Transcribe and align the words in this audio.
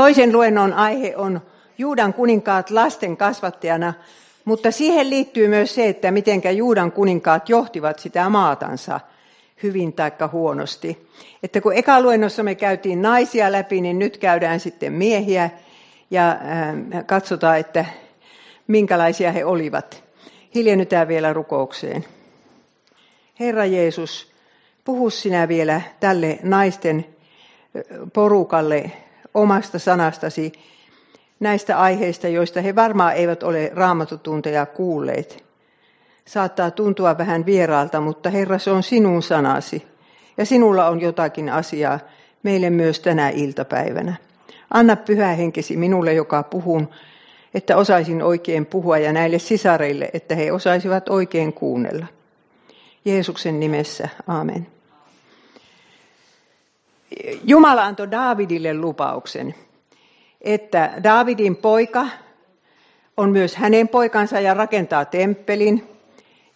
Toisen 0.00 0.32
luennon 0.32 0.72
aihe 0.72 1.16
on 1.16 1.40
Juudan 1.78 2.14
kuninkaat 2.14 2.70
lasten 2.70 3.16
kasvattajana, 3.16 3.94
mutta 4.44 4.70
siihen 4.70 5.10
liittyy 5.10 5.48
myös 5.48 5.74
se, 5.74 5.88
että 5.88 6.10
miten 6.10 6.56
Juudan 6.56 6.92
kuninkaat 6.92 7.48
johtivat 7.48 7.98
sitä 7.98 8.28
maatansa 8.28 9.00
hyvin 9.62 9.92
tai 9.92 10.12
huonosti. 10.32 11.08
Että 11.42 11.60
kun 11.60 11.72
eka 11.72 12.00
luennossa 12.00 12.42
me 12.42 12.54
käytiin 12.54 13.02
naisia 13.02 13.52
läpi, 13.52 13.80
niin 13.80 13.98
nyt 13.98 14.18
käydään 14.18 14.60
sitten 14.60 14.92
miehiä 14.92 15.50
ja 16.10 16.36
katsotaan, 17.06 17.58
että 17.58 17.84
minkälaisia 18.66 19.32
he 19.32 19.44
olivat. 19.44 20.04
Hiljennytään 20.54 21.08
vielä 21.08 21.32
rukoukseen. 21.32 22.04
Herra 23.40 23.64
Jeesus, 23.64 24.32
puhu 24.84 25.10
sinä 25.10 25.48
vielä 25.48 25.80
tälle 26.00 26.38
naisten 26.42 27.06
porukalle 28.12 28.90
omasta 29.34 29.78
sanastasi 29.78 30.52
näistä 31.40 31.78
aiheista, 31.78 32.28
joista 32.28 32.60
he 32.60 32.74
varmaan 32.74 33.14
eivät 33.14 33.42
ole 33.42 33.70
raamatutunteja 33.74 34.66
kuulleet. 34.66 35.44
Saattaa 36.24 36.70
tuntua 36.70 37.18
vähän 37.18 37.46
vieraalta, 37.46 38.00
mutta 38.00 38.30
Herra, 38.30 38.58
se 38.58 38.70
on 38.70 38.82
sinun 38.82 39.22
sanasi. 39.22 39.86
Ja 40.36 40.46
sinulla 40.46 40.88
on 40.88 41.00
jotakin 41.00 41.48
asiaa 41.48 42.00
meille 42.42 42.70
myös 42.70 43.00
tänä 43.00 43.28
iltapäivänä. 43.28 44.14
Anna 44.70 44.96
pyhä 44.96 45.26
henkesi 45.26 45.76
minulle, 45.76 46.12
joka 46.12 46.42
puhun, 46.42 46.88
että 47.54 47.76
osaisin 47.76 48.22
oikein 48.22 48.66
puhua 48.66 48.98
ja 48.98 49.12
näille 49.12 49.38
sisareille, 49.38 50.10
että 50.12 50.34
he 50.34 50.52
osaisivat 50.52 51.08
oikein 51.08 51.52
kuunnella. 51.52 52.06
Jeesuksen 53.04 53.60
nimessä, 53.60 54.08
amen. 54.26 54.66
Jumala 57.44 57.82
antoi 57.82 58.10
Daavidille 58.10 58.74
lupauksen, 58.74 59.54
että 60.40 60.92
Daavidin 61.02 61.56
poika 61.56 62.06
on 63.16 63.30
myös 63.30 63.56
hänen 63.56 63.88
poikansa 63.88 64.40
ja 64.40 64.54
rakentaa 64.54 65.04
temppelin 65.04 65.88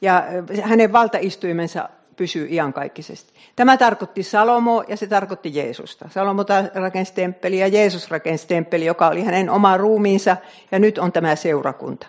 ja 0.00 0.24
hänen 0.62 0.92
valtaistuimensa 0.92 1.88
pysyy 2.16 2.46
iankaikkisesti. 2.50 3.32
Tämä 3.56 3.76
tarkoitti 3.76 4.22
Salomo 4.22 4.84
ja 4.88 4.96
se 4.96 5.06
tarkoitti 5.06 5.54
Jeesusta. 5.54 6.08
Salomo 6.08 6.44
rakensi 6.74 7.14
temppeli 7.14 7.58
ja 7.58 7.68
Jeesus 7.68 8.10
rakensi 8.10 8.46
temppeli, 8.48 8.84
joka 8.84 9.08
oli 9.08 9.22
hänen 9.22 9.50
oma 9.50 9.76
ruumiinsa 9.76 10.36
ja 10.72 10.78
nyt 10.78 10.98
on 10.98 11.12
tämä 11.12 11.36
seurakunta. 11.36 12.06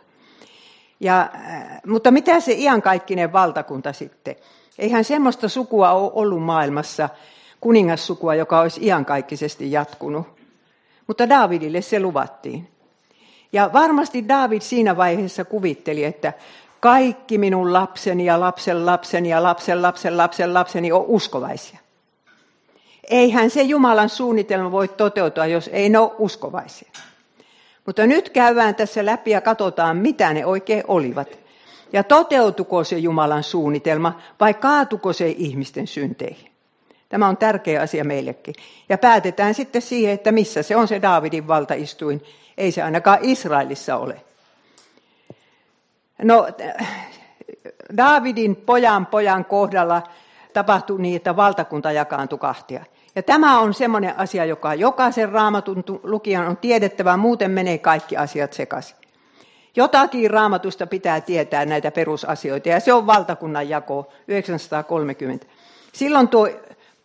Ja, 1.00 1.30
mutta 1.88 2.12
mitä 2.12 2.40
se 2.40 2.54
iankaikkinen 2.54 3.34
valtakunta 3.34 3.94
sitten? 3.94 4.36
Eihän 4.78 5.04
semmoista 5.04 5.50
sukua 5.50 5.92
ole 5.92 6.12
ollut 6.14 6.44
maailmassa, 6.44 7.10
kuningassukua, 7.66 8.36
joka 8.36 8.60
olisi 8.60 8.86
iankaikkisesti 8.86 9.72
jatkunut. 9.72 10.28
Mutta 11.08 11.30
Daavidille 11.30 11.82
se 11.82 12.00
luvattiin. 12.00 12.68
Ja 13.54 13.70
varmasti 13.74 14.28
David 14.28 14.62
siinä 14.62 14.98
vaiheessa 14.98 15.46
kuvitteli, 15.46 16.04
että 16.04 16.34
kaikki 16.80 17.38
minun 17.38 17.74
lapseni 17.74 18.26
ja 18.26 18.40
lapsen 18.40 18.86
lapseni 18.86 19.30
ja 19.30 19.44
lapsen 19.44 19.82
lapsen 19.82 20.18
lapsen 20.18 20.54
lapseni 20.54 20.92
on 20.92 21.06
uskovaisia. 21.08 21.80
Eihän 23.10 23.50
se 23.50 23.62
Jumalan 23.62 24.10
suunnitelma 24.10 24.72
voi 24.72 24.88
toteutua, 24.88 25.46
jos 25.46 25.70
ei 25.74 25.90
ne 25.90 26.00
ole 26.00 26.12
uskovaisia. 26.18 26.92
Mutta 27.86 28.06
nyt 28.06 28.30
käydään 28.30 28.76
tässä 28.76 29.06
läpi 29.06 29.32
ja 29.32 29.42
katsotaan, 29.42 29.98
mitä 29.98 30.34
ne 30.34 30.46
oikein 30.46 30.84
olivat. 30.88 31.40
Ja 31.94 32.04
toteutuko 32.04 32.84
se 32.84 32.98
Jumalan 32.98 33.44
suunnitelma 33.44 34.20
vai 34.40 34.54
kaatuko 34.54 35.14
se 35.14 35.30
ihmisten 35.30 35.88
synteihin? 35.88 36.55
Tämä 37.16 37.28
on 37.28 37.38
tärkeä 37.38 37.82
asia 37.82 38.04
meillekin. 38.04 38.56
Ja 38.90 38.98
päätetään 38.98 39.54
sitten 39.54 39.82
siihen, 39.82 40.14
että 40.14 40.32
missä 40.32 40.64
se 40.64 40.76
on 40.76 40.88
se 40.88 41.02
Daavidin 41.02 41.48
valtaistuin. 41.48 42.24
Ei 42.58 42.72
se 42.72 42.84
ainakaan 42.84 43.20
Israelissa 43.22 43.98
ole. 43.98 44.22
No, 46.22 46.48
Daavidin 47.98 48.56
pojan 48.56 49.06
pojan 49.06 49.46
kohdalla 49.46 50.04
tapahtui 50.54 51.02
niin, 51.02 51.16
että 51.16 51.36
valtakunta 51.36 51.92
jakaantui 51.92 52.40
kahtia. 52.40 52.86
Ja 53.16 53.24
tämä 53.24 53.60
on 53.60 53.74
semmoinen 53.74 54.20
asia, 54.20 54.46
joka 54.46 54.74
jokaisen 54.74 55.30
raamatun 55.30 55.84
lukijan 56.04 56.48
on 56.48 56.58
tiedettävä, 56.58 57.18
muuten 57.18 57.52
menee 57.52 57.78
kaikki 57.78 58.18
asiat 58.18 58.54
sekaisin. 58.54 58.98
Jotakin 59.76 60.32
raamatusta 60.32 60.88
pitää 60.88 61.22
tietää 61.22 61.66
näitä 61.66 61.92
perusasioita, 61.92 62.70
ja 62.70 62.80
se 62.80 62.94
on 62.94 63.08
valtakunnan 63.08 63.70
jako 63.70 64.14
930. 64.28 65.48
Silloin 65.94 66.28
tuo 66.28 66.50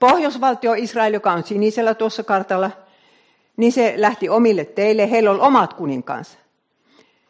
pohjoisvaltio 0.00 0.74
Israel, 0.74 1.14
joka 1.14 1.32
on 1.32 1.44
sinisellä 1.44 1.94
tuossa 1.94 2.22
kartalla, 2.22 2.70
niin 3.56 3.72
se 3.72 3.94
lähti 3.96 4.28
omille 4.28 4.64
teille. 4.64 5.10
Heillä 5.10 5.30
oli 5.30 5.40
omat 5.40 5.74
kuninkaansa. 5.74 6.38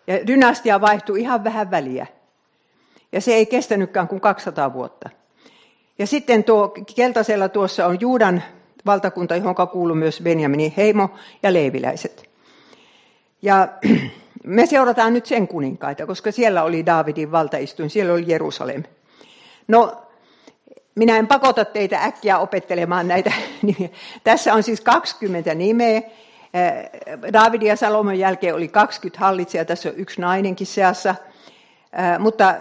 Ja 0.06 0.26
dynastia 0.26 0.81
vaihtui 0.81 1.20
ihan 1.20 1.44
vähän 1.44 1.70
väliä. 1.70 2.06
Ja 3.12 3.20
se 3.20 3.34
ei 3.34 3.47
kestänytkään 3.47 4.08
kuin 4.08 4.20
200 4.20 4.72
vuotta. 4.72 5.10
Ja 5.98 6.06
sitten 6.06 6.44
tuo 6.44 6.75
keltaisella 6.97 7.48
tuossa 7.48 7.86
on 7.86 8.00
Juudan 8.00 8.42
valtakunta, 8.87 9.37
johon 9.37 9.69
kuuluu 9.72 9.97
myös 9.97 10.20
Benjaminin 10.22 10.75
heimo 10.76 11.10
ja 11.42 11.52
leiviläiset. 11.52 12.31
Ja 13.42 13.69
me 14.44 14.66
seurataan 14.66 15.12
nyt 15.12 15.26
sen 15.26 15.48
kuninkaita, 15.48 16.06
koska 16.06 16.32
siellä 16.32 16.62
oli 16.62 16.87
Daavidin 16.87 17.32
valtaistuin, 17.32 17.91
siellä 17.91 18.12
oli 18.12 18.25
Jerusalem. 18.26 18.82
No, 19.69 20.02
minä 20.95 21.17
en 21.17 21.27
pakota 21.27 21.65
teitä 21.65 22.05
äkkiä 22.05 22.39
opettelemaan 22.39 23.09
näitä 23.09 23.33
nimiä. 23.62 23.89
Tässä 24.25 24.55
on 24.55 24.62
siis 24.62 24.81
20 24.81 25.55
nimeä. 25.55 26.03
Davidin 27.33 27.69
ja 27.69 27.77
Salomon 27.77 28.19
jälkeen 28.19 28.55
oli 28.55 28.69
20 28.69 29.21
hallitsijaa, 29.21 29.65
tässä 29.65 29.89
on 29.89 29.95
yksi 29.97 30.21
nainenkin 30.21 30.67
seassa. 30.67 31.15
Mutta 32.19 32.55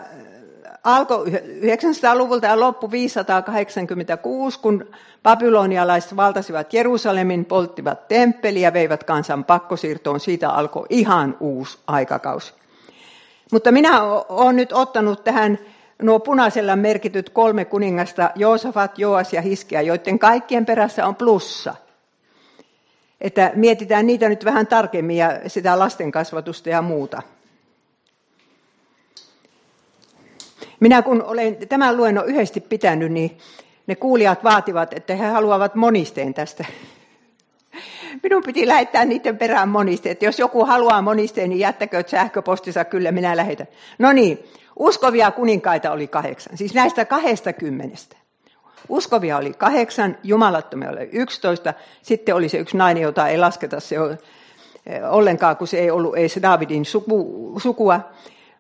alkoi 0.84 1.26
900-luvulta 1.28 2.48
ja 2.48 2.60
loppu 2.60 2.92
586, 2.92 4.60
kun 4.60 4.86
babylonialaiset 5.24 6.16
valtasivat 6.16 6.74
Jerusalemin, 6.74 7.46
polttivat 7.46 8.08
temppeliä 8.08 8.68
ja 8.68 8.74
veivät 8.74 9.04
kansan 9.04 9.44
pakkosiirtoon. 9.44 10.20
Siitä 10.20 10.50
alkoi 10.50 10.86
ihan 10.90 11.38
uusi 11.40 11.78
aikakausi. 11.88 12.54
Mutta 13.52 13.72
minä 13.72 14.02
olen 14.30 14.56
nyt 14.56 14.74
ottanut 14.74 15.24
tähän 15.24 15.60
nuo 16.02 16.20
punaisella 16.20 16.76
merkityt 16.76 17.30
kolme 17.30 17.66
kuningasta, 17.66 18.32
Joosafat, 18.36 19.00
Joas 19.00 19.34
ja 19.34 19.42
Hiskia, 19.42 19.82
joiden 19.82 20.20
kaikkien 20.20 20.66
perässä 20.66 21.08
on 21.08 21.16
plussa. 21.16 21.76
Että 23.22 23.52
mietitään 23.56 24.08
niitä 24.08 24.30
nyt 24.30 24.46
vähän 24.46 24.68
tarkemmin 24.68 25.18
ja 25.18 25.40
sitä 25.48 25.80
lastenkasvatusta 25.80 26.70
ja 26.70 26.82
muuta. 26.82 27.22
Minä 30.80 31.02
kun 31.02 31.24
olen 31.24 31.58
tämän 31.70 31.98
luennon 31.98 32.26
yhdesti 32.26 32.60
pitänyt, 32.60 33.12
niin 33.12 33.38
ne 33.88 33.96
kuulijat 33.96 34.44
vaativat, 34.44 34.94
että 34.94 35.16
he 35.16 35.26
haluavat 35.26 35.76
monisteen 35.76 36.34
tästä. 36.34 36.66
Minun 38.24 38.44
piti 38.44 38.68
lähettää 38.68 39.06
niiden 39.06 39.38
perään 39.38 39.70
monisteet. 39.70 40.22
Jos 40.22 40.40
joku 40.40 40.66
haluaa 40.66 41.02
monisteen, 41.02 41.50
niin 41.50 41.60
jättäkö 41.60 42.04
sähköpostinsa, 42.08 42.86
kyllä 42.86 43.12
minä 43.12 43.38
lähetän. 43.38 43.68
No 44.00 44.12
niin, 44.12 44.44
uskovia 44.76 45.32
kuninkaita 45.32 45.92
oli 45.92 46.08
kahdeksan, 46.08 46.58
siis 46.58 46.74
näistä 46.74 47.06
kahdesta 47.06 47.54
kymmenestä. 47.54 48.18
Uskovia 48.90 49.38
oli 49.38 49.54
kahdeksan, 49.54 50.18
jumalattomia 50.24 50.90
oli 50.90 51.10
yksitoista, 51.12 51.74
sitten 52.02 52.36
oli 52.36 52.50
se 52.50 52.58
yksi 52.58 52.78
nainen, 52.78 53.04
jota 53.04 53.28
ei 53.28 53.38
lasketa 53.38 53.80
se 53.80 53.96
ollenkaan, 55.10 55.58
kun 55.58 55.68
se 55.68 55.80
ei 55.80 55.92
ollut 55.92 56.18
edes 56.18 56.40
Davidin 56.42 56.86
suku, 56.86 57.54
sukua. 57.58 58.00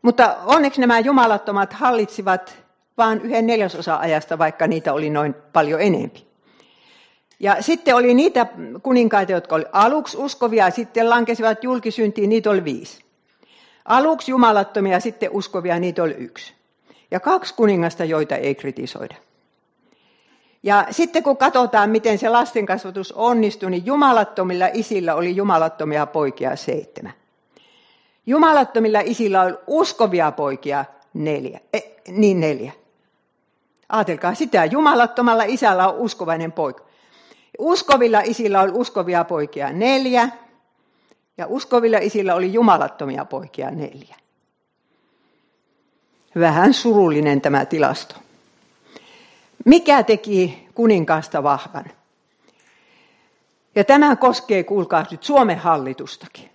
Mutta 0.01 0.35
onneksi 0.45 0.81
nämä 0.81 0.99
jumalattomat 0.99 1.73
hallitsivat 1.73 2.57
vain 2.97 3.21
yhden 3.21 3.47
neljäsosa 3.47 3.95
ajasta, 3.95 4.37
vaikka 4.37 4.67
niitä 4.67 4.93
oli 4.93 5.09
noin 5.09 5.35
paljon 5.53 5.81
enempi. 5.81 6.28
Ja 7.39 7.61
sitten 7.61 7.95
oli 7.95 8.13
niitä 8.13 8.47
kuninkaita, 8.83 9.31
jotka 9.31 9.55
oli 9.55 9.65
aluksi 9.71 10.17
uskovia 10.17 10.65
ja 10.65 10.71
sitten 10.71 11.09
lankesivat 11.09 11.63
julkisyntiin, 11.63 12.29
niitä 12.29 12.49
oli 12.49 12.63
viisi. 12.63 13.03
Aluksi 13.85 14.31
jumalattomia 14.31 14.93
ja 14.93 14.99
sitten 14.99 15.29
uskovia, 15.31 15.79
niitä 15.79 16.03
oli 16.03 16.15
yksi. 16.17 16.53
Ja 17.11 17.19
kaksi 17.19 17.53
kuningasta, 17.53 18.05
joita 18.05 18.35
ei 18.35 18.55
kritisoida. 18.55 19.15
Ja 20.63 20.87
sitten 20.91 21.23
kun 21.23 21.37
katsotaan, 21.37 21.89
miten 21.89 22.17
se 22.17 22.29
lastenkasvatus 22.29 23.11
onnistui, 23.11 23.71
niin 23.71 23.85
jumalattomilla 23.85 24.67
isillä 24.73 25.15
oli 25.15 25.35
jumalattomia 25.35 26.05
poikia 26.05 26.55
seitsemän. 26.55 27.13
Jumalattomilla 28.25 28.99
isillä 28.99 29.41
oli 29.41 29.53
uskovia 29.67 30.31
poikia 30.31 30.85
neljä. 31.13 31.59
Eh, 31.73 31.95
niin 32.07 32.39
neljä. 32.39 32.71
Aatelkaa 33.89 34.35
sitä, 34.35 34.65
jumalattomalla 34.65 35.43
isällä 35.43 35.87
on 35.87 35.95
uskovainen 35.95 36.51
poika. 36.51 36.88
Uskovilla 37.59 38.19
isillä 38.19 38.61
oli 38.61 38.71
uskovia 38.73 39.23
poikia 39.23 39.71
neljä, 39.71 40.29
ja 41.37 41.47
uskovilla 41.47 41.97
isillä 41.97 42.35
oli 42.35 42.53
jumalattomia 42.53 43.25
poikia 43.25 43.71
neljä. 43.71 44.15
Vähän 46.39 46.73
surullinen 46.73 47.41
tämä 47.41 47.65
tilasto. 47.65 48.15
Mikä 49.65 50.03
teki 50.03 50.67
kuninkaasta 50.75 51.43
vahvan? 51.43 51.85
Ja 53.75 53.83
tämä 53.83 54.15
koskee, 54.15 54.63
kuulkaa 54.63 55.05
nyt, 55.11 55.23
Suomen 55.23 55.57
hallitustakin. 55.57 56.49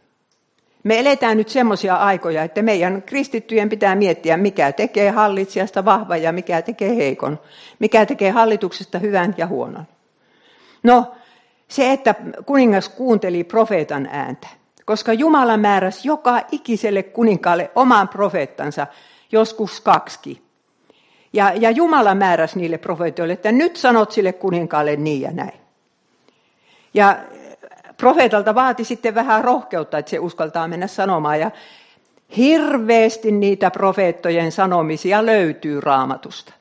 Me 0.82 1.00
eletään 1.00 1.36
nyt 1.36 1.48
semmoisia 1.48 1.96
aikoja, 1.96 2.42
että 2.42 2.62
meidän 2.62 3.02
kristittyjen 3.02 3.68
pitää 3.68 3.94
miettiä, 3.94 4.36
mikä 4.36 4.72
tekee 4.72 5.10
hallitsijasta 5.10 5.84
vahvan 5.84 6.22
ja 6.22 6.32
mikä 6.32 6.62
tekee 6.62 6.96
heikon. 6.96 7.40
Mikä 7.78 8.06
tekee 8.06 8.30
hallituksesta 8.30 8.98
hyvän 8.98 9.34
ja 9.38 9.46
huonon. 9.46 9.86
No, 10.84 11.14
se, 11.68 11.92
että 11.92 12.14
kuningas 12.46 12.88
kuunteli 12.88 13.44
profeetan 13.44 14.08
ääntä, 14.12 14.48
koska 14.84 15.12
Jumala 15.12 15.56
määräsi 15.56 16.08
joka 16.08 16.40
ikiselle 16.52 17.02
kuninkaalle 17.02 17.70
oman 17.74 18.08
profeettansa, 18.08 18.86
joskus 19.32 19.80
kaksi. 19.80 20.44
Ja, 21.32 21.52
ja 21.52 21.70
Jumala 21.70 22.14
määräsi 22.14 22.58
niille 22.58 22.78
profeetoille, 22.78 23.32
että 23.32 23.52
nyt 23.52 23.76
sanot 23.76 24.12
sille 24.12 24.32
kuninkaalle 24.32 24.96
niin 24.96 25.20
ja 25.20 25.30
näin. 25.30 25.60
Ja 26.94 27.18
profeetalta 27.96 28.54
vaati 28.54 28.84
sitten 28.84 29.14
vähän 29.14 29.44
rohkeutta, 29.44 29.98
että 29.98 30.10
se 30.10 30.18
uskaltaa 30.18 30.68
mennä 30.68 30.86
sanomaan. 30.86 31.40
Ja 31.40 31.50
hirveästi 32.36 33.32
niitä 33.32 33.70
profeettojen 33.70 34.52
sanomisia 34.52 35.26
löytyy 35.26 35.80
raamatusta. 35.80 36.52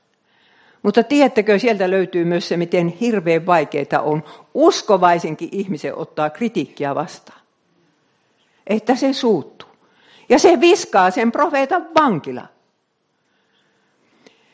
Mutta 0.84 1.04
tiedättekö, 1.04 1.60
sieltä 1.60 1.90
löytyy 1.90 2.26
myös 2.26 2.48
se, 2.48 2.58
miten 2.58 2.88
hirveän 2.88 3.46
vaikeita 3.46 4.02
on 4.02 4.24
uskovaisenkin 4.54 5.50
ihmisen 5.52 5.98
ottaa 5.98 6.30
kritiikkiä 6.30 6.96
vastaan. 6.96 7.40
Että 8.68 8.96
se 8.96 9.14
suuttuu. 9.14 9.70
Ja 10.30 10.40
se 10.40 10.62
viskaa 10.62 11.12
sen 11.12 11.32
profeetan 11.32 11.88
vankila. 12.00 12.48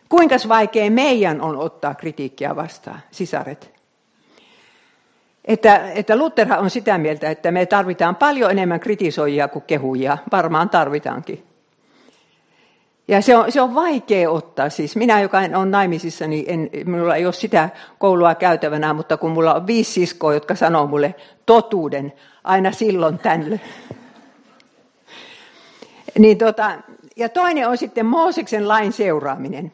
Kuinka 0.10 0.36
vaikea 0.48 0.92
meidän 0.92 1.42
on 1.42 1.58
ottaa 1.58 1.96
kritiikkiä 1.96 2.56
vastaan, 2.56 3.00
sisaret? 3.12 3.80
Että, 5.46 5.92
että 5.92 6.16
Lutherhan 6.16 6.60
on 6.60 6.70
sitä 6.70 6.98
mieltä, 6.98 7.30
että 7.30 7.52
me 7.52 7.66
tarvitaan 7.66 8.16
paljon 8.16 8.52
enemmän 8.52 8.80
kritisoijia 8.80 9.48
kuin 9.48 9.64
kehujia. 9.68 10.18
Varmaan 10.32 10.70
tarvitaankin. 10.70 11.49
Ja 13.10 13.22
se 13.22 13.38
on, 13.38 13.52
se 13.52 13.62
on 13.62 13.76
vaikea 13.76 14.32
ottaa. 14.32 14.70
Siis 14.70 14.96
minä, 14.96 15.22
joka 15.22 15.42
en 15.42 15.56
ole 15.56 15.66
naimisissa, 15.66 16.28
niin 16.28 16.46
en, 16.48 16.70
minulla 16.86 17.16
ei 17.16 17.26
ole 17.26 17.34
sitä 17.34 17.70
koulua 18.00 18.36
käytävänä, 18.36 18.94
mutta 18.94 19.18
kun 19.18 19.32
mulla 19.32 19.54
on 19.54 19.68
viisi 19.68 19.92
siskoa, 19.92 20.34
jotka 20.34 20.56
sanoo 20.56 20.88
mulle 20.88 21.16
totuuden 21.46 22.14
aina 22.44 22.72
silloin 22.72 23.18
tänne. 23.18 23.60
Niin 26.20 26.38
tota, 26.38 26.72
ja 27.16 27.30
toinen 27.30 27.68
on 27.68 27.78
sitten 27.78 28.06
Mooseksen 28.06 28.68
lain 28.68 28.94
seuraaminen. 28.94 29.72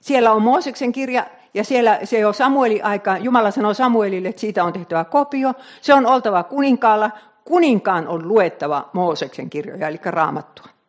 Siellä 0.00 0.32
on 0.32 0.42
Mooseksen 0.42 0.92
kirja, 0.92 1.26
ja 1.54 1.64
siellä 1.64 1.98
se 2.04 2.26
on 2.26 2.34
Samuelin 2.34 2.84
aika, 2.84 3.18
Jumala 3.18 3.50
sanoo 3.50 3.74
Samuelille, 3.74 4.28
että 4.28 4.40
siitä 4.40 4.64
on 4.64 4.72
tehtävä 4.72 5.04
kopio. 5.04 5.54
Se 5.80 5.94
on 5.94 6.06
oltava 6.06 6.42
kuninkaalla. 6.42 7.10
Kuninkaan 7.44 8.08
on 8.08 8.28
luettava 8.28 8.90
Mooseksen 8.92 9.50
kirjoja, 9.50 9.88
eli 9.88 10.00
raamattua. 10.04 10.79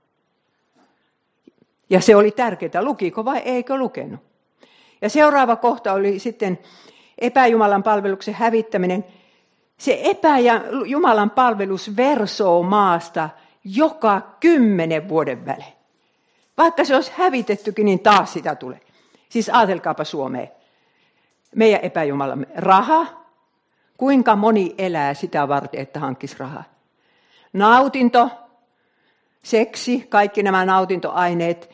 Ja 1.92 2.02
se 2.02 2.16
oli 2.16 2.32
tärkeää, 2.32 2.84
lukiko 2.84 3.26
vai 3.26 3.38
eikö 3.38 3.78
lukenut. 3.78 4.20
Ja 5.02 5.10
seuraava 5.10 5.56
kohta 5.56 5.94
oli 5.94 6.20
sitten 6.20 6.60
epäjumalan 7.18 7.84
palveluksen 7.84 8.34
hävittäminen. 8.34 9.06
Se 9.78 10.00
epäjumalan 10.04 11.30
palvelus 11.30 11.98
versoo 11.98 12.64
maasta 12.64 13.30
joka 13.64 14.22
kymmenen 14.40 15.10
vuoden 15.10 15.46
välein. 15.46 15.74
Vaikka 16.58 16.84
se 16.84 16.96
olisi 16.96 17.12
hävitettykin, 17.16 17.86
niin 17.86 18.00
taas 18.00 18.34
sitä 18.34 18.56
tulee. 18.56 18.80
Siis 19.30 19.50
ajatelkaapa 19.50 20.04
Suomeen. 20.04 20.52
Meidän 21.56 21.82
epäjumalamme. 21.82 22.48
Raha. 22.56 23.06
Kuinka 23.98 24.36
moni 24.36 24.76
elää 24.78 25.14
sitä 25.14 25.48
varten, 25.48 25.80
että 25.80 26.00
hankkisi 26.00 26.36
rahaa? 26.40 26.64
Nautinto, 27.54 28.30
seksi, 29.44 30.06
kaikki 30.10 30.44
nämä 30.44 30.66
nautintoaineet, 30.66 31.70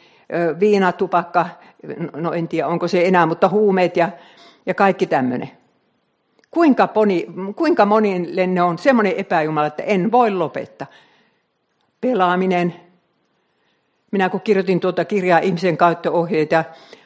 viina, 0.60 0.92
tupakka, 0.92 1.46
no 2.16 2.34
en 2.34 2.48
tiedä 2.48 2.68
onko 2.68 2.88
se 2.88 3.06
enää, 3.06 3.26
mutta 3.26 3.50
huumeet 3.50 3.98
ja, 3.98 4.10
ja 4.66 4.74
kaikki 4.74 5.06
tämmöinen. 5.06 5.52
Kuinka, 6.52 6.90
moni, 6.96 7.28
kuinka 7.56 7.86
monille 7.86 8.48
ne 8.48 8.62
on 8.62 8.78
semmoinen 8.78 9.14
epäjumala, 9.18 9.68
että 9.68 9.84
en 9.84 10.12
voi 10.12 10.32
lopettaa. 10.32 10.88
Pelaaminen. 12.02 12.76
Minä 14.12 14.30
kun 14.30 14.42
kirjoitin 14.42 14.80
tuota 14.80 15.06
kirjaa 15.06 15.40
ihmisen 15.40 15.78
käyttöohjeita 15.78 16.56
ja 16.56 16.64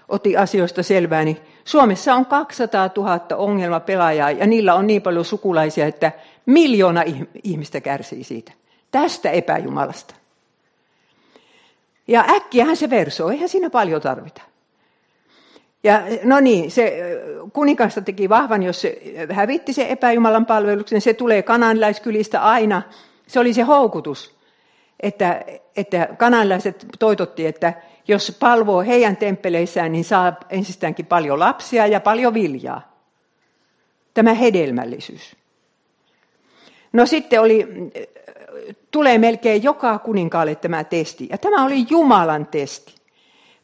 otin 0.08 0.40
asioista 0.40 0.84
selvää, 0.84 1.24
niin 1.24 1.38
Suomessa 1.64 2.16
on 2.16 2.26
200 2.26 2.90
000 2.98 3.20
ongelmapelaajaa 3.36 4.32
ja 4.32 4.48
niillä 4.48 4.74
on 4.74 4.88
niin 4.88 5.02
paljon 5.02 5.26
sukulaisia, 5.26 5.88
että 5.88 6.12
miljoona 6.46 7.04
ihmistä 7.44 7.82
kärsii 7.82 8.24
siitä. 8.24 8.52
Tästä 8.92 9.30
epäjumalasta. 9.30 10.21
Ja 12.12 12.26
äkkiähän 12.30 12.78
se 12.78 12.90
versoo, 12.90 13.30
eihän 13.30 13.50
siinä 13.50 13.70
paljon 13.70 14.02
tarvita. 14.02 14.42
Ja 15.84 16.02
no 16.24 16.40
niin, 16.40 16.72
se 16.72 17.02
kuninkasta 17.54 18.02
teki 18.02 18.30
vahvan, 18.30 18.64
jos 18.64 18.82
se 18.82 19.02
hävitti 19.30 19.74
se 19.74 19.86
epäjumalan 19.90 20.46
palveluksen, 20.46 21.02
se 21.02 21.14
tulee 21.14 21.42
kananlaiskylistä 21.42 22.42
aina. 22.42 22.82
Se 23.28 23.40
oli 23.40 23.54
se 23.54 23.62
houkutus, 23.62 24.36
että, 25.00 25.46
että 25.76 26.08
kananlaiset 26.18 26.86
toitotti, 27.00 27.48
että 27.48 27.74
jos 28.08 28.38
palvoo 28.40 28.82
heidän 28.82 29.18
temppeleissään, 29.18 29.92
niin 29.92 30.04
saa 30.04 30.36
ensistäänkin 30.50 31.06
paljon 31.06 31.40
lapsia 31.40 31.88
ja 31.88 32.00
paljon 32.00 32.34
viljaa. 32.34 32.98
Tämä 34.14 34.34
hedelmällisyys. 34.34 35.36
No 36.94 37.06
sitten 37.06 37.42
oli 37.42 37.68
tulee 38.92 39.18
melkein 39.18 39.64
joka 39.64 40.00
kuninkaalle 40.00 40.56
tämä 40.56 40.84
testi. 40.84 41.28
Ja 41.30 41.38
tämä 41.38 41.66
oli 41.66 41.86
Jumalan 41.90 42.46
testi. 42.46 42.96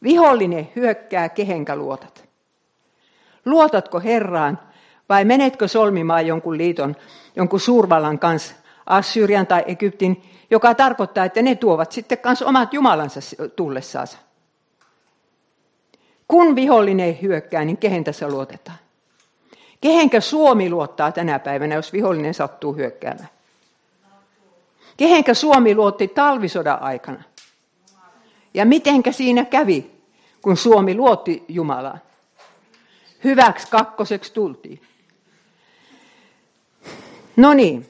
Vihollinen 0.02 0.68
hyökkää, 0.76 1.28
kehenkä 1.28 1.76
luotat. 1.76 2.28
Luotatko 3.44 4.00
Herraan 4.00 4.58
vai 5.08 5.24
menetkö 5.24 5.68
solmimaan 5.68 6.26
jonkun 6.26 6.58
liiton, 6.58 6.96
jonkun 7.36 7.60
suurvallan 7.60 8.18
kanssa, 8.18 8.54
Assyrian 8.86 9.46
tai 9.46 9.64
Egyptin, 9.66 10.22
joka 10.50 10.74
tarkoittaa, 10.74 11.24
että 11.24 11.42
ne 11.42 11.54
tuovat 11.54 11.92
sitten 11.92 12.18
kanssa 12.18 12.46
omat 12.46 12.74
jumalansa 12.74 13.20
tullessaansa. 13.56 14.18
Kun 16.28 16.56
vihollinen 16.56 17.18
hyökkää, 17.22 17.64
niin 17.64 17.76
kehen 17.76 18.04
tässä 18.04 18.28
luotetaan? 18.28 18.78
Kehenkä 19.80 20.20
Suomi 20.20 20.70
luottaa 20.70 21.12
tänä 21.12 21.38
päivänä, 21.38 21.74
jos 21.74 21.92
vihollinen 21.92 22.34
sattuu 22.34 22.74
hyökkäämään? 22.74 23.28
Kehenkä 24.98 25.34
Suomi 25.34 25.74
luotti 25.74 26.08
talvisodan 26.08 26.82
aikana? 26.82 27.22
Ja 28.54 28.64
mitenkä 28.64 29.12
siinä 29.12 29.44
kävi, 29.44 29.90
kun 30.42 30.56
Suomi 30.56 30.94
luotti 30.94 31.44
Jumalaa? 31.48 31.98
Hyväksi 33.24 33.68
kakkoseksi 33.70 34.32
tultiin. 34.32 34.80
No 37.36 37.54
niin, 37.54 37.86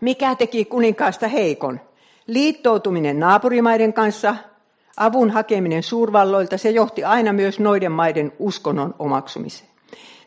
mikä 0.00 0.34
teki 0.34 0.64
kuninkaasta 0.64 1.28
heikon? 1.28 1.80
Liittoutuminen 2.26 3.20
naapurimaiden 3.20 3.92
kanssa, 3.92 4.36
avun 4.96 5.30
hakeminen 5.30 5.82
suurvalloilta, 5.82 6.58
se 6.58 6.70
johti 6.70 7.04
aina 7.04 7.32
myös 7.32 7.60
noiden 7.60 7.92
maiden 7.92 8.32
uskonnon 8.38 8.94
omaksumiseen. 8.98 9.70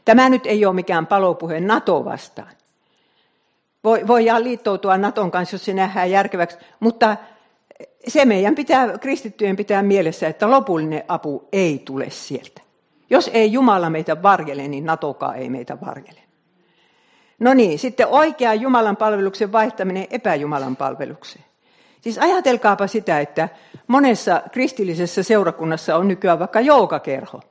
Tämä 0.05 0.29
nyt 0.29 0.45
ei 0.45 0.65
ole 0.65 0.75
mikään 0.75 1.07
palopuhe 1.07 1.59
NATO 1.59 2.05
vastaan. 2.05 2.56
Voi, 3.87 4.07
voidaan 4.07 4.43
liittoutua 4.43 4.97
Naton 4.97 5.31
kanssa, 5.31 5.55
jos 5.55 5.65
se 5.65 5.73
nähdään 5.73 6.11
järkeväksi, 6.11 6.57
mutta 6.79 7.17
se 8.07 8.25
meidän 8.25 8.55
pitää, 8.55 8.97
kristittyjen 8.97 9.55
pitää 9.55 9.83
mielessä, 9.83 10.27
että 10.27 10.51
lopullinen 10.51 11.03
apu 11.07 11.47
ei 11.51 11.81
tule 11.85 12.09
sieltä. 12.09 12.61
Jos 13.09 13.31
ei 13.33 13.51
Jumala 13.51 13.89
meitä 13.89 14.23
varjele, 14.23 14.67
niin 14.67 14.85
Natokaan 14.85 15.35
ei 15.35 15.49
meitä 15.49 15.77
varjele. 15.85 16.19
No 17.39 17.53
niin, 17.53 17.79
sitten 17.79 18.07
oikea 18.07 18.53
Jumalan 18.53 18.97
palveluksen 18.97 19.51
vaihtaminen 19.51 20.07
epäjumalan 20.09 20.75
palvelukseen. 20.75 21.45
Siis 22.01 22.17
ajatelkaapa 22.17 22.87
sitä, 22.87 23.19
että 23.19 23.49
monessa 23.87 24.41
kristillisessä 24.51 25.23
seurakunnassa 25.23 25.95
on 25.95 26.07
nykyään 26.07 26.39
vaikka 26.39 26.61
joukakerho. 26.61 27.41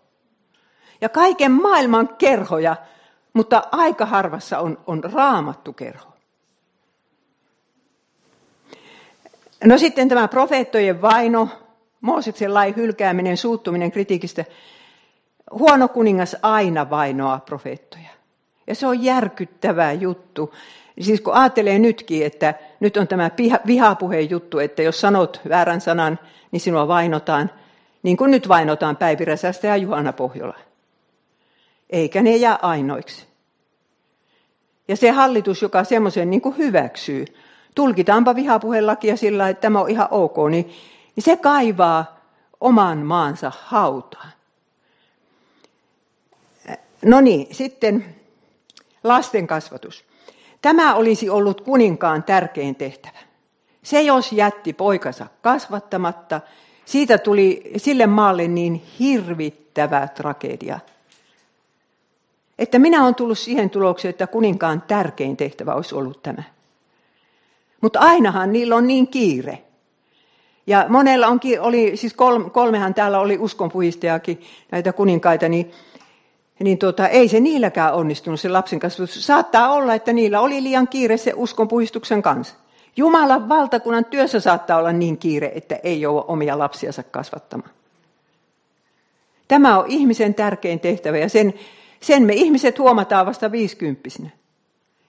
Ja 1.01 1.09
kaiken 1.09 1.53
maailman 1.53 2.09
kerhoja, 2.09 2.77
mutta 3.33 3.63
aika 3.73 4.07
harvassa 4.07 4.59
on, 4.59 4.79
on 4.87 5.05
raamattu 5.05 5.73
No 9.65 9.79
sitten 9.79 10.09
tämä 10.09 10.29
profeettojen 10.29 11.03
vaino, 11.03 11.49
Mooseksen 12.01 12.55
lain 12.55 12.77
hylkääminen, 12.77 13.37
suuttuminen 13.37 13.93
kritiikistä. 13.93 14.45
Huono 15.51 15.89
kuningas 15.89 16.37
aina 16.43 16.91
vainoaa 16.91 17.41
profeettoja. 17.41 18.09
Ja 18.67 18.75
se 18.75 18.87
on 18.87 19.03
järkyttävä 19.03 19.93
juttu. 19.93 20.55
Siis 21.01 21.21
kun 21.21 21.35
ajattelee 21.35 21.79
nytkin, 21.79 22.27
että 22.27 22.55
nyt 22.81 22.97
on 22.97 23.09
tämä 23.09 23.31
vihapuheen 23.67 24.31
juttu, 24.31 24.59
että 24.59 24.83
jos 24.83 25.01
sanot 25.01 25.41
väärän 25.49 25.81
sanan, 25.81 26.19
niin 26.51 26.61
sinua 26.61 26.89
vainotaan, 26.89 27.51
niin 28.03 28.17
kuin 28.17 28.31
nyt 28.31 28.49
vainotaan 28.49 28.97
Päivi 28.97 29.25
ja 29.63 29.77
Juhana 29.77 30.13
Pohjola. 30.13 30.59
Eikä 31.91 32.23
ne 32.23 32.37
jää 32.37 32.59
ainoiksi. 32.63 33.27
Ja 34.89 34.97
se 34.97 35.11
hallitus, 35.11 35.63
joka 35.63 35.85
semmoisen 35.85 36.31
niin 36.31 36.57
hyväksyy, 36.59 37.25
tulkitaanpa 37.77 38.35
vihapuhelakia 38.35 39.17
sillä, 39.17 39.49
että 39.49 39.61
tämä 39.61 39.81
on 39.81 39.91
ihan 39.91 40.09
ok, 40.11 40.37
niin, 40.51 40.67
niin 41.17 41.25
se 41.25 41.37
kaivaa 41.37 42.21
oman 42.61 42.99
maansa 42.99 43.53
hautaan. 43.61 44.29
No 47.05 47.21
niin, 47.21 47.55
sitten 47.55 48.05
lasten 49.05 49.47
kasvatus. 49.47 50.05
Tämä 50.63 50.95
olisi 50.95 51.31
ollut 51.31 51.61
kuninkaan 51.61 52.23
tärkein 52.23 52.75
tehtävä. 52.75 53.19
Se, 53.83 54.03
jos 54.03 54.33
jätti 54.33 54.73
poikansa 54.73 55.27
kasvattamatta, 55.43 56.41
siitä 56.85 57.19
tuli 57.19 57.73
sille 57.77 58.07
maalle 58.07 58.49
niin 58.49 58.83
hirvittävä 58.99 60.09
tragedia. 60.09 60.79
Että 62.59 62.79
minä 62.79 63.03
olen 63.03 63.15
tullut 63.15 63.39
siihen 63.39 63.71
tulokseen, 63.71 64.11
että 64.11 64.27
kuninkaan 64.27 64.83
tärkein 64.89 65.37
tehtävä 65.37 65.75
olisi 65.75 65.95
ollut 65.95 66.23
tämä. 66.23 66.43
Mutta 67.87 67.99
ainahan 67.99 68.53
niillä 68.53 68.77
on 68.77 68.87
niin 68.87 69.09
kiire. 69.09 69.59
Ja 70.67 70.87
monella 70.89 71.27
on, 71.27 71.41
oli, 71.61 71.97
siis 71.97 72.15
kolmehan 72.53 72.95
täällä 72.95 73.19
oli 73.19 73.39
uskonpuhistajakin, 73.39 74.41
näitä 74.73 74.93
kuninkaita, 74.93 75.49
niin, 75.49 75.71
niin 76.61 76.79
tuota, 76.79 77.09
ei 77.09 77.29
se 77.29 77.41
niilläkään 77.41 77.95
onnistunut 77.95 78.41
se 78.41 78.49
lapsen 78.49 78.79
kasvatus. 78.79 79.27
Saattaa 79.27 79.73
olla, 79.73 79.95
että 79.95 80.13
niillä 80.13 80.41
oli 80.41 80.63
liian 80.63 80.89
kiire 80.89 81.17
se 81.17 81.33
uskonpuhistuksen 81.37 82.23
kanssa. 82.23 82.55
Jumalan 82.97 83.49
valtakunnan 83.49 84.05
työssä 84.05 84.41
saattaa 84.41 84.79
olla 84.79 84.93
niin 84.93 85.19
kiire, 85.19 85.53
että 85.55 85.79
ei 85.83 86.07
ole 86.07 86.25
omia 86.29 86.59
lapsiansa 86.59 87.03
kasvattamaan. 87.03 87.71
Tämä 89.49 89.79
on 89.79 89.85
ihmisen 89.89 90.35
tärkein 90.35 90.81
tehtävä 90.81 91.19
ja 91.19 91.29
sen, 91.29 91.55
sen 92.01 92.23
me 92.23 92.33
ihmiset 92.33 92.79
huomataan 92.79 93.27
vasta 93.27 93.53
viisikymppisinä. 93.53 94.31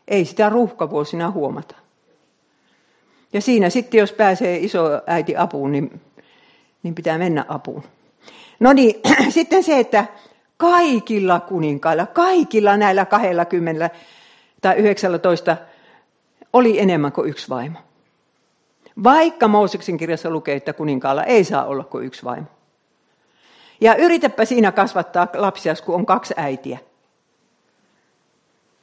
Ei 0.08 0.26
sitä 0.26 0.50
ruuhkavuosina 0.50 1.32
huomata. 1.32 1.87
Ja 3.34 3.42
siinä 3.42 3.70
sitten, 3.70 3.98
jos 3.98 4.12
pääsee 4.12 4.58
iso 4.58 5.02
äiti 5.08 5.38
apuun, 5.38 5.72
niin, 5.72 6.02
niin 6.84 6.96
pitää 6.96 7.18
mennä 7.18 7.46
apuun. 7.48 7.84
No 8.60 8.74
niin, 8.74 9.02
sitten 9.30 9.64
se, 9.64 9.80
että 9.80 10.06
kaikilla 10.58 11.40
kuninkailla, 11.40 12.06
kaikilla 12.06 12.78
näillä 12.78 13.06
20 13.06 13.90
tai 14.62 14.76
19 14.76 15.58
oli 16.54 16.80
enemmän 16.80 17.12
kuin 17.12 17.30
yksi 17.30 17.50
vaimo. 17.50 17.80
Vaikka 19.04 19.48
Mooseksen 19.48 19.98
kirjassa 19.98 20.30
lukee, 20.30 20.56
että 20.56 20.74
kuninkaalla 20.74 21.24
ei 21.24 21.44
saa 21.44 21.66
olla 21.66 21.84
kuin 21.84 22.06
yksi 22.06 22.24
vaimo. 22.24 22.48
Ja 23.82 23.96
yritäpä 23.96 24.46
siinä 24.46 24.72
kasvattaa 24.72 25.28
lapsia, 25.34 25.74
kun 25.86 25.96
on 25.96 26.06
kaksi 26.06 26.34
äitiä. 26.38 26.80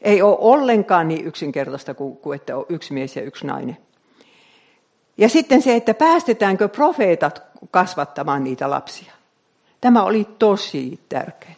Ei 0.00 0.22
ole 0.22 0.36
ollenkaan 0.40 1.08
niin 1.08 1.26
yksinkertaista 1.26 1.94
kuin, 1.94 2.16
kuin 2.16 2.36
että 2.36 2.56
on 2.56 2.66
yksi 2.68 2.92
mies 2.92 3.16
ja 3.16 3.22
yksi 3.22 3.46
nainen. 3.46 3.76
Ja 5.18 5.28
sitten 5.28 5.62
se, 5.62 5.76
että 5.76 5.94
päästetäänkö 5.94 6.68
profeetat 6.68 7.42
kasvattamaan 7.70 8.44
niitä 8.44 8.70
lapsia. 8.70 9.12
Tämä 9.80 10.02
oli 10.02 10.28
tosi 10.38 11.00
tärkeää. 11.08 11.54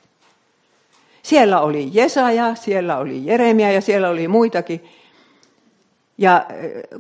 Siellä 1.23 1.61
oli 1.61 1.91
Jesaja, 1.93 2.55
siellä 2.55 2.99
oli 2.99 3.27
Jeremia 3.27 3.73
ja 3.73 3.81
siellä 3.81 4.09
oli 4.09 4.29
muitakin. 4.29 4.85
Ja 6.19 6.47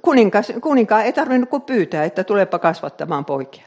kuninkas, 0.03 0.53
kuninkaan 0.61 1.05
ei 1.05 1.13
tarvinnut 1.13 1.51
kuin 1.51 1.63
pyytää, 1.63 2.05
että 2.05 2.25
tulepa 2.25 2.59
kasvattamaan 2.59 3.25
poikia. 3.25 3.67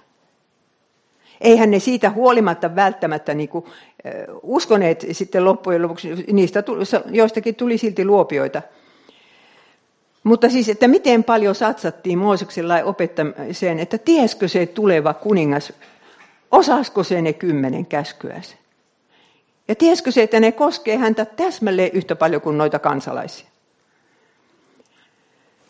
Eihän 1.41 1.71
ne 1.71 1.79
siitä 1.79 2.09
huolimatta 2.09 2.75
välttämättä 2.75 3.33
niin 3.33 3.49
kuin, 3.49 3.65
uskoneet 4.43 5.05
sitten 5.11 5.45
loppujen 5.45 5.81
lopuksi, 5.81 6.25
niistä 6.31 6.61
tuli, 6.61 6.83
joistakin 7.11 7.55
tuli 7.55 7.77
silti 7.77 8.05
luopioita. 8.05 8.61
Mutta 10.29 10.49
siis, 10.49 10.69
että 10.69 10.87
miten 10.87 11.23
paljon 11.23 11.55
satsattiin 11.55 12.17
Mooseksen 12.17 12.67
lain 12.67 12.85
opettamiseen, 12.85 13.79
että 13.79 13.97
tieskö 13.97 14.47
se 14.47 14.65
tuleva 14.65 15.13
kuningas, 15.13 15.73
osasko 16.51 17.03
se 17.03 17.21
ne 17.21 17.33
kymmenen 17.33 17.85
käskyänsä? 17.85 18.55
Ja 19.67 19.75
tieskö 19.75 20.11
se, 20.11 20.23
että 20.23 20.39
ne 20.39 20.51
koskee 20.51 20.97
häntä 20.97 21.25
täsmälleen 21.25 21.91
yhtä 21.93 22.15
paljon 22.15 22.41
kuin 22.41 22.57
noita 22.57 22.79
kansalaisia? 22.79 23.47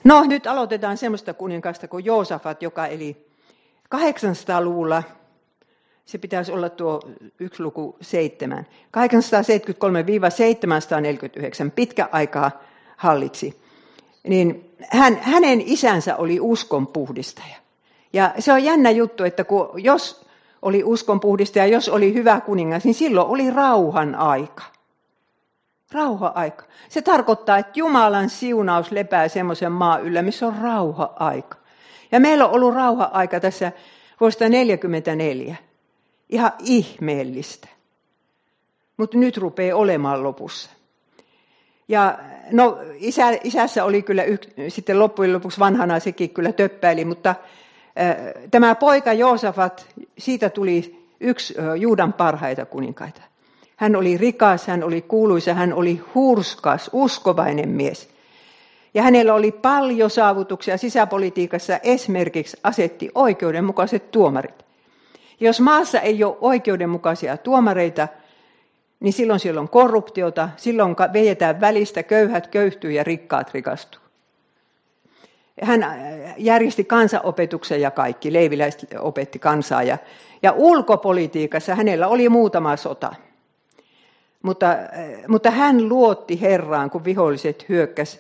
No, 0.04 0.24
nyt 0.28 0.48
aloitetaan 0.48 0.98
semmoista 0.98 1.34
kuninkaasta 1.34 1.88
kuin 1.88 2.06
Joosafat, 2.06 2.62
joka 2.62 2.88
eli 2.88 3.28
800-luvulla, 3.96 5.04
se 6.06 6.18
pitäisi 6.18 6.51
olla 6.51 6.70
tuo 6.70 7.01
yksi 7.39 7.63
luku 7.63 7.98
seitsemän, 8.01 8.68
873-749, 11.68 11.72
pitkä 11.75 12.10
aikaa 12.12 12.51
hallitsi. 12.98 13.69
Niin 14.30 14.76
hän, 14.90 15.18
hänen 15.22 15.62
isänsä 15.66 16.16
oli 16.16 16.40
uskon 16.40 16.88
puhdistaja. 16.88 17.56
Ja 18.14 18.34
se 18.40 18.54
on 18.54 18.64
jännä 18.64 18.92
juttu, 18.92 19.24
että 19.24 19.44
kun, 19.44 19.70
jos 19.76 20.26
oli 20.62 20.84
uskonpuhdistaja, 20.84 21.66
jos 21.66 21.90
oli 21.90 22.14
hyvä 22.14 22.42
kuningas, 22.42 22.84
niin 22.84 22.94
silloin 22.96 23.28
oli 23.28 23.52
rauhan 23.52 24.16
aika. 24.16 24.64
Rauha-aika. 25.92 26.66
Se 26.90 27.02
tarkoittaa, 27.02 27.58
että 27.58 27.72
Jumalan 27.76 28.30
siunaus 28.30 28.92
lepää 28.92 29.28
semmoisen 29.28 29.72
maa 29.72 29.98
yllä, 29.98 30.22
missä 30.22 30.48
on 30.48 30.56
rauha-aika. 30.62 31.58
Ja 32.12 32.20
meillä 32.20 32.46
on 32.46 32.52
ollut 32.52 32.74
rauha-aika 32.74 33.40
tässä 33.40 33.72
vuodesta 34.20 34.50
44. 34.50 35.56
Ihan 36.30 36.52
ihmeellistä. 36.60 37.68
Mutta 38.98 39.18
nyt 39.18 39.38
rupeaa 39.38 39.78
olemaan 39.78 40.24
lopussa. 40.24 40.70
Ja 41.89 42.19
no, 42.51 42.77
isä, 42.96 43.31
isässä 43.43 43.86
oli 43.86 44.01
kyllä 44.01 44.24
yh, 44.24 44.39
sitten 44.67 45.00
loppujen 45.00 45.34
lopuksi 45.34 45.60
vanhana 45.60 46.00
sekin 46.00 46.29
kyllä 46.29 46.51
töppäili, 46.51 47.05
mutta 47.05 47.36
tämä 48.51 48.75
poika 48.75 49.13
Joosafat, 49.13 49.88
siitä 50.17 50.50
tuli 50.50 51.05
yksi 51.19 51.55
Juudan 51.79 52.13
parhaita 52.13 52.65
kuninkaita. 52.65 53.22
Hän 53.75 53.96
oli 53.96 54.17
rikas, 54.17 54.67
hän 54.67 54.84
oli 54.84 55.01
kuuluisa, 55.01 55.53
hän 55.53 55.74
oli 55.74 56.01
hurskas, 56.15 56.89
uskovainen 56.93 57.69
mies. 57.69 58.10
Ja 58.93 59.03
hänellä 59.03 59.34
oli 59.34 59.51
paljon 59.51 60.10
saavutuksia 60.10 60.77
sisäpolitiikassa, 60.77 61.79
esimerkiksi 61.84 62.58
asetti 62.63 63.12
oikeudenmukaiset 63.15 64.12
tuomarit. 64.12 64.65
Jos 65.39 65.60
maassa 65.60 66.00
ei 66.00 66.24
ole 66.24 66.38
oikeudenmukaisia 66.41 67.38
tuomareita, 67.38 68.08
niin 69.00 69.13
silloin 69.13 69.39
siellä 69.39 69.62
on 69.62 69.70
korruptiota, 69.70 70.50
silloin 70.58 70.96
vejetään 71.13 71.62
välistä, 71.62 72.03
köyhät 72.03 72.48
köyhtyy 72.48 72.91
ja 72.91 73.03
rikkaat 73.03 73.53
rikastuu. 73.53 74.01
Hän 75.62 75.84
äh, 75.84 75.98
järjesti 76.38 76.84
kansanopetuksen 76.84 77.82
ja 77.82 77.91
kaikki, 77.91 78.34
leiviläiset 78.34 78.96
opetti 79.00 79.39
kansaa. 79.39 79.84
Ja, 79.84 79.98
ja 80.44 80.51
ulkopolitiikassa 80.51 81.75
hänellä 81.75 82.08
oli 82.08 82.29
muutama 82.29 82.75
sota. 82.75 83.15
Mutta, 84.41 84.72
äh, 84.72 84.77
mutta 85.27 85.51
hän 85.51 85.89
luotti 85.89 86.41
Herraan, 86.41 86.89
kun 86.89 87.06
viholliset 87.06 87.65
hyökkäs, 87.70 88.20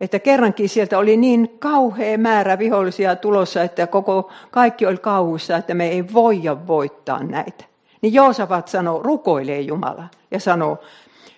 että 0.00 0.18
kerrankin 0.18 0.68
sieltä 0.68 0.98
oli 0.98 1.16
niin 1.16 1.56
kauhea 1.58 2.18
määrä 2.18 2.58
vihollisia 2.58 3.16
tulossa, 3.16 3.62
että 3.62 3.86
koko, 3.86 4.30
kaikki 4.50 4.86
oli 4.86 4.96
kauhuissa, 4.96 5.56
että 5.56 5.74
me 5.74 5.88
ei 5.88 6.12
voida 6.12 6.66
voittaa 6.66 7.22
näitä. 7.22 7.64
Niin 8.04 8.14
Joosafat 8.14 8.68
sanoo, 8.68 9.02
rukoilee 9.02 9.60
Jumala 9.60 10.04
ja 10.30 10.40
sanoo, 10.40 10.78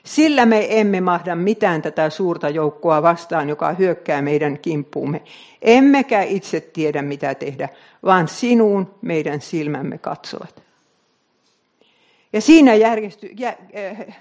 sillä 0.05 0.47
me 0.47 0.81
emme 0.81 1.01
mahda 1.01 1.35
mitään 1.35 1.83
tätä 1.83 2.11
suurta 2.11 2.49
joukkoa 2.49 3.03
vastaan, 3.03 3.49
joka 3.49 3.73
hyökkää 3.73 4.23
meidän 4.23 4.59
kimppuumme. 4.59 5.23
Emmekä 5.63 6.23
itse 6.23 6.61
tiedä, 6.61 7.03
mitä 7.03 7.35
tehdä, 7.35 7.69
vaan 8.05 8.29
sinuun 8.29 8.95
meidän 9.03 9.41
silmämme 9.41 9.99
katsovat. 9.99 10.63
Ja 12.33 12.41
siinä 12.41 12.75
järjesty, 12.75 13.31
jä, 13.39 13.49
äh, 13.49 14.17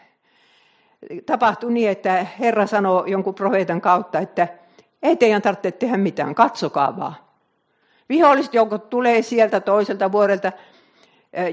tapahtui 1.25 1.71
niin, 1.71 1.89
että 1.89 2.25
Herra 2.39 2.67
sanoi 2.67 3.11
jonkun 3.11 3.35
profeetan 3.35 3.81
kautta, 3.81 4.19
että 4.19 4.47
ei 5.03 5.15
teidän 5.15 5.41
tarvitse 5.41 5.71
tehdä 5.71 5.97
mitään, 5.97 6.35
katsokaa 6.35 6.97
vaan. 6.97 7.15
Viholliset 8.09 8.53
joukot 8.53 8.89
tulee 8.89 9.21
sieltä 9.21 9.59
toiselta 9.59 10.11
vuodelta. 10.11 10.51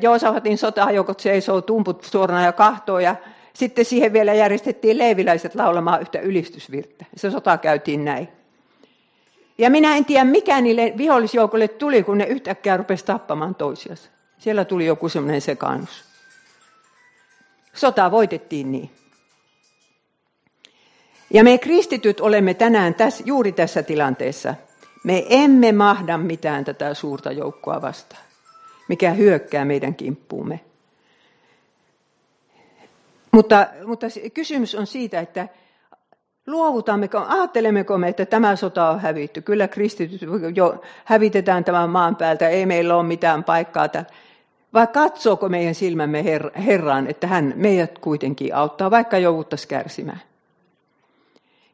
Joosafatin 0.02 0.58
sotajoukot 0.58 1.20
seisoo 1.20 1.60
tumput 1.60 2.04
suorana 2.04 2.44
ja 2.44 2.52
kahtoo 2.52 2.98
ja 2.98 3.16
sitten 3.54 3.84
siihen 3.84 4.12
vielä 4.12 4.34
järjestettiin 4.34 4.98
leiviläiset 4.98 5.54
laulamaan 5.54 6.00
yhtä 6.00 6.20
ylistysvirttä. 6.20 7.04
Se 7.16 7.30
sota 7.30 7.58
käytiin 7.58 8.04
näin. 8.04 8.28
Ja 9.58 9.70
minä 9.70 9.96
en 9.96 10.04
tiedä, 10.04 10.24
mikä 10.24 10.60
niille 10.60 10.92
vihollisjoukolle 10.96 11.68
tuli, 11.68 12.02
kun 12.02 12.18
ne 12.18 12.24
yhtäkkiä 12.24 12.76
rupesi 12.76 13.04
tappamaan 13.04 13.54
toisiansa. 13.54 14.10
Siellä 14.38 14.64
tuli 14.64 14.86
joku 14.86 15.08
semmoinen 15.08 15.40
sekaannus. 15.40 16.04
Sota 17.74 18.10
voitettiin 18.10 18.72
niin. 18.72 18.90
Ja 21.30 21.44
me 21.44 21.58
kristityt 21.58 22.20
olemme 22.20 22.54
tänään 22.54 22.94
tässä, 22.94 23.24
juuri 23.26 23.52
tässä 23.52 23.82
tilanteessa. 23.82 24.54
Me 25.04 25.26
emme 25.28 25.72
mahda 25.72 26.18
mitään 26.18 26.64
tätä 26.64 26.94
suurta 26.94 27.32
joukkoa 27.32 27.82
vastaan, 27.82 28.22
mikä 28.92 29.10
hyökkää 29.10 29.64
meidän 29.64 29.94
kimppuumme. 29.94 30.60
Mutta, 33.32 33.66
mutta 33.86 34.06
kysymys 34.34 34.74
on 34.74 34.86
siitä, 34.86 35.20
että 35.20 35.48
Luovutammeko, 36.46 37.24
ajattelemmeko 37.28 37.98
me, 37.98 38.08
että 38.08 38.26
tämä 38.26 38.56
sota 38.56 38.90
on 38.90 39.00
hävitty? 39.00 39.42
Kyllä 39.42 39.68
kristityt 39.68 40.20
jo 40.54 40.82
hävitetään 41.04 41.64
tämän 41.64 41.90
maan 41.90 42.16
päältä, 42.16 42.48
ei 42.48 42.66
meillä 42.66 42.96
ole 42.96 43.02
mitään 43.02 43.44
paikkaa. 43.44 43.88
Vai 44.74 44.86
katsooko 44.86 45.48
meidän 45.48 45.74
silmämme 45.74 46.24
Herraan, 46.66 47.06
että 47.06 47.26
hän 47.26 47.52
meidät 47.56 47.98
kuitenkin 47.98 48.54
auttaa, 48.54 48.90
vaikka 48.90 49.18
jouduttaisiin 49.18 49.68
kärsimään? 49.68 50.22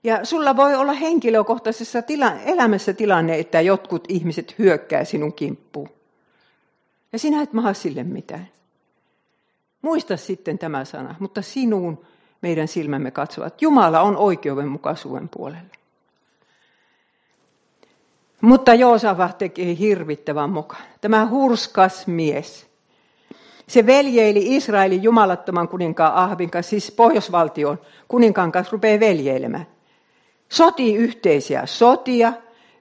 Ja 0.04 0.24
sulla 0.24 0.56
voi 0.56 0.74
olla 0.74 0.92
henkilökohtaisessa 0.92 2.02
tila, 2.02 2.32
elämässä 2.46 2.92
tilanne, 2.92 3.38
että 3.38 3.60
jotkut 3.60 4.04
ihmiset 4.08 4.54
hyökkää 4.58 5.04
sinun 5.04 5.32
kimppuun. 5.32 5.97
Ja 7.12 7.18
sinä 7.18 7.42
et 7.42 7.52
maha 7.52 7.74
sille 7.74 8.02
mitään. 8.04 8.48
Muista 9.82 10.16
sitten 10.16 10.58
tämä 10.58 10.84
sana, 10.84 11.14
mutta 11.18 11.42
sinuun 11.42 12.04
meidän 12.42 12.68
silmämme 12.68 13.10
katsovat. 13.10 13.62
Jumala 13.62 14.00
on 14.00 14.16
oikeudenmukaisuuden 14.16 15.28
puolella. 15.28 15.78
Mutta 18.40 18.74
Joosava 18.74 19.28
teki 19.38 19.78
hirvittävän 19.78 20.50
mukaan. 20.50 20.82
Tämä 21.00 21.26
hurskas 21.26 22.06
mies. 22.06 22.68
Se 23.66 23.86
veljeili 23.86 24.56
Israelin 24.56 25.02
jumalattoman 25.02 25.68
kuninkaan 25.68 26.14
Ahvin 26.14 26.50
kanssa, 26.50 26.70
siis 26.70 26.90
pohjoisvaltion 26.90 27.78
kuninkaan 28.08 28.52
kanssa 28.52 28.72
rupeaa 28.72 29.00
veljeilemään. 29.00 29.66
Soti 30.48 30.94
yhteisiä 30.94 31.66
sotia. 31.66 32.32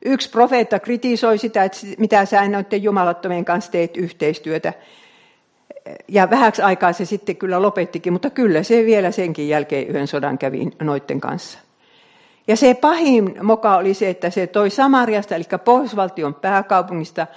Yksi 0.05 0.29
profeetta 0.29 0.79
kritisoi 0.79 1.37
sitä, 1.37 1.63
että 1.63 1.77
mitä 1.97 2.25
sä 2.25 2.47
noiden 2.47 2.83
jumalattomien 2.83 3.45
kanssa 3.45 3.71
teet 3.71 3.97
yhteistyötä 3.97 4.73
ja 6.07 6.29
vähäksi 6.29 6.61
aikaa 6.61 6.93
se 6.93 7.05
sitten 7.05 7.35
kyllä 7.35 7.61
lopettikin, 7.61 8.13
mutta 8.13 8.29
kyllä 8.29 8.63
se 8.63 8.85
vielä 8.85 9.11
senkin 9.11 9.49
jälkeen 9.49 9.87
yhden 9.87 10.07
sodan 10.07 10.37
kävi 10.37 10.69
noiden 10.81 11.21
kanssa. 11.21 11.59
Ja 12.47 12.55
se 12.55 12.73
pahin 12.73 13.35
moka 13.43 13.77
oli 13.77 13.93
se, 13.93 14.09
että 14.09 14.29
se 14.29 14.47
toi 14.47 14.69
Samariasta, 14.69 15.35
eli 15.35 15.43
Pohjoisvaltion 15.65 16.33
pääkaupungista, 16.33 17.27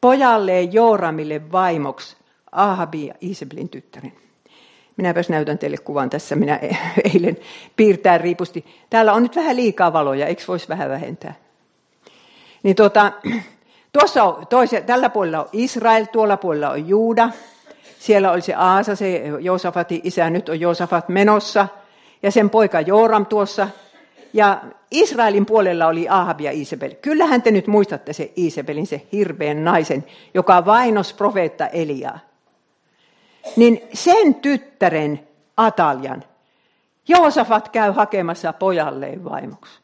pojalleen 0.00 0.72
Jooramille 0.72 1.52
vaimoksi 1.52 2.16
Ahabi 2.52 3.06
ja 3.06 3.14
Isabelin 3.20 3.68
tyttären. 3.68 4.12
Minäpäs 4.96 5.28
näytän 5.28 5.58
teille 5.58 5.76
kuvan 5.76 6.10
tässä, 6.10 6.36
minä 6.36 6.60
eilen 7.14 7.36
piirtää 7.76 8.18
riipusti. 8.18 8.64
Täällä 8.90 9.12
on 9.12 9.22
nyt 9.22 9.36
vähän 9.36 9.56
liikaa 9.56 9.92
valoja, 9.92 10.26
eikö 10.26 10.42
voisi 10.48 10.68
vähän 10.68 10.90
vähentää? 10.90 11.34
Niin 12.62 12.76
tuota, 12.76 13.12
tuossa 13.98 14.24
on 14.24 14.46
toise, 14.46 14.80
tällä 14.80 15.10
puolella 15.10 15.40
on 15.40 15.48
Israel, 15.52 16.04
tuolla 16.04 16.36
puolella 16.36 16.70
on 16.70 16.88
Juuda, 16.88 17.30
siellä 17.98 18.32
oli 18.32 18.40
se 18.40 18.54
Aasa, 18.54 18.96
se 18.96 19.22
Joosafatin 19.40 20.00
isä, 20.04 20.30
nyt 20.30 20.48
on 20.48 20.60
Joosafat 20.60 21.08
menossa, 21.08 21.68
ja 22.22 22.30
sen 22.30 22.50
poika 22.50 22.80
Jooram 22.80 23.26
tuossa. 23.26 23.68
Ja 24.32 24.60
Israelin 24.90 25.46
puolella 25.46 25.86
oli 25.86 26.08
Ahab 26.08 26.40
ja 26.40 26.50
Isabel. 26.52 26.94
Kyllähän 27.02 27.42
te 27.42 27.50
nyt 27.50 27.66
muistatte 27.66 28.12
se 28.12 28.32
Isabelin, 28.36 28.86
se 28.86 29.06
hirveän 29.12 29.64
naisen, 29.64 30.04
joka 30.34 30.64
vainos 30.64 31.12
profeetta 31.12 31.66
Eliaa. 31.66 32.18
Niin 33.56 33.80
sen 33.92 34.34
tyttären 34.34 35.28
Ataljan 35.56 36.24
Joosafat 37.08 37.68
käy 37.68 37.92
hakemassa 37.92 38.52
pojalleen 38.52 39.24
vaimoksi. 39.24 39.80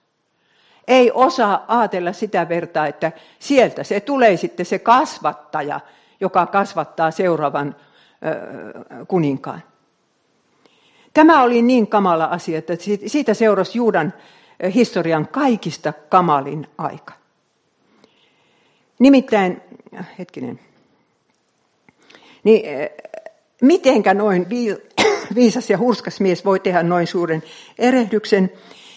Ei 0.88 1.10
osaa 1.14 1.64
ajatella 1.68 2.12
sitä 2.12 2.48
vertaa, 2.48 2.86
että 2.86 3.12
sieltä 3.38 3.84
se 3.84 4.00
tulee 4.00 4.36
sitten 4.36 4.66
se 4.66 4.78
kasvattaja, 4.78 5.80
joka 6.20 6.46
kasvattaa 6.46 7.10
seuraavan 7.10 7.76
kuninkaan. 9.08 9.62
Tämä 11.14 11.42
oli 11.42 11.62
niin 11.62 11.86
kamala 11.86 12.24
asia, 12.24 12.58
että 12.58 12.72
siitä 13.06 13.34
seurasi 13.34 13.78
Juudan 13.78 14.14
historian 14.74 15.28
kaikista 15.28 15.92
kamalin 16.08 16.66
aika. 16.78 17.12
Nimittäin, 18.98 19.62
hetkinen, 20.18 20.60
niin 22.44 22.62
mitenkä 23.62 24.14
noin 24.14 24.46
viisas 25.34 25.70
ja 25.70 25.78
hurskas 25.78 26.20
mies 26.20 26.44
voi 26.44 26.60
tehdä 26.60 26.82
noin 26.82 27.06
suuren 27.06 27.42
erehdyksen. 27.78 28.52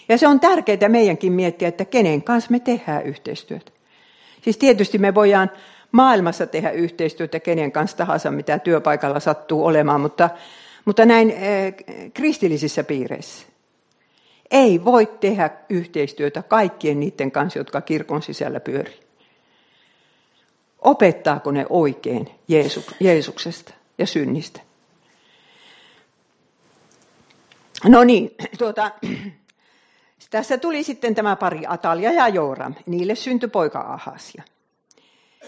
Ja 0.10 0.18
se 0.18 0.28
on 0.28 0.40
tärkeää 0.40 0.90
meidänkin 0.90 1.34
miettiä, 1.34 1.68
että 1.68 1.86
kenen 1.86 2.24
kanssa 2.24 2.52
me 2.52 2.60
tehdään 2.60 3.04
yhteistyötä. 3.04 3.72
Siis 4.42 4.58
tietysti 4.58 4.98
me 4.98 5.16
voidaan 5.16 5.52
maailmassa 5.92 6.48
tehdä 6.48 6.72
yhteistyötä 6.72 7.40
kenen 7.40 7.72
kanssa 7.72 7.98
tahansa, 7.98 8.32
mitä 8.32 8.60
työpaikalla 8.60 9.20
sattuu 9.20 9.66
olemaan, 9.66 10.02
mutta, 10.02 10.30
mutta 10.86 11.06
näin 11.06 11.32
eh, 11.32 11.76
kristillisissä 12.14 12.84
piireissä. 12.84 13.48
Ei 14.52 14.86
voi 14.86 15.06
tehdä 15.06 15.50
yhteistyötä 15.70 16.44
kaikkien 16.44 17.00
niiden 17.00 17.32
kanssa, 17.32 17.60
jotka 17.60 17.82
kirkon 17.82 18.22
sisällä 18.22 18.60
pyörii. 18.60 19.00
Opettaako 20.80 21.52
ne 21.52 21.66
oikein 21.70 22.30
Jeesuksesta 23.00 23.74
ja 23.98 24.06
synnistä? 24.06 24.62
No 27.84 28.04
niin, 28.04 28.36
tuota, 28.58 28.92
tässä 30.30 30.58
tuli 30.58 30.84
sitten 30.84 31.16
tämä 31.16 31.36
pari 31.36 31.62
Atalia 31.68 32.12
ja 32.12 32.28
Jooram. 32.28 32.76
Niille 32.86 33.16
syntyi 33.16 33.50
poika 33.50 33.80
Ahasia. 33.80 34.44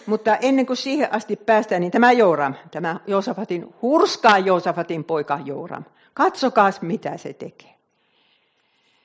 Mutta 0.05 0.35
ennen 0.35 0.65
kuin 0.65 0.77
siihen 0.77 1.13
asti 1.13 1.35
päästään, 1.35 1.81
niin 1.81 1.91
tämä 1.91 2.11
Jooram, 2.11 2.55
tämä 2.71 2.99
Joosafatin, 3.07 3.75
hurskaa 3.81 4.37
Joosafatin 4.37 5.03
poika 5.03 5.39
Jooram. 5.45 5.85
Katsokaa, 6.13 6.71
mitä 6.81 7.17
se 7.17 7.33
tekee. 7.33 7.75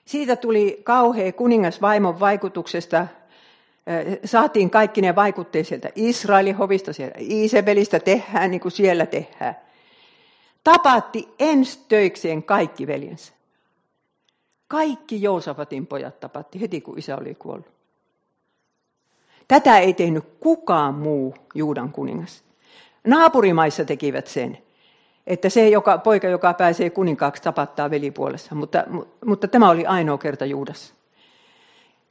Siitä 0.04 0.36
tuli 0.36 0.80
kauhea 0.84 1.32
kuningasvaimon 1.32 2.20
vaikutuksesta. 2.20 3.06
Saatiin 4.24 4.70
kaikki 4.70 5.00
ne 5.00 5.14
vaikutteet 5.14 5.66
sieltä 5.66 5.88
Israelin 5.94 6.56
hovista, 6.56 6.92
sieltä 6.92 7.18
Isabelista 7.18 8.00
tehdään 8.00 8.50
niin 8.50 8.60
kuin 8.60 8.72
siellä 8.72 9.06
tehdään. 9.06 9.56
Tapatti 10.64 11.28
ensi 11.38 11.80
töikseen 11.88 12.42
kaikki 12.42 12.86
veljensä. 12.86 13.33
Kaikki 14.74 15.22
Joosafatin 15.22 15.86
pojat 15.86 16.20
tapatti 16.20 16.60
heti, 16.60 16.80
kun 16.80 16.98
isä 16.98 17.16
oli 17.16 17.34
kuollut. 17.34 17.66
Tätä 19.48 19.78
ei 19.78 19.94
tehnyt 19.94 20.24
kukaan 20.40 20.94
muu 20.94 21.34
Juudan 21.54 21.92
kuningas. 21.92 22.44
Naapurimaissa 23.06 23.84
tekivät 23.84 24.26
sen, 24.26 24.58
että 25.26 25.48
se 25.48 25.68
joka, 25.68 25.98
poika, 25.98 26.28
joka 26.28 26.54
pääsee 26.54 26.90
kuninkaaksi, 26.90 27.42
tapattaa 27.42 27.90
velipuolessa, 27.90 28.54
mutta, 28.54 28.84
mutta 29.24 29.48
tämä 29.48 29.70
oli 29.70 29.86
ainoa 29.86 30.18
kerta 30.18 30.44
Juudassa. 30.44 30.94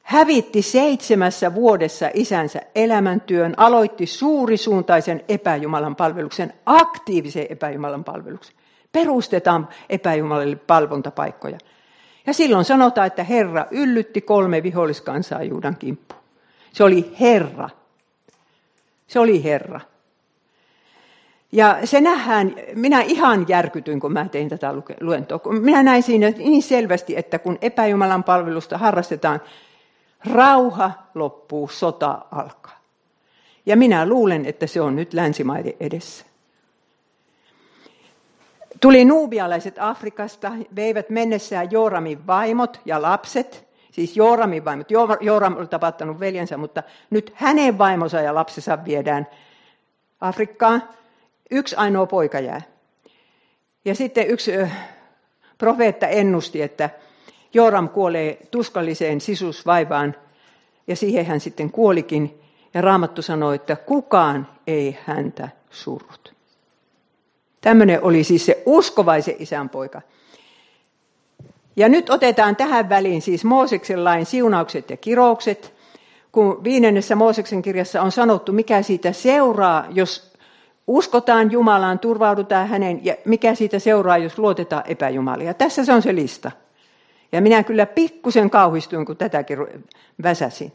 Hävitti 0.02 0.62
seitsemässä 0.62 1.56
vuodessa 1.56 2.10
isänsä 2.14 2.62
elämäntyön, 2.76 3.54
aloitti 3.58 4.06
suurisuuntaisen 4.06 5.24
epäjumalan 5.30 5.96
palveluksen, 5.96 6.54
aktiivisen 6.66 7.46
epäjumalan 7.50 8.04
palveluksen. 8.04 8.56
Perustetaan 8.92 9.68
epäjumalille 9.90 10.56
palvontapaikkoja. 10.56 11.58
Ja 12.26 12.34
silloin 12.34 12.66
sanotaan, 12.66 13.08
että 13.08 13.24
Herra 13.24 13.66
yllytti 13.72 14.22
kolme 14.22 14.64
viholliskansaa 14.64 15.44
Juudan 15.44 15.76
kimppuun. 15.76 16.22
Se 16.74 16.84
oli 16.84 17.16
Herra. 17.20 17.70
Se 19.08 19.20
oli 19.20 19.44
Herra. 19.44 19.80
Ja 21.52 21.78
se 21.84 22.02
nähdään, 22.02 22.56
minä 22.76 23.02
ihan 23.02 23.46
järkytyin, 23.48 24.00
kun 24.00 24.14
mä 24.14 24.30
tein 24.32 24.50
tätä 24.50 24.74
luentoa. 25.02 25.40
Minä 25.62 25.84
näin 25.84 26.04
siinä 26.04 26.30
niin 26.30 26.64
selvästi, 26.64 27.18
että 27.18 27.40
kun 27.40 27.58
epäjumalan 27.62 28.24
palvelusta 28.24 28.78
harrastetaan, 28.78 29.42
rauha 30.34 30.92
loppuu, 31.16 31.68
sota 31.68 32.26
alkaa. 32.32 32.80
Ja 33.66 33.78
minä 33.78 34.06
luulen, 34.06 34.46
että 34.46 34.68
se 34.68 34.82
on 34.82 34.96
nyt 34.96 35.14
länsimaiden 35.14 35.74
edessä. 35.80 36.26
Tuli 38.84 39.06
nuubialaiset 39.06 39.76
Afrikasta, 39.80 40.52
veivät 40.76 41.10
mennessään 41.10 41.72
Jooramin 41.72 42.28
vaimot 42.28 42.82
ja 42.86 43.02
lapset 43.02 43.68
siis 43.92 44.18
Jooramin 44.18 44.66
vaimot. 44.66 44.92
Jooram 45.22 45.58
oli 45.58 45.68
tapattanut 45.68 46.20
veljensä, 46.20 46.58
mutta 46.58 46.84
nyt 47.10 47.32
hänen 47.36 47.78
vaimonsa 47.78 48.22
ja 48.22 48.36
lapsensa 48.36 48.86
viedään 48.86 49.28
Afrikkaan. 50.22 50.84
Yksi 51.52 51.76
ainoa 51.76 52.06
poika 52.06 52.40
jää. 52.40 52.62
Ja 53.86 53.96
sitten 53.96 54.28
yksi 54.28 54.52
profeetta 55.58 56.08
ennusti, 56.08 56.62
että 56.62 56.90
Jooram 57.54 57.90
kuolee 57.90 58.48
tuskalliseen 58.52 59.22
sisusvaivaan, 59.22 60.16
ja 60.88 60.96
siihen 60.96 61.26
hän 61.26 61.40
sitten 61.40 61.72
kuolikin. 61.72 62.42
Ja 62.74 62.82
Raamattu 62.82 63.22
sanoi, 63.22 63.56
että 63.56 63.76
kukaan 63.76 64.48
ei 64.68 64.98
häntä 65.06 65.50
surrut. 65.70 66.33
Tämmöinen 67.64 68.04
oli 68.04 68.24
siis 68.24 68.46
se 68.46 68.64
uskovaisen 68.66 69.36
isän 69.40 69.70
poika. 69.70 70.02
Ja 71.76 71.90
nyt 71.90 72.10
otetaan 72.10 72.56
tähän 72.56 72.90
väliin 72.90 73.22
siis 73.22 73.44
Mooseksen 73.44 74.04
lain 74.04 74.26
siunaukset 74.26 74.90
ja 74.90 74.98
kiroukset, 74.98 75.74
kun 76.32 76.64
viidennessä 76.64 77.16
Mooseksen 77.16 77.62
kirjassa 77.62 78.02
on 78.02 78.12
sanottu, 78.12 78.52
mikä 78.52 78.82
siitä 78.82 79.12
seuraa, 79.12 79.86
jos 79.90 80.34
uskotaan 80.88 81.52
Jumalaan, 81.52 82.00
turvaudutaan 82.00 82.68
hänen, 82.68 83.06
ja 83.06 83.16
mikä 83.26 83.56
siitä 83.56 83.80
seuraa, 83.80 84.18
jos 84.18 84.40
luotetaan 84.40 84.84
epäjumalia. 84.88 85.54
Tässä 85.54 85.86
se 85.86 85.94
on 85.94 86.02
se 86.02 86.16
lista. 86.16 86.52
Ja 87.32 87.42
minä 87.42 87.64
kyllä 87.64 87.86
pikkusen 87.86 88.50
kauhistuin, 88.50 89.06
kun 89.06 89.18
tätäkin 89.18 89.58
väsäsin. 90.24 90.72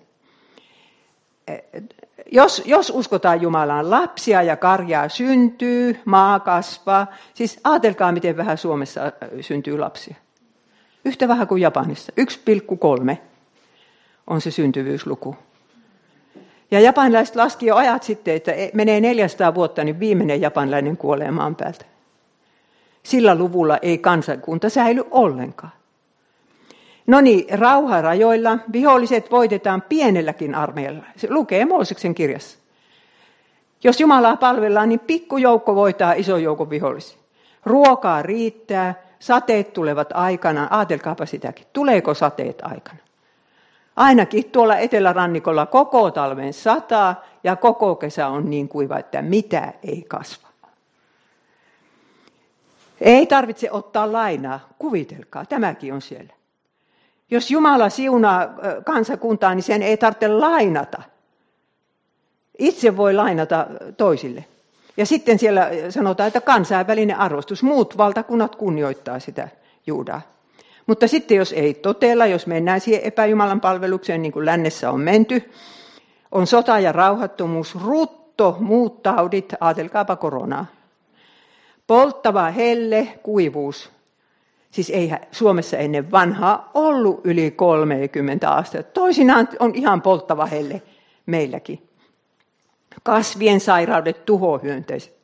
Jos, 2.32 2.62
jos 2.64 2.92
uskotaan 2.94 3.42
Jumalaan, 3.42 3.90
lapsia 3.90 4.42
ja 4.42 4.56
karjaa 4.56 5.08
syntyy, 5.08 6.00
maa 6.04 6.40
kasvaa. 6.40 7.06
Siis 7.34 7.60
ajatelkaa, 7.64 8.12
miten 8.12 8.36
vähän 8.36 8.58
Suomessa 8.58 9.04
äh, 9.04 9.12
syntyy 9.40 9.78
lapsia. 9.78 10.16
Yhtä 11.04 11.28
vähän 11.28 11.48
kuin 11.48 11.62
Japanissa. 11.62 12.12
1,3 13.10 13.16
on 14.26 14.40
se 14.40 14.50
syntyvyysluku. 14.50 15.36
Ja 16.70 16.80
japanilaiset 16.80 17.36
laski 17.36 17.66
jo 17.66 17.76
ajat 17.76 18.02
sitten, 18.02 18.34
että 18.34 18.52
e, 18.52 18.70
menee 18.74 19.00
400 19.00 19.54
vuotta, 19.54 19.84
niin 19.84 20.00
viimeinen 20.00 20.40
japanilainen 20.40 20.96
kuolee 20.96 21.30
maan 21.30 21.56
päältä. 21.56 21.84
Sillä 23.02 23.34
luvulla 23.34 23.78
ei 23.82 23.98
kansakunta 23.98 24.68
säily 24.68 25.04
ollenkaan. 25.10 25.77
No 27.08 27.20
niin, 27.20 27.58
rauha 27.58 28.02
rajoilla. 28.02 28.58
Viholliset 28.72 29.30
voitetaan 29.30 29.82
pienelläkin 29.82 30.54
armeijalla. 30.54 31.04
Se 31.16 31.30
lukee 31.30 31.64
Mooseksen 31.64 32.14
kirjassa. 32.14 32.58
Jos 33.84 34.00
Jumalaa 34.00 34.36
palvellaan, 34.36 34.88
niin 34.88 35.00
pikkujoukko 35.00 35.74
voittaa 35.74 36.12
iso 36.12 36.36
joukko 36.36 36.70
vihollisia. 36.70 37.18
Ruokaa 37.64 38.22
riittää, 38.22 38.94
sateet 39.18 39.72
tulevat 39.72 40.08
aikana. 40.14 40.68
Aatelkaapa 40.70 41.26
sitäkin. 41.26 41.66
Tuleeko 41.72 42.14
sateet 42.14 42.58
aikana? 42.62 42.98
Ainakin 43.96 44.44
tuolla 44.44 44.76
etelärannikolla 44.76 45.66
koko 45.66 46.10
talven 46.10 46.52
sataa 46.52 47.24
ja 47.44 47.56
koko 47.56 47.94
kesä 47.94 48.28
on 48.28 48.50
niin 48.50 48.68
kuiva, 48.68 48.98
että 48.98 49.22
mitä 49.22 49.72
ei 49.82 50.04
kasva. 50.08 50.48
Ei 53.00 53.26
tarvitse 53.26 53.70
ottaa 53.70 54.12
lainaa, 54.12 54.60
kuvitelkaa, 54.78 55.44
tämäkin 55.44 55.94
on 55.94 56.02
siellä. 56.02 56.37
Jos 57.30 57.50
Jumala 57.50 57.88
siunaa 57.88 58.48
kansakuntaa, 58.84 59.54
niin 59.54 59.62
sen 59.62 59.82
ei 59.82 59.96
tarvitse 59.96 60.28
lainata. 60.28 61.02
Itse 62.58 62.96
voi 62.96 63.14
lainata 63.14 63.66
toisille. 63.96 64.44
Ja 64.96 65.06
sitten 65.06 65.38
siellä 65.38 65.70
sanotaan, 65.90 66.26
että 66.26 66.40
kansainvälinen 66.40 67.16
arvostus, 67.16 67.62
muut 67.62 67.98
valtakunnat 67.98 68.56
kunnioittaa 68.56 69.18
sitä 69.18 69.48
Juudaa. 69.86 70.20
Mutta 70.86 71.08
sitten 71.08 71.36
jos 71.36 71.52
ei 71.52 71.74
totella, 71.74 72.26
jos 72.26 72.46
mennään 72.46 72.80
siihen 72.80 73.04
epäjumalan 73.04 73.60
palvelukseen, 73.60 74.22
niin 74.22 74.32
kuin 74.32 74.46
lännessä 74.46 74.90
on 74.90 75.00
menty, 75.00 75.52
on 76.32 76.46
sota 76.46 76.78
ja 76.78 76.92
rauhattomuus, 76.92 77.74
rutto, 77.84 78.56
muut 78.60 79.02
taudit, 79.02 79.54
ajatelkaapa 79.60 80.16
koronaa. 80.16 80.66
Polttava 81.86 82.50
helle, 82.50 83.08
kuivuus. 83.22 83.90
Siis 84.70 84.90
ei 84.90 85.12
Suomessa 85.32 85.76
ennen 85.76 86.10
vanhaa 86.10 86.70
ollut 86.74 87.20
yli 87.24 87.50
30 87.50 88.50
astetta. 88.50 88.92
Toisinaan 88.92 89.48
on 89.60 89.74
ihan 89.74 90.02
polttava 90.02 90.46
helle 90.46 90.82
meilläkin. 91.26 91.88
Kasvien 93.02 93.60
sairaudet, 93.60 94.24
tuhohyönteiset. 94.24 95.18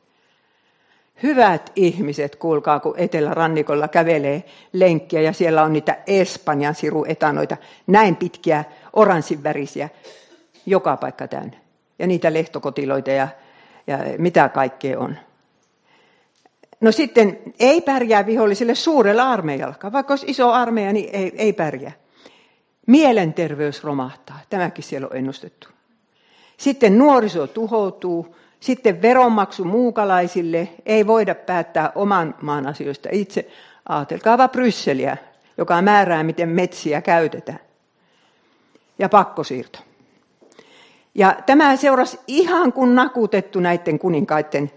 Hyvät 1.23 1.71
ihmiset, 1.75 2.35
kuulkaa, 2.35 2.79
kun 2.79 2.93
etelärannikolla 2.97 3.87
kävelee 3.87 4.43
lenkkiä 4.73 5.21
ja 5.21 5.33
siellä 5.33 5.63
on 5.63 5.73
niitä 5.73 5.97
Espanjan 6.07 6.75
siruetanoita, 6.75 7.57
näin 7.87 8.15
pitkiä, 8.15 8.63
oranssin 8.93 9.43
värisiä, 9.43 9.89
joka 10.65 10.97
paikka 10.97 11.27
täynnä. 11.27 11.57
Ja 11.99 12.07
niitä 12.07 12.33
lehtokotiloita 12.33 13.11
ja, 13.11 13.27
ja 13.87 13.97
mitä 14.17 14.49
kaikkea 14.49 14.99
on. 14.99 15.15
No 16.85 16.91
sitten 16.91 17.39
ei 17.59 17.81
pärjää 17.81 18.25
viholliselle 18.25 18.75
suurella 18.75 19.31
armeijalla. 19.31 19.75
Vaikka 19.91 20.11
olisi 20.11 20.25
iso 20.29 20.51
armeija, 20.51 20.93
niin 20.93 21.09
ei, 21.13 21.31
ei 21.37 21.53
pärjää. 21.53 21.91
Mielenterveys 22.87 23.83
romahtaa. 23.83 24.39
Tämäkin 24.49 24.83
siellä 24.83 25.07
on 25.11 25.17
ennustettu. 25.17 25.67
Sitten 26.57 26.97
nuoriso 26.97 27.47
tuhoutuu. 27.47 28.35
Sitten 28.59 29.01
veronmaksu 29.01 29.63
muukalaisille. 29.63 30.69
Ei 30.85 31.07
voida 31.07 31.35
päättää 31.35 31.91
oman 31.95 32.35
maan 32.41 32.67
asioista 32.67 33.09
itse. 33.11 33.47
Aatelkaava 33.89 34.47
Brysseliä, 34.47 35.17
joka 35.57 35.81
määrää, 35.81 36.23
miten 36.23 36.49
metsiä 36.49 37.01
käytetään. 37.01 37.59
Ja 38.99 39.09
pakkosiirto. 39.09 39.79
Ja 41.15 41.35
tämä 41.45 41.75
seurasi 41.75 42.19
ihan 42.27 42.73
kuin 42.73 42.95
nakutettu 42.95 43.59
näiden 43.59 43.99
kuninkaiden 43.99 44.71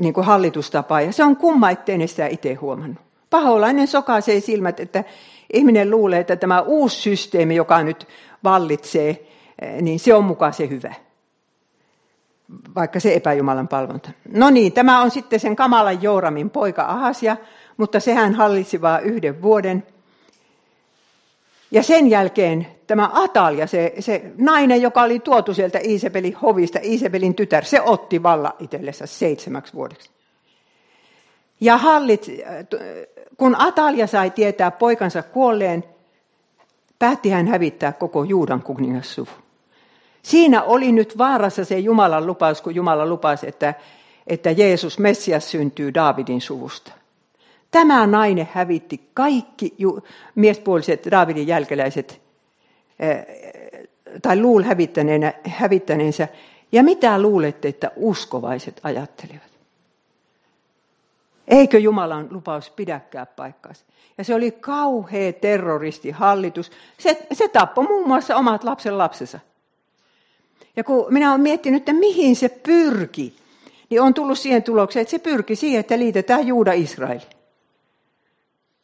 niin 0.00 0.14
kuin 0.14 0.26
hallitustapa. 0.26 1.00
Ja 1.00 1.12
se 1.12 1.24
on 1.24 1.36
kumma, 1.36 1.70
ettei 1.70 1.98
ne 1.98 2.06
sitä 2.06 2.26
itse 2.26 2.54
huomannut. 2.54 2.98
Paholainen 3.30 3.86
sokaisee 3.86 4.40
silmät, 4.40 4.80
että 4.80 5.04
ihminen 5.52 5.90
luulee, 5.90 6.20
että 6.20 6.36
tämä 6.36 6.60
uusi 6.60 7.00
systeemi, 7.00 7.56
joka 7.56 7.82
nyt 7.82 8.08
vallitsee, 8.44 9.26
niin 9.80 9.98
se 9.98 10.14
on 10.14 10.24
mukaan 10.24 10.52
se 10.52 10.68
hyvä. 10.68 10.94
Vaikka 12.74 13.00
se 13.00 13.14
epäjumalan 13.14 13.68
palvonta. 13.68 14.10
No 14.28 14.50
niin, 14.50 14.72
tämä 14.72 15.02
on 15.02 15.10
sitten 15.10 15.40
sen 15.40 15.56
kamalan 15.56 16.02
Jooramin 16.02 16.50
poika 16.50 16.82
Ahasia, 16.82 17.36
mutta 17.76 18.00
sehän 18.00 18.34
hallitsi 18.34 18.80
vain 18.80 19.04
yhden 19.04 19.42
vuoden. 19.42 19.86
Ja 21.72 21.82
sen 21.82 22.10
jälkeen 22.10 22.66
tämä 22.86 23.10
Atalia, 23.12 23.66
se, 23.66 23.94
se 23.98 24.22
nainen, 24.38 24.82
joka 24.82 25.02
oli 25.02 25.18
tuotu 25.18 25.54
sieltä 25.54 25.78
Iisebelin 25.78 26.36
hovista, 26.36 26.78
Iisebelin 26.82 27.34
tytär, 27.34 27.64
se 27.64 27.80
otti 27.80 28.22
valla 28.22 28.56
itsellensä 28.58 29.06
seitsemäksi 29.06 29.74
vuodeksi. 29.74 30.10
Ja 31.60 31.76
hallit, 31.76 32.26
kun 33.36 33.56
Atalia 33.58 34.06
sai 34.06 34.30
tietää 34.30 34.70
poikansa 34.70 35.22
kuolleen, 35.22 35.84
päätti 36.98 37.30
hän 37.30 37.48
hävittää 37.48 37.92
koko 37.92 38.24
Juudan 38.24 38.62
kuningassuvu. 38.62 39.30
Siinä 40.22 40.62
oli 40.62 40.92
nyt 40.92 41.18
vaarassa 41.18 41.64
se 41.64 41.78
Jumalan 41.78 42.26
lupaus, 42.26 42.62
kun 42.62 42.74
Jumala 42.74 43.06
lupasi, 43.06 43.48
että, 43.48 43.74
että 44.26 44.50
Jeesus 44.50 44.98
Messias 44.98 45.50
syntyy 45.50 45.94
Daavidin 45.94 46.40
suvusta. 46.40 46.92
Tämä 47.72 48.06
nainen 48.06 48.48
hävitti 48.52 49.10
kaikki 49.14 49.74
miespuoliset 50.34 51.08
Daavidin 51.10 51.46
jälkeläiset, 51.46 52.20
eh, 52.98 53.26
tai 54.22 54.40
luul 54.40 54.62
hävittäneensä. 55.46 56.28
Ja 56.72 56.82
mitä 56.82 57.22
luulette, 57.22 57.68
että 57.68 57.90
uskovaiset 57.96 58.80
ajattelivat? 58.82 59.52
Eikö 61.48 61.78
Jumalan 61.78 62.28
lupaus 62.30 62.70
pidäkään 62.70 63.26
paikkaansa? 63.36 63.84
Ja 64.18 64.24
se 64.24 64.34
oli 64.34 64.50
kauhea 64.50 65.32
terroristihallitus. 65.32 66.70
Se, 66.98 67.26
se 67.32 67.48
tappoi 67.48 67.84
muun 67.84 68.08
muassa 68.08 68.36
omat 68.36 68.64
lapsen 68.64 68.98
lapsensa. 68.98 69.40
Ja 70.76 70.84
kun 70.84 71.06
minä 71.10 71.30
olen 71.30 71.40
miettinyt, 71.40 71.80
että 71.80 71.92
mihin 71.92 72.36
se 72.36 72.48
pyrki, 72.48 73.36
niin 73.90 74.00
on 74.00 74.14
tullut 74.14 74.38
siihen 74.38 74.62
tulokseen, 74.62 75.02
että 75.02 75.10
se 75.10 75.18
pyrki 75.18 75.56
siihen, 75.56 75.80
että 75.80 75.98
liitetään 75.98 76.46
Juuda 76.46 76.72
Israeliin. 76.72 77.41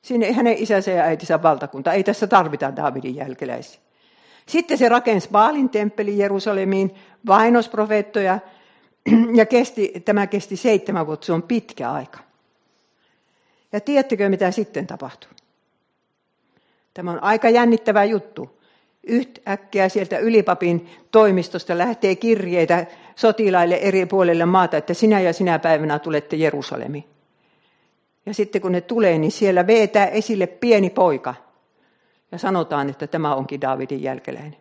Sinne 0.02 0.32
hänen 0.32 0.54
isänsä 0.58 0.90
ja 0.90 1.02
äitinsä 1.02 1.42
valtakunta. 1.42 1.92
Ei 1.92 2.04
tässä 2.04 2.26
tarvita 2.26 2.76
Davidin 2.76 3.16
jälkeläisiä. 3.16 3.80
Sitten 4.46 4.78
se 4.78 4.88
rakensi 4.88 5.28
Baalin 5.32 5.70
temppeli 5.70 6.18
Jerusalemiin, 6.18 6.94
vainosprofeettoja, 7.26 8.38
ja 9.34 9.46
kesti, 9.46 9.92
tämä 10.04 10.26
kesti 10.26 10.56
seitsemän 10.56 11.06
vuotta, 11.06 11.26
se 11.26 11.32
on 11.32 11.42
pitkä 11.42 11.90
aika. 11.90 12.18
Ja 13.72 13.80
tiedättekö, 13.80 14.28
mitä 14.28 14.50
sitten 14.50 14.86
tapahtui? 14.86 15.30
Tämä 16.94 17.10
on 17.10 17.22
aika 17.22 17.48
jännittävä 17.48 18.04
juttu. 18.04 18.58
Yhtäkkiä 19.02 19.88
sieltä 19.88 20.18
ylipapin 20.18 20.90
toimistosta 21.10 21.78
lähtee 21.78 22.16
kirjeitä 22.16 22.86
sotilaille 23.16 23.74
eri 23.74 24.06
puolille 24.06 24.44
maata, 24.44 24.76
että 24.76 24.94
sinä 24.94 25.20
ja 25.20 25.32
sinä 25.32 25.58
päivänä 25.58 25.98
tulette 25.98 26.36
Jerusalemiin. 26.36 27.04
Ja 28.28 28.34
sitten 28.34 28.62
kun 28.62 28.72
ne 28.72 28.80
tulee, 28.80 29.18
niin 29.18 29.32
siellä 29.32 29.66
veetää 29.66 30.06
esille 30.06 30.46
pieni 30.46 30.90
poika. 30.90 31.34
Ja 32.32 32.38
sanotaan, 32.38 32.90
että 32.90 33.06
tämä 33.06 33.34
onkin 33.34 33.60
Daavidin 33.60 34.02
jälkeläinen. 34.02 34.56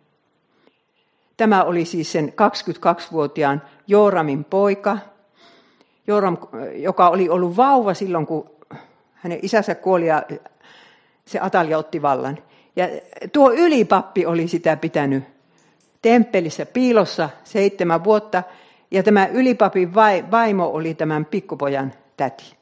Tämä 1.36 1.64
oli 1.64 1.84
siis 1.84 2.12
sen 2.12 2.28
22-vuotiaan 2.28 3.62
Jooramin 3.86 4.44
poika, 4.44 4.98
Jooram, 6.06 6.38
joka 6.74 7.08
oli 7.08 7.28
ollut 7.28 7.56
vauva 7.56 7.94
silloin, 7.94 8.26
kun 8.26 8.50
hänen 9.14 9.38
isänsä 9.42 9.74
kuoli 9.74 10.06
ja 10.06 10.22
se 11.24 11.40
Atalia 11.40 11.78
otti 11.78 12.02
vallan. 12.02 12.38
Ja 12.76 12.88
tuo 13.32 13.52
ylipappi 13.52 14.26
oli 14.26 14.48
sitä 14.48 14.76
pitänyt 14.76 15.24
temppelissä 16.02 16.66
piilossa 16.66 17.30
seitsemän 17.44 18.04
vuotta, 18.04 18.42
ja 18.90 19.02
tämä 19.02 19.26
ylipapin 19.26 19.94
vaimo 20.30 20.66
oli 20.66 20.94
tämän 20.94 21.24
pikkupojan 21.24 21.92
täti. 22.16 22.57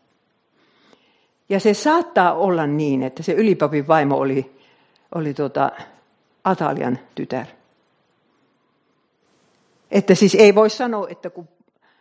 Ja 1.49 1.61
se 1.61 1.75
saattaa 1.75 2.35
olla 2.35 2.67
niin, 2.67 3.03
että 3.03 3.23
se 3.23 3.33
ylipapin 3.33 3.89
vaimo 3.89 4.17
oli, 4.17 4.57
oli 5.15 5.35
tuota 5.35 5.71
Atalian 6.45 6.99
tytär. 7.15 7.47
Että 9.91 10.15
siis 10.15 10.35
ei 10.35 10.55
voi 10.55 10.71
sanoa, 10.71 11.09
että 11.11 11.31
kun 11.31 11.49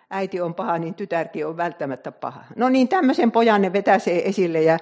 äiti 0.09 0.41
on 0.41 0.53
paha, 0.53 0.77
niin 0.77 0.93
tytärkin 0.93 1.47
on 1.47 1.57
välttämättä 1.57 2.11
paha. 2.11 2.43
No 2.55 2.69
niin, 2.69 2.87
tämmöisen 2.87 3.31
pojan 3.31 3.61
ne 3.61 3.73
vetäsee 3.73 4.29
esille 4.29 4.61
ja, 4.61 4.79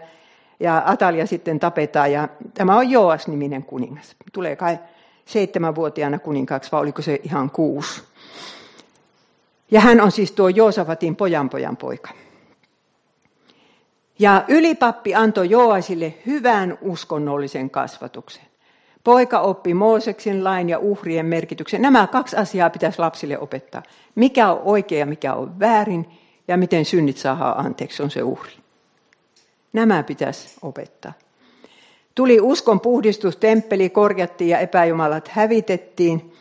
ja 0.59 0.83
Atalia 0.85 1.25
sitten 1.27 1.59
tapetaan. 1.59 2.11
Ja 2.11 2.29
tämä 2.53 2.77
on 2.77 2.89
Joas-niminen 2.89 3.63
kuningas. 3.63 4.15
Tulee 4.33 4.55
kai 4.55 4.79
seitsemänvuotiaana 5.25 6.19
kuninkaaksi, 6.19 6.71
vai 6.71 6.81
oliko 6.81 7.01
se 7.01 7.19
ihan 7.23 7.51
kuusi. 7.51 8.03
Ja 9.71 9.81
hän 9.81 10.01
on 10.01 10.11
siis 10.11 10.31
tuo 10.31 10.49
Joosafatin 10.49 11.15
pojan 11.15 11.49
pojan 11.49 11.77
poika. 11.77 12.09
Ja 14.23 14.43
ylipappi 14.47 15.15
antoi 15.15 15.49
Joasille 15.49 16.13
hyvän 16.25 16.77
uskonnollisen 16.81 17.69
kasvatuksen. 17.69 18.43
Poika 19.03 19.39
oppi 19.39 19.73
Mooseksen 19.73 20.43
lain 20.43 20.69
ja 20.69 20.79
uhrien 20.79 21.25
merkityksen. 21.25 21.81
Nämä 21.81 22.07
kaksi 22.07 22.35
asiaa 22.35 22.69
pitäisi 22.69 22.99
lapsille 22.99 23.39
opettaa. 23.39 23.83
Mikä 24.15 24.51
on 24.51 24.61
oikea 24.63 24.99
ja 24.99 25.05
mikä 25.05 25.33
on 25.33 25.59
väärin 25.59 26.05
ja 26.47 26.57
miten 26.57 26.85
synnit 26.85 27.17
saadaan 27.17 27.65
anteeksi, 27.65 28.03
on 28.03 28.11
se 28.11 28.23
uhri. 28.23 28.51
Nämä 29.73 30.03
pitäisi 30.03 30.57
opettaa. 30.61 31.13
Tuli 32.15 32.41
uskon 32.41 32.79
puhdistus, 32.79 33.37
temppeli 33.37 33.89
korjattiin 33.89 34.49
ja 34.49 34.59
epäjumalat 34.59 35.27
hävitettiin. 35.27 36.33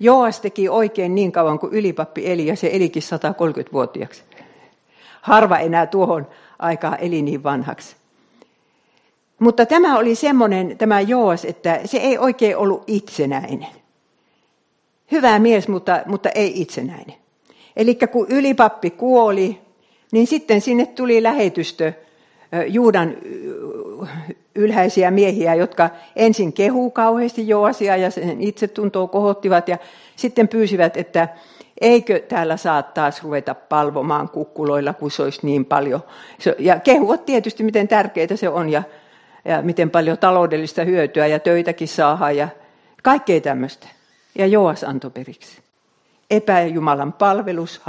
Joas 0.00 0.40
teki 0.40 0.68
oikein 0.68 1.14
niin 1.14 1.32
kauan 1.32 1.58
kuin 1.58 1.72
ylipappi 1.72 2.30
eli 2.30 2.46
ja 2.46 2.56
se 2.56 2.70
elikin 2.72 3.02
130-vuotiaaksi. 3.02 4.22
Harva 5.22 5.58
enää 5.58 5.86
tuohon 5.86 6.26
aikaan 6.58 6.98
eli 7.00 7.22
niin 7.22 7.42
vanhaksi. 7.42 7.96
Mutta 9.38 9.66
tämä 9.66 9.98
oli 9.98 10.14
semmoinen, 10.14 10.78
tämä 10.78 11.00
Joas, 11.00 11.44
että 11.44 11.80
se 11.84 11.98
ei 11.98 12.18
oikein 12.18 12.56
ollut 12.56 12.84
itsenäinen. 12.86 13.68
Hyvä 15.12 15.38
mies, 15.38 15.68
mutta, 15.68 16.02
mutta 16.06 16.28
ei 16.28 16.60
itsenäinen. 16.60 17.14
Eli 17.76 17.94
kun 17.94 18.26
ylipappi 18.30 18.90
kuoli, 18.90 19.60
niin 20.12 20.26
sitten 20.26 20.60
sinne 20.60 20.86
tuli 20.86 21.22
lähetystö 21.22 21.92
Juudan 22.68 23.16
ylhäisiä 24.54 25.10
miehiä, 25.10 25.54
jotka 25.54 25.90
ensin 26.16 26.52
kehuu 26.52 26.90
kauheasti 26.90 27.48
Joasia 27.48 27.96
ja 27.96 28.10
sen 28.10 28.42
itse 28.42 28.68
tuntuu 28.68 29.08
kohottivat 29.08 29.68
ja 29.68 29.78
sitten 30.16 30.48
pyysivät, 30.48 30.96
että 30.96 31.28
eikö 31.80 32.20
täällä 32.20 32.56
saa 32.56 32.82
taas 32.82 33.22
ruveta 33.22 33.54
palvomaan 33.54 34.28
kukkuloilla, 34.28 34.94
kun 34.94 35.10
se 35.10 35.22
olisi 35.22 35.40
niin 35.42 35.64
paljon. 35.64 36.00
Ja 36.58 36.80
kehuvat 36.80 37.24
tietysti, 37.24 37.62
miten 37.62 37.88
tärkeää 37.88 38.36
se 38.36 38.48
on 38.48 38.68
ja, 38.68 38.82
ja 39.44 39.62
miten 39.62 39.90
paljon 39.90 40.18
taloudellista 40.18 40.84
hyötyä 40.84 41.26
ja 41.26 41.38
töitäkin 41.38 41.88
saadaan 41.88 42.36
ja 42.36 42.48
kaikkea 43.02 43.40
tämmöistä. 43.40 43.88
Ja 44.34 44.46
Joas 44.46 44.84
antoi 44.84 45.10
periksi. 45.10 45.58
Epäjumalan 46.30 47.12
palvelus 47.12 47.82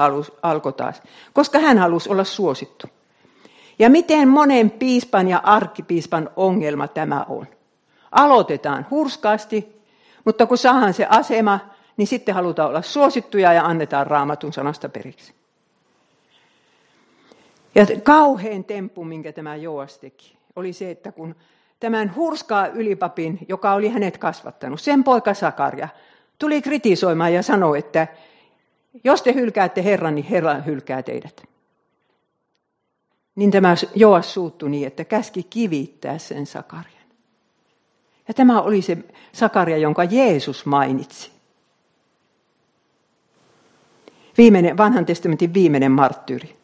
alkoi 0.43 0.73
taas, 0.73 1.02
koska 1.34 1.60
hän 1.60 1.78
halusi 1.78 2.10
olla 2.10 2.23
suosittu. 2.23 2.88
Ja 3.80 3.89
miten 3.89 4.28
monen 4.28 4.71
piispan 4.71 5.28
ja 5.28 5.41
arkkipiispan 5.43 6.30
ongelma 6.36 6.88
tämä 6.88 7.25
on. 7.30 7.47
Aloitetaan 8.12 8.88
hurskaasti, 8.91 9.82
mutta 10.25 10.45
kun 10.45 10.58
saadaan 10.58 10.93
se 10.93 11.08
asema, 11.10 11.60
niin 12.00 12.08
sitten 12.08 12.36
halutaan 12.36 12.70
olla 12.70 12.82
suosittuja 12.82 13.54
ja 13.54 13.66
annetaan 13.66 14.08
raamatun 14.08 14.54
sanasta 14.54 14.90
periksi. 14.90 15.34
Ja 17.76 17.86
kauhean 18.04 18.64
temppu, 18.64 19.04
minkä 19.04 19.32
tämä 19.32 19.56
Joas 19.56 19.98
teki, 19.98 20.38
oli 20.56 20.74
se, 20.74 20.92
että 20.92 21.12
kun 21.12 21.36
tämän 21.80 22.16
hurskaa 22.16 22.68
ylipapin, 22.68 23.40
joka 23.50 23.74
oli 23.74 23.90
hänet 23.90 24.18
kasvattanut, 24.18 24.82
sen 24.82 25.04
poika 25.04 25.34
Sakarja, 25.34 25.88
tuli 26.38 26.62
kritisoimaan 26.62 27.34
ja 27.34 27.44
sanoi, 27.44 27.80
että 27.80 28.08
jos 29.04 29.22
te 29.22 29.34
hylkäätte 29.34 29.84
Herran, 29.84 30.16
niin 30.16 30.26
Herra 30.26 30.54
hylkää 30.54 31.04
teidät. 31.04 31.44
Niin 33.36 33.52
tämä 33.52 33.76
Joas 33.96 34.34
suuttui 34.34 34.70
niin, 34.70 34.88
että 34.88 35.06
käski 35.06 35.44
kivittää 35.44 36.18
sen 36.18 36.46
Sakarjan. 36.46 37.08
Ja 38.28 38.34
tämä 38.34 38.62
oli 38.62 38.82
se 38.82 38.98
Sakaria, 39.34 39.78
jonka 39.78 40.04
Jeesus 40.04 40.66
mainitsi. 40.66 41.38
Viimeinen, 44.39 44.78
vanhan 44.78 45.06
testamentin 45.06 45.54
viimeinen 45.54 45.91
marttyyri. 45.91 46.56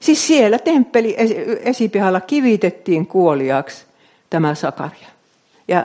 Siis 0.00 0.26
siellä 0.26 0.58
temppeli 0.58 1.14
esipihalla 1.60 2.20
kivitettiin 2.20 3.06
kuoliaksi 3.06 3.86
tämä 4.30 4.54
Sakaria. 4.54 5.08
Ja 5.68 5.84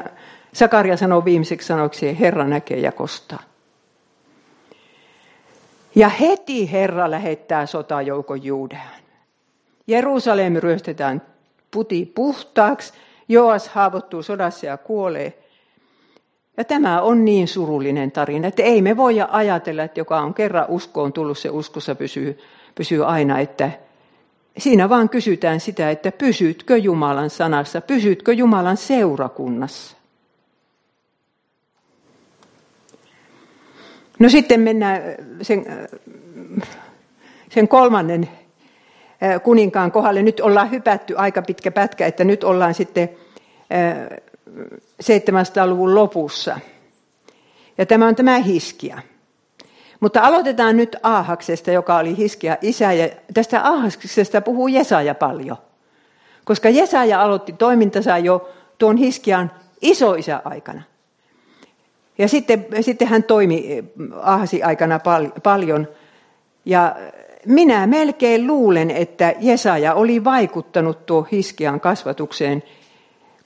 Sakaria 0.54 0.98
sanoo 0.98 1.26
viimeiseksi 1.26 1.68
sanoiksi, 1.68 2.20
Herra 2.20 2.48
näkee 2.48 2.80
ja 2.80 2.92
kostaa. 2.92 3.44
Ja 5.96 6.10
heti 6.10 6.72
Herra 6.72 7.12
lähettää 7.12 7.66
sotajoukon 7.66 8.44
Juudeaan. 8.44 9.02
Jerusalem 9.88 10.56
ryöstetään 10.56 11.22
puti 11.72 12.12
puhtaaksi, 12.16 12.94
Joas 13.28 13.68
haavoittuu 13.68 14.24
sodassa 14.24 14.66
ja 14.66 14.78
kuolee. 14.78 15.43
Ja 16.58 16.64
tämä 16.64 17.02
on 17.02 17.26
niin 17.26 17.48
surullinen 17.48 18.12
tarina, 18.12 18.48
että 18.48 18.64
ei 18.64 18.82
me 18.82 18.98
voida 18.98 19.28
ajatella, 19.32 19.84
että 19.84 20.00
joka 20.00 20.22
on 20.22 20.34
kerran 20.34 20.66
uskoon 20.68 21.14
tullut, 21.14 21.38
se 21.38 21.50
uskossa 21.50 21.96
pysyy, 21.96 22.40
pysyy 22.76 23.06
aina, 23.06 23.40
että 23.40 23.72
siinä 24.58 24.90
vaan 24.90 25.10
kysytään 25.10 25.60
sitä, 25.60 25.92
että 25.92 26.12
pysytkö 26.12 26.78
Jumalan 26.78 27.30
sanassa, 27.30 27.82
pysytkö 27.82 28.34
Jumalan 28.34 28.78
seurakunnassa. 28.78 29.98
No 34.20 34.30
sitten 34.30 34.60
mennään 34.60 35.02
sen, 35.42 35.66
sen 37.50 37.68
kolmannen 37.68 38.30
kuninkaan 39.44 39.92
kohdalle. 39.92 40.22
Nyt 40.22 40.40
ollaan 40.40 40.72
hypätty 40.72 41.18
aika 41.18 41.42
pitkä 41.42 41.72
pätkä, 41.72 42.08
että 42.08 42.24
nyt 42.24 42.44
ollaan 42.44 42.74
sitten 42.74 43.10
700-luvun 45.04 45.96
lopussa. 45.96 46.60
Ja 47.78 47.86
tämä 47.86 48.08
on 48.08 48.16
tämä 48.16 48.38
Hiskia. 48.40 49.02
Mutta 50.00 50.22
aloitetaan 50.22 50.78
nyt 50.78 50.96
Aahaksesta, 51.04 51.72
joka 51.72 51.98
oli 51.98 52.18
Hiskia 52.18 52.58
isä. 52.62 52.94
Ja 52.94 53.10
tästä 53.34 53.62
Aahaksesta 53.62 54.42
puhuu 54.42 54.68
Jesaja 54.68 55.16
paljon. 55.16 55.58
Koska 56.46 56.70
Jesaja 56.70 57.22
aloitti 57.22 57.54
toimintansa 57.54 58.18
jo 58.18 58.50
tuon 58.78 58.98
Hiskian 58.98 59.52
isoisä 59.82 60.42
aikana. 60.46 60.82
Ja 62.18 62.28
sitten, 62.28 62.66
sitten 62.82 63.08
hän 63.08 63.24
toimi 63.24 63.84
Ahasi 64.22 64.64
aikana 64.64 65.00
pal- 65.00 65.32
paljon. 65.44 65.88
Ja 66.66 66.96
minä 67.46 67.88
melkein 67.88 68.48
luulen, 68.48 68.92
että 68.92 69.34
Jesaja 69.40 69.94
oli 69.94 70.24
vaikuttanut 70.24 71.06
tuo 71.06 71.28
Hiskian 71.32 71.80
kasvatukseen, 71.80 72.64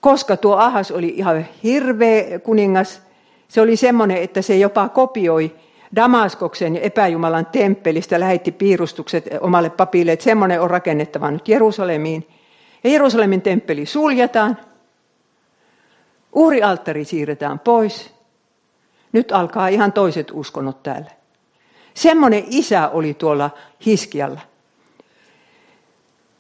koska 0.02 0.38
tuo 0.38 0.56
Ahas 0.56 0.92
oli 0.92 1.08
ihan 1.08 1.46
hirveä 1.64 2.40
kuningas. 2.40 3.02
Se 3.48 3.62
oli 3.62 3.76
semmoinen, 3.76 4.18
että 4.18 4.42
se 4.42 4.58
jopa 4.58 4.90
kopioi 4.90 5.56
Damaskoksen 5.96 6.76
epäjumalan 6.76 7.46
temppelistä, 7.46 8.20
lähetti 8.20 8.52
piirustukset 8.52 9.26
omalle 9.42 9.70
papille, 9.70 10.12
että 10.12 10.24
semmoinen 10.24 10.62
on 10.62 10.70
rakennettava 10.70 11.32
nyt 11.32 11.48
Jerusalemiin. 11.48 12.28
Ja 12.84 12.90
Jerusalemin 12.90 13.42
temppeli 13.42 13.86
suljetaan, 13.86 14.58
uhrialttari 16.34 17.06
siirretään 17.06 17.60
pois. 17.60 18.14
Nyt 19.12 19.32
alkaa 19.32 19.68
ihan 19.68 19.94
toiset 19.94 20.28
uskonnot 20.34 20.84
täällä. 20.84 21.12
Semmoinen 21.94 22.44
isä 22.50 22.90
oli 22.90 23.14
tuolla 23.14 23.50
Hiskialla. 23.86 24.42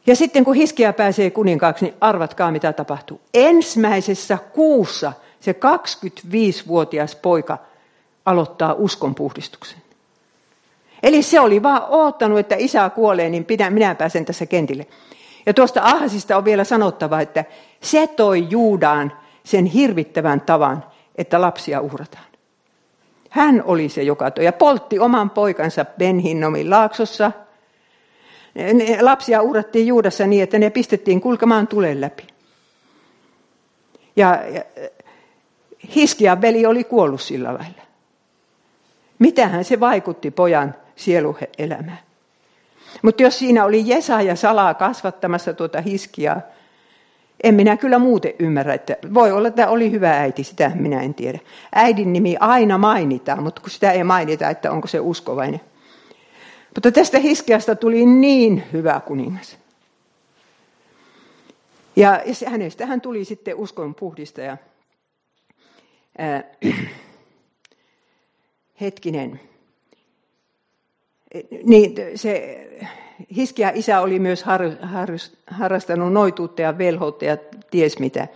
Ja 0.07 0.15
sitten 0.15 0.45
kun 0.45 0.55
Hiskia 0.55 0.93
pääsee 0.93 1.29
kuninkaaksi, 1.29 1.85
niin 1.85 1.95
arvatkaa 2.01 2.51
mitä 2.51 2.73
tapahtuu. 2.73 3.21
Ensimmäisessä 3.33 4.37
kuussa 4.53 5.13
se 5.39 5.51
25-vuotias 5.51 7.15
poika 7.15 7.57
aloittaa 8.25 8.73
uskonpuhdistuksen. 8.73 9.81
Eli 11.03 11.23
se 11.23 11.39
oli 11.39 11.63
vaan 11.63 11.81
oottanut, 11.89 12.39
että 12.39 12.55
isä 12.59 12.89
kuolee, 12.89 13.29
niin 13.29 13.45
pidän, 13.45 13.73
minä 13.73 13.95
pääsen 13.95 14.25
tässä 14.25 14.45
kentille. 14.45 14.87
Ja 15.45 15.53
tuosta 15.53 15.81
Ahasista 15.83 16.37
on 16.37 16.45
vielä 16.45 16.63
sanottava, 16.63 17.21
että 17.21 17.45
se 17.81 18.07
toi 18.07 18.47
Juudaan 18.49 19.13
sen 19.43 19.65
hirvittävän 19.65 20.41
tavan, 20.41 20.83
että 21.15 21.41
lapsia 21.41 21.81
uhrataan. 21.81 22.23
Hän 23.29 23.63
oli 23.65 23.89
se, 23.89 24.03
joka 24.03 24.31
toi 24.31 24.45
ja 24.45 24.53
poltti 24.53 24.99
oman 24.99 25.29
poikansa 25.29 25.85
Benhinnomin 25.85 26.69
laaksossa. 26.69 27.31
Ne 28.55 29.01
lapsia 29.01 29.41
uhrattiin 29.41 29.87
Juudassa 29.87 30.27
niin, 30.27 30.43
että 30.43 30.59
ne 30.59 30.69
pistettiin 30.69 31.21
kulkemaan 31.21 31.67
tulen 31.67 32.01
läpi. 32.01 32.27
Ja, 34.15 34.43
ja 34.53 34.63
Hiskian 35.95 36.41
veli 36.41 36.65
oli 36.65 36.83
kuollut 36.83 37.21
sillä 37.21 37.53
lailla. 37.53 37.81
Mitähän 39.19 39.65
se 39.65 39.79
vaikutti 39.79 40.31
pojan 40.31 40.75
sieluelämään. 40.95 41.99
Mutta 43.01 43.23
jos 43.23 43.39
siinä 43.39 43.65
oli 43.65 43.83
Jesaja 43.85 44.35
salaa 44.35 44.73
kasvattamassa 44.73 45.53
tuota 45.53 45.81
Hiskiaa, 45.81 46.41
en 47.43 47.55
minä 47.55 47.77
kyllä 47.77 47.99
muuten 47.99 48.33
ymmärrä, 48.39 48.73
että 48.73 48.97
voi 49.13 49.31
olla, 49.31 49.47
että 49.47 49.69
oli 49.69 49.91
hyvä 49.91 50.19
äiti, 50.19 50.43
sitä 50.43 50.71
minä 50.75 51.01
en 51.01 51.13
tiedä. 51.13 51.39
Äidin 51.75 52.13
nimi 52.13 52.37
aina 52.39 52.77
mainitaan, 52.77 53.43
mutta 53.43 53.61
kun 53.61 53.69
sitä 53.69 53.91
ei 53.91 54.03
mainita, 54.03 54.49
että 54.49 54.71
onko 54.71 54.87
se 54.87 54.99
uskovainen. 54.99 55.61
Mutta 56.77 56.91
tästä 56.91 57.19
Hiskiasta 57.19 57.75
tuli 57.75 58.05
niin 58.05 58.63
hyvä 58.73 59.01
kuningas. 59.05 59.57
Ja 61.95 62.21
hänestähän 62.45 63.01
tuli 63.01 63.25
sitten 63.25 63.55
uskon 63.55 63.95
puhdistaja. 63.95 64.57
Ää, 66.17 66.43
hetkinen. 68.81 69.39
Niin, 71.63 71.95
se 72.15 72.57
Hiskia 73.35 73.71
isä 73.73 74.01
oli 74.01 74.19
myös 74.19 74.43
har, 74.43 74.61
har, 74.81 75.09
harrastanut 75.47 76.13
noituutta 76.13 76.61
ja 76.61 76.77
velhoutta 76.77 77.25
ja 77.25 77.37
ties 77.71 77.99
mitä. 77.99 78.27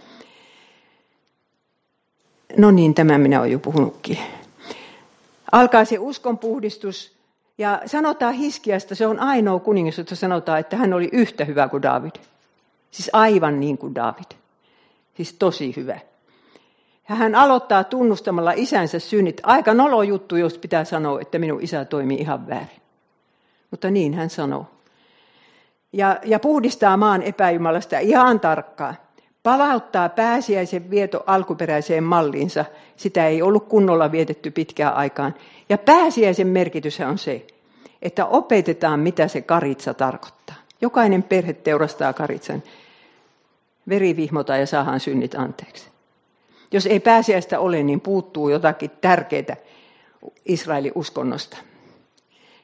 No 2.58 2.72
niin, 2.72 2.94
tämä 2.94 3.18
minä 3.18 3.40
olen 3.40 3.52
jo 3.52 3.60
puhunutkin. 3.60 4.18
Alkaa 5.52 5.86
se 5.86 6.00
uskonpuhdistus 6.00 7.21
ja 7.62 7.82
sanotaan 7.86 8.34
Hiskiasta, 8.34 8.96
se 8.96 9.08
on 9.08 9.20
ainoa 9.20 9.60
kuningas, 9.60 9.98
jota 9.98 10.16
sanotaan, 10.16 10.60
että 10.60 10.78
hän 10.78 10.94
oli 10.94 11.10
yhtä 11.12 11.46
hyvä 11.46 11.68
kuin 11.68 11.84
David. 11.84 12.12
Siis 12.92 13.10
aivan 13.14 13.60
niin 13.60 13.78
kuin 13.78 13.96
David. 13.96 14.38
Siis 15.14 15.34
tosi 15.34 15.74
hyvä. 15.76 16.00
Ja 17.10 17.16
hän 17.16 17.36
aloittaa 17.36 17.84
tunnustamalla 17.84 18.54
isänsä 18.56 19.00
synnit. 19.00 19.42
Aika 19.44 19.74
nolo 19.74 20.04
juttu, 20.04 20.36
jos 20.36 20.58
pitää 20.58 20.84
sanoa, 20.84 21.22
että 21.22 21.40
minun 21.40 21.62
isä 21.62 21.86
toimii 21.86 22.18
ihan 22.18 22.48
väärin. 22.48 22.82
Mutta 23.72 23.92
niin 23.92 24.14
hän 24.14 24.30
sanoo. 24.30 24.66
Ja, 25.94 26.20
ja 26.26 26.40
puhdistaa 26.40 26.98
maan 26.98 27.22
epäjumalasta 27.22 28.00
ihan 28.00 28.40
tarkkaan. 28.40 28.96
Palauttaa 29.44 30.10
pääsiäisen 30.10 30.90
vieto 30.90 31.24
alkuperäiseen 31.28 32.04
malliinsa. 32.04 32.66
Sitä 32.98 33.28
ei 33.28 33.42
ollut 33.42 33.68
kunnolla 33.68 34.12
vietetty 34.12 34.52
pitkään 34.52 34.94
aikaan. 34.94 35.36
Ja 35.70 35.78
pääsiäisen 35.78 36.48
merkitys 36.48 37.00
on 37.00 37.18
se, 37.18 37.46
että 38.02 38.26
opetetaan, 38.26 39.00
mitä 39.00 39.28
se 39.28 39.42
karitsa 39.42 39.94
tarkoittaa. 39.94 40.56
Jokainen 40.82 41.24
perhe 41.24 41.54
teurastaa 41.54 42.14
karitsan. 42.14 42.64
Veri 43.90 44.16
vihmota 44.16 44.58
ja 44.58 44.66
saadaan 44.66 45.00
synnit 45.00 45.36
anteeksi. 45.36 45.90
Jos 46.72 46.86
ei 46.86 47.00
pääsiäistä 47.00 47.60
ole, 47.60 47.84
niin 47.84 48.02
puuttuu 48.02 48.50
jotakin 48.50 48.92
tärkeää 49.02 49.56
Israelin 50.46 50.92
uskonnosta. 50.96 51.58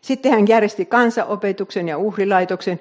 Sitten 0.01 0.31
hän 0.31 0.47
järjesti 0.47 0.85
kansanopetuksen 0.85 1.87
ja 1.87 1.97
uhrilaitoksen. 1.97 2.79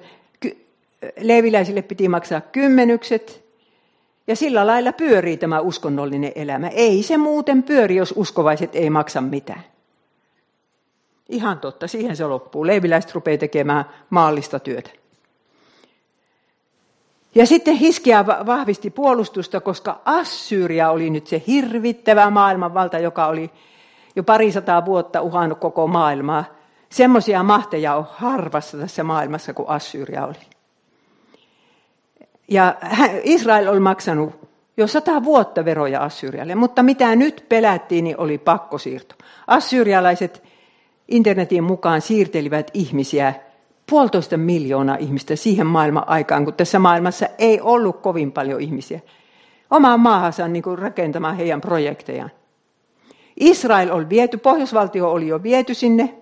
Leeviläisille 1.19 1.81
piti 1.81 2.07
maksaa 2.07 2.41
kymmenykset. 2.41 3.46
Ja 4.27 4.35
sillä 4.35 4.67
lailla 4.67 4.93
pyörii 4.93 5.37
tämä 5.37 5.59
uskonnollinen 5.59 6.31
elämä. 6.35 6.67
Ei 6.67 7.03
se 7.03 7.17
muuten 7.17 7.63
pyöri, 7.63 7.95
jos 7.95 8.13
uskovaiset 8.17 8.75
ei 8.75 8.89
maksa 8.89 9.21
mitään. 9.21 9.63
Ihan 11.29 11.59
totta, 11.59 11.87
siihen 11.87 12.15
se 12.15 12.25
loppuu. 12.25 12.67
Leiviläiset 12.67 13.13
rupeaa 13.13 13.37
tekemään 13.37 13.85
maallista 14.09 14.59
työtä. 14.59 14.89
Ja 17.35 17.45
sitten 17.45 17.75
Hiskia 17.75 18.25
vahvisti 18.27 18.89
puolustusta, 18.89 19.61
koska 19.61 20.01
Assyria 20.05 20.91
oli 20.91 21.09
nyt 21.09 21.27
se 21.27 21.43
hirvittävä 21.47 22.29
maailmanvalta, 22.29 22.99
joka 22.99 23.27
oli 23.27 23.51
jo 24.15 24.23
parisataa 24.23 24.85
vuotta 24.85 25.21
uhannut 25.21 25.59
koko 25.59 25.87
maailmaa. 25.87 26.45
Semmoisia 26.89 27.43
mahteja 27.43 27.95
on 27.95 28.07
harvassa 28.11 28.77
tässä 28.77 29.03
maailmassa 29.03 29.53
kuin 29.53 29.69
Assyria 29.69 30.25
oli. 30.25 30.56
Ja 32.47 32.75
Israel 33.23 33.67
oli 33.67 33.79
maksanut 33.79 34.33
jo 34.77 34.87
sata 34.87 35.23
vuotta 35.23 35.65
veroja 35.65 36.03
Assyrialle, 36.03 36.55
mutta 36.55 36.83
mitä 36.83 37.15
nyt 37.15 37.45
pelättiin, 37.49 38.03
niin 38.03 38.19
oli 38.19 38.37
pakkosiirto. 38.37 39.15
Assyrialaiset 39.47 40.43
internetin 41.07 41.63
mukaan 41.63 42.01
siirtelivät 42.01 42.71
ihmisiä 42.73 43.33
puolitoista 43.89 44.37
miljoonaa 44.37 44.95
ihmistä 44.95 45.35
siihen 45.35 45.67
maailman 45.67 46.09
aikaan, 46.09 46.45
kun 46.45 46.53
tässä 46.53 46.79
maailmassa 46.79 47.27
ei 47.37 47.61
ollut 47.61 48.01
kovin 48.01 48.31
paljon 48.31 48.61
ihmisiä. 48.61 48.99
Omaan 49.71 49.99
maahansa 49.99 50.47
niin 50.47 50.63
kuin 50.63 50.79
rakentamaan 50.79 51.37
heidän 51.37 51.61
projektejaan. 51.61 52.31
Israel 53.39 53.91
oli 53.91 54.09
viety, 54.09 54.37
pohjoisvaltio 54.37 55.11
oli 55.11 55.27
jo 55.27 55.43
viety 55.43 55.73
sinne. 55.73 56.13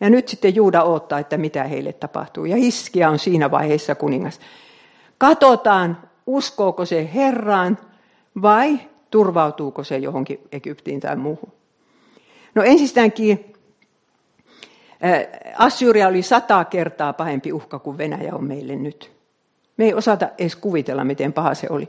Ja 0.00 0.10
nyt 0.10 0.28
sitten 0.28 0.54
Juuda 0.54 0.82
odottaa, 0.82 1.18
että 1.18 1.36
mitä 1.36 1.64
heille 1.64 1.92
tapahtuu. 1.92 2.44
Ja 2.44 2.56
Hiskia 2.56 3.10
on 3.10 3.18
siinä 3.18 3.50
vaiheessa 3.50 3.94
kuningas. 3.94 4.40
Katsotaan, 5.20 5.98
uskooko 6.26 6.84
se 6.84 7.10
Herraan 7.14 7.78
vai 8.42 8.80
turvautuuko 9.10 9.84
se 9.84 9.98
johonkin 9.98 10.40
Egyptiin 10.52 11.00
tai 11.00 11.16
muuhun. 11.16 11.52
No 12.54 12.62
ensistäänkin 12.62 13.52
Assyria 15.58 16.08
oli 16.08 16.22
sata 16.22 16.64
kertaa 16.64 17.12
pahempi 17.12 17.52
uhka 17.52 17.78
kuin 17.78 17.98
Venäjä 17.98 18.34
on 18.34 18.44
meille 18.44 18.76
nyt. 18.76 19.12
Me 19.76 19.84
ei 19.84 19.94
osata 19.94 20.28
edes 20.38 20.56
kuvitella, 20.56 21.04
miten 21.04 21.32
paha 21.32 21.54
se 21.54 21.66
oli. 21.70 21.88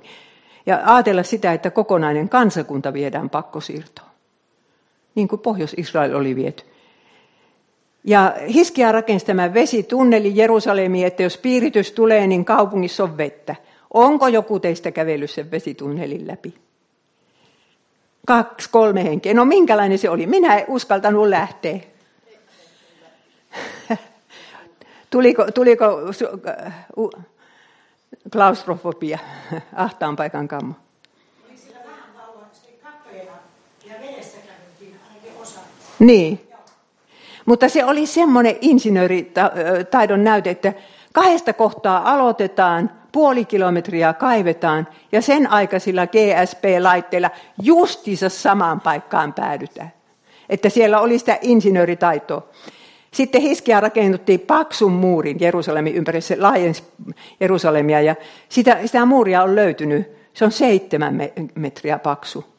Ja 0.65 0.81
ajatella 0.85 1.23
sitä, 1.23 1.53
että 1.53 1.71
kokonainen 1.71 2.29
kansakunta 2.29 2.93
viedään 2.93 3.29
pakkosiirtoon. 3.29 4.09
Niin 5.15 5.27
kuin 5.27 5.41
Pohjois-Israel 5.41 6.15
oli 6.15 6.35
viety. 6.35 6.63
Ja 8.03 8.33
Hiskia 8.53 8.91
rakensi 8.91 9.25
tämän 9.25 9.53
vesitunneli 9.53 10.31
Jerusalemiin, 10.35 11.07
että 11.07 11.23
jos 11.23 11.37
piiritys 11.37 11.91
tulee, 11.91 12.27
niin 12.27 12.45
kaupungissa 12.45 13.03
on 13.03 13.17
vettä. 13.17 13.55
Onko 13.93 14.27
joku 14.27 14.59
teistä 14.59 14.91
kävellyt 14.91 15.31
sen 15.31 15.51
vesitunnelin 15.51 16.27
läpi? 16.27 16.53
Kaksi, 18.27 18.69
kolme 18.69 19.03
henkeä. 19.03 19.33
No 19.33 19.45
minkälainen 19.45 19.97
se 19.97 20.09
oli? 20.09 20.25
Minä 20.25 20.57
en 20.57 20.65
uskaltanut 20.67 21.27
lähteä. 21.27 21.79
tuliko, 25.09 25.51
tuliko 25.51 25.85
uh, 26.95 27.11
klaustrofobia, 28.31 29.19
ahtaan 29.73 30.15
paikan 30.15 30.47
kammo? 30.47 30.73
Niin. 35.99 36.50
Mutta 37.51 37.69
se 37.69 37.85
oli 37.85 38.05
semmoinen 38.05 38.55
insinööritaidon 38.61 40.23
näyte, 40.23 40.49
että 40.49 40.73
kahdesta 41.13 41.53
kohtaa 41.53 42.13
aloitetaan, 42.13 42.91
puoli 43.11 43.45
kilometriä 43.45 44.13
kaivetaan 44.13 44.87
ja 45.11 45.21
sen 45.21 45.47
aikaisilla 45.51 46.07
GSP-laitteilla 46.07 47.29
justiinsa 47.61 48.29
samaan 48.29 48.81
paikkaan 48.81 49.33
päädytään. 49.33 49.93
Että 50.49 50.69
siellä 50.69 50.99
oli 50.99 51.19
sitä 51.19 51.37
insinööritaitoa. 51.41 52.47
Sitten 53.13 53.41
Hiskia 53.41 53.79
rakennuttiin 53.79 54.39
paksun 54.39 54.91
muurin 54.91 55.37
Jerusalemin 55.39 55.95
ympäri, 55.95 56.21
se 56.21 56.37
laajensi 56.39 56.83
Jerusalemia 57.39 58.01
ja 58.01 58.15
sitä, 58.49 58.77
sitä 58.85 59.05
muuria 59.05 59.43
on 59.43 59.55
löytynyt. 59.55 60.11
Se 60.33 60.45
on 60.45 60.51
seitsemän 60.51 61.21
metriä 61.55 61.99
paksu. 61.99 62.50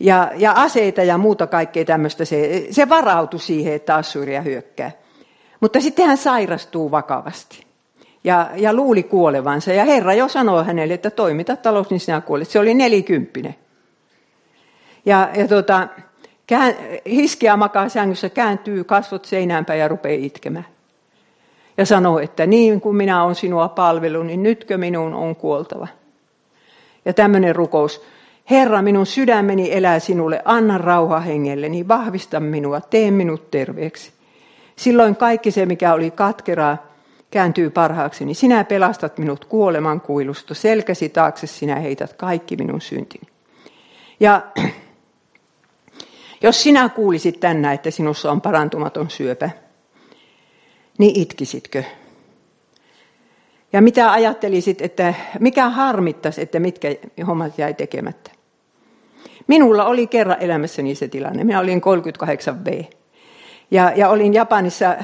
Ja, 0.00 0.30
ja 0.36 0.52
aseita 0.52 1.02
ja 1.02 1.18
muuta 1.18 1.46
kaikkea 1.46 1.84
tämmöistä, 1.84 2.24
se, 2.24 2.66
se 2.70 2.88
varautui 2.88 3.40
siihen, 3.40 3.74
että 3.74 3.94
Assyria 3.94 4.42
hyökkää. 4.42 4.90
Mutta 5.60 5.80
sitten 5.80 6.06
hän 6.06 6.16
sairastuu 6.16 6.90
vakavasti 6.90 7.66
ja, 8.24 8.50
ja 8.56 8.72
luuli 8.74 9.02
kuolevansa. 9.02 9.72
Ja 9.72 9.84
Herra 9.84 10.14
jo 10.14 10.28
sanoi 10.28 10.64
hänelle, 10.64 10.94
että 10.94 11.10
toimita 11.10 11.56
talous, 11.56 11.90
niin 11.90 12.00
sinä 12.00 12.20
kuolet. 12.20 12.48
Se 12.48 12.58
oli 12.58 12.74
nelikymppinen. 12.74 13.54
Ja, 15.06 15.30
ja 15.36 15.48
tota, 15.48 15.88
Kään, 16.48 16.74
hiskeä 17.06 17.56
makaa 17.56 17.88
sängyssä, 17.88 18.28
kääntyy 18.28 18.84
kasvot 18.84 19.24
seinäänpä 19.24 19.74
ja 19.74 19.88
rupeaa 19.88 20.24
itkemään. 20.24 20.66
Ja 21.76 21.86
sanoo, 21.86 22.18
että 22.18 22.46
niin 22.46 22.80
kuin 22.80 22.96
minä 22.96 23.24
olen 23.24 23.34
sinua 23.34 23.68
palvelu, 23.68 24.22
niin 24.22 24.42
nytkö 24.42 24.78
minun 24.78 25.14
on 25.14 25.36
kuoltava. 25.36 25.88
Ja 27.04 27.12
tämmöinen 27.12 27.56
rukous. 27.56 28.02
Herra, 28.50 28.82
minun 28.82 29.06
sydämeni 29.06 29.72
elää 29.72 29.98
sinulle, 29.98 30.42
anna 30.44 30.78
rauha 30.78 31.20
hengelleni, 31.20 31.88
vahvista 31.88 32.40
minua, 32.40 32.80
tee 32.80 33.10
minut 33.10 33.50
terveeksi. 33.50 34.12
Silloin 34.76 35.16
kaikki 35.16 35.50
se, 35.50 35.66
mikä 35.66 35.94
oli 35.94 36.10
katkeraa, 36.10 36.86
kääntyy 37.30 37.70
parhaaksi, 37.70 38.24
niin 38.24 38.34
sinä 38.34 38.64
pelastat 38.64 39.18
minut 39.18 39.44
kuoleman 39.44 40.00
kuilusta, 40.00 40.54
selkäsi 40.54 41.08
taakse 41.08 41.46
sinä 41.46 41.76
heität 41.76 42.12
kaikki 42.12 42.56
minun 42.56 42.80
syntini. 42.80 43.28
Ja 44.20 44.46
jos 46.42 46.62
sinä 46.62 46.88
kuulisit 46.88 47.40
tänään, 47.40 47.74
että 47.74 47.90
sinussa 47.90 48.30
on 48.30 48.40
parantumaton 48.40 49.10
syöpä, 49.10 49.50
niin 50.98 51.20
itkisitkö? 51.20 51.84
Ja 53.72 53.82
mitä 53.82 54.12
ajattelisit, 54.12 54.82
että 54.82 55.14
mikä 55.40 55.68
harmittaisi, 55.68 56.42
että 56.42 56.60
mitkä 56.60 56.88
hommat 57.26 57.58
jäi 57.58 57.74
tekemättä? 57.74 58.37
Minulla 59.48 59.84
oli 59.84 60.06
kerran 60.06 60.36
elämässäni 60.40 60.94
se 60.94 61.08
tilanne. 61.08 61.44
Minä 61.44 61.60
olin 61.60 61.80
38V. 61.80 62.84
Ja, 63.70 63.92
ja 63.96 64.08
olin 64.08 64.34
Japanissa 64.34 64.96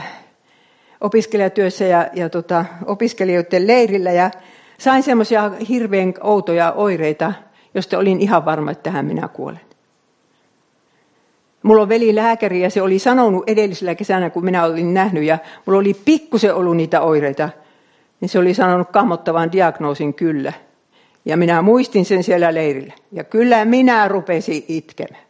opiskelijatyössä 1.00 1.84
ja, 1.84 2.08
ja 2.12 2.28
tota, 2.28 2.64
opiskelijoiden 2.86 3.66
leirillä 3.66 4.12
ja 4.12 4.30
sain 4.78 5.02
semmoisia 5.02 5.50
hirveän 5.68 6.14
outoja 6.20 6.72
oireita, 6.72 7.32
josta 7.74 7.98
olin 7.98 8.20
ihan 8.20 8.44
varma, 8.44 8.70
että 8.70 8.82
tähän 8.82 9.04
minä 9.04 9.28
kuolen. 9.28 9.60
Mulla 11.62 11.82
on 11.82 11.88
veli 11.88 12.14
lääkäri 12.14 12.60
ja 12.60 12.70
se 12.70 12.82
oli 12.82 12.98
sanonut 12.98 13.44
edellisellä 13.46 13.94
kesänä, 13.94 14.30
kun 14.30 14.44
minä 14.44 14.64
olin 14.64 14.94
nähnyt, 14.94 15.24
ja 15.24 15.38
mulla 15.66 15.78
oli 15.78 15.94
pikkusen 16.04 16.54
ollut 16.54 16.76
niitä 16.76 17.00
oireita. 17.00 17.48
niin 18.20 18.28
se 18.28 18.38
oli 18.38 18.54
sanonut 18.54 18.90
kammottavan 18.90 19.52
diagnoosin 19.52 20.14
kyllä. 20.14 20.52
Ja 21.24 21.36
minä 21.36 21.62
muistin 21.62 22.04
sen 22.04 22.22
siellä 22.22 22.54
leirillä. 22.54 22.92
Ja 23.12 23.24
kyllä 23.24 23.64
minä 23.64 24.08
rupesin 24.08 24.64
itkemään. 24.68 25.24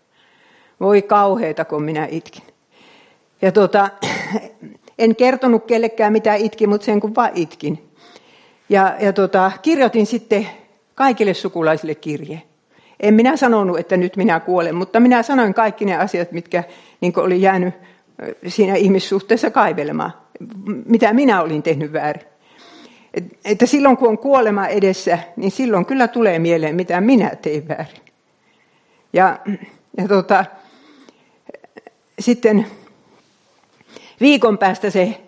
Voi 0.80 1.02
kauheita, 1.02 1.64
kun 1.64 1.82
minä 1.82 2.08
itkin. 2.10 2.42
Ja 3.42 3.52
tota, 3.52 3.88
en 4.98 5.16
kertonut 5.16 5.64
kellekään 5.64 6.12
mitä 6.12 6.34
itkin, 6.34 6.68
mutta 6.68 6.84
sen 6.84 7.00
kun 7.00 7.14
vaan 7.14 7.30
itkin. 7.34 7.88
Ja, 8.68 8.94
ja 9.00 9.12
tota, 9.12 9.52
kirjoitin 9.62 10.06
sitten 10.06 10.46
kaikille 10.94 11.34
sukulaisille 11.34 11.94
kirje. 11.94 12.42
En 13.00 13.14
minä 13.14 13.36
sanonut, 13.36 13.78
että 13.78 13.96
nyt 13.96 14.16
minä 14.16 14.40
kuolen, 14.40 14.74
mutta 14.74 15.00
minä 15.00 15.22
sanoin 15.22 15.54
kaikki 15.54 15.84
ne 15.84 15.96
asiat, 15.96 16.32
mitkä 16.32 16.64
niin 17.00 17.12
oli 17.16 17.42
jäänyt 17.42 17.74
siinä 18.46 18.74
ihmissuhteessa 18.74 19.50
kaivelemaan. 19.50 20.12
Mitä 20.86 21.12
minä 21.12 21.42
olin 21.42 21.62
tehnyt 21.62 21.92
väärin. 21.92 22.33
Että 23.44 23.66
silloin 23.66 23.96
kun 23.96 24.08
on 24.08 24.18
kuolema 24.18 24.66
edessä, 24.66 25.18
niin 25.36 25.50
silloin 25.50 25.86
kyllä 25.86 26.08
tulee 26.08 26.38
mieleen, 26.38 26.74
mitä 26.74 27.00
minä 27.00 27.30
tein 27.42 27.68
väärin. 27.68 28.02
Ja, 29.12 29.38
ja 29.96 30.08
tota, 30.08 30.44
sitten 32.18 32.66
viikon 34.20 34.58
päästä 34.58 34.90
se 34.90 35.20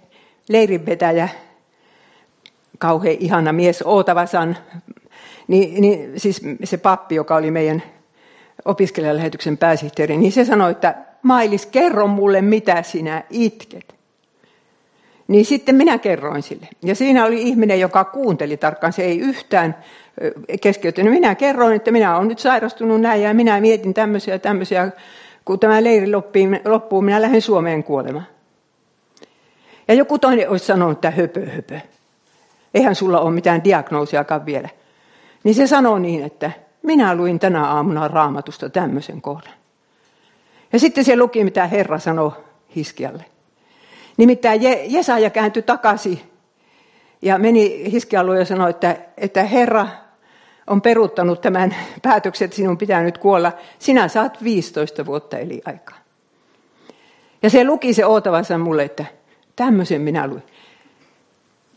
leirinvetäjä, 0.49 1.29
kauhean 2.79 3.17
ihana 3.21 3.53
mies, 3.53 3.83
Ootavasan, 3.83 4.57
niin, 5.49 5.81
niin 5.81 6.21
siis 6.21 6.43
se 6.65 6.77
pappi, 6.77 7.15
joka 7.15 7.37
oli 7.37 7.51
meidän 7.51 7.83
opiskelijalähetyksen 8.65 9.59
pääsihteeri, 9.59 10.17
niin 10.17 10.33
se 10.33 10.45
sanoi, 10.45 10.71
että 10.71 10.95
Mailis, 11.23 11.67
kerro 11.67 12.07
mulle, 12.07 12.43
mitä 12.43 12.83
sinä 12.83 13.25
itket. 13.31 13.96
Niin 15.29 15.45
sitten 15.45 15.75
minä 15.75 15.99
kerroin 15.99 16.43
sille. 16.43 16.69
Ja 16.83 16.95
siinä 16.95 17.25
oli 17.25 17.43
ihminen, 17.43 17.81
joka 17.81 18.05
kuunteli 18.05 18.57
tarkkaan, 18.57 18.93
se 18.93 19.03
ei 19.03 19.19
yhtään 19.19 19.77
keskeytynyt. 20.61 21.13
Minä 21.13 21.35
kerroin, 21.35 21.77
että 21.77 21.91
minä 21.91 22.17
olen 22.17 22.29
nyt 22.29 22.39
sairastunut 22.39 23.01
näin 23.01 23.23
ja 23.23 23.35
minä 23.35 23.61
mietin 23.61 23.95
tämmöisiä 23.95 24.35
ja 24.35 24.39
tämmöisiä. 24.39 24.91
Kun 25.45 25.61
tämä 25.61 25.85
leiri 25.85 26.07
loppuu, 26.65 27.03
minä 27.03 27.23
lähden 27.23 27.43
Suomeen 27.43 27.85
kuolemaan. 27.85 28.27
Ja 29.89 29.95
joku 29.95 30.19
toinen 30.19 30.51
olisi 30.51 30.67
sanonut, 30.67 30.97
että 30.97 31.11
höpö, 31.11 31.47
höpö. 31.51 31.81
Eihän 32.75 32.95
sulla 32.95 33.21
ole 33.21 33.35
mitään 33.35 33.65
diagnoosiakaan 33.65 34.47
vielä. 34.47 34.69
Niin 35.45 35.55
se 35.55 35.67
sanoo 35.67 35.99
niin, 35.99 36.25
että 36.25 36.51
minä 36.83 37.15
luin 37.15 37.39
tänä 37.39 37.65
aamuna 37.65 38.09
raamatusta 38.09 38.71
tämmöisen 38.71 39.23
kohdan. 39.23 39.55
Ja 40.73 40.79
sitten 40.79 41.05
se 41.05 41.17
luki, 41.17 41.45
mitä 41.45 41.67
Herra 41.67 41.99
sanoi 41.99 42.33
Hiskialle. 42.77 43.25
Nimittäin 44.17 44.61
Jesaja 44.93 45.31
kääntyi 45.31 45.63
takaisin 45.63 46.21
ja 47.23 47.39
meni 47.39 47.93
Hiskialle 47.93 48.39
ja 48.39 48.45
sanoi, 48.45 48.71
että, 48.71 48.97
että 49.17 49.43
Herra 49.43 49.89
on 50.67 50.83
peruuttanut 50.83 51.41
tämän 51.41 51.77
päätöksen, 52.03 52.45
että 52.45 52.57
sinun 52.57 52.79
pitää 52.79 53.03
nyt 53.03 53.19
kuolla. 53.19 53.53
Sinä 53.79 54.09
saat 54.09 54.45
15 54.45 55.07
vuotta 55.07 55.39
eli 55.39 55.63
aikaa. 55.65 55.99
Ja 57.43 57.51
se 57.51 57.65
luki 57.65 57.95
se 57.95 58.07
Ootavansa 58.07 58.59
mulle, 58.59 58.83
että 58.83 59.05
tämmöisen 59.57 60.01
minä 60.01 60.27
luin. 60.27 60.43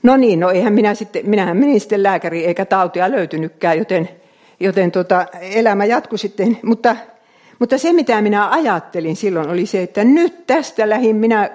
No 0.03 0.17
niin, 0.17 0.39
no 0.39 0.49
eihän 0.49 0.73
minä 0.73 0.93
sitten, 0.93 1.29
minähän 1.29 1.57
menin 1.57 1.79
sitten 1.79 2.03
lääkäriin 2.03 2.47
eikä 2.47 2.65
tautia 2.65 3.11
löytynytkään, 3.11 3.77
joten, 3.77 4.09
joten 4.59 4.91
tota, 4.91 5.25
elämä 5.41 5.85
jatkui 5.85 6.17
sitten. 6.17 6.57
Mutta, 6.63 6.95
mutta 7.59 7.77
se 7.77 7.93
mitä 7.93 8.21
minä 8.21 8.49
ajattelin 8.49 9.15
silloin 9.15 9.49
oli 9.49 9.65
se, 9.65 9.83
että 9.83 10.03
nyt 10.03 10.47
tästä 10.47 10.89
lähin 10.89 11.15
minä 11.15 11.49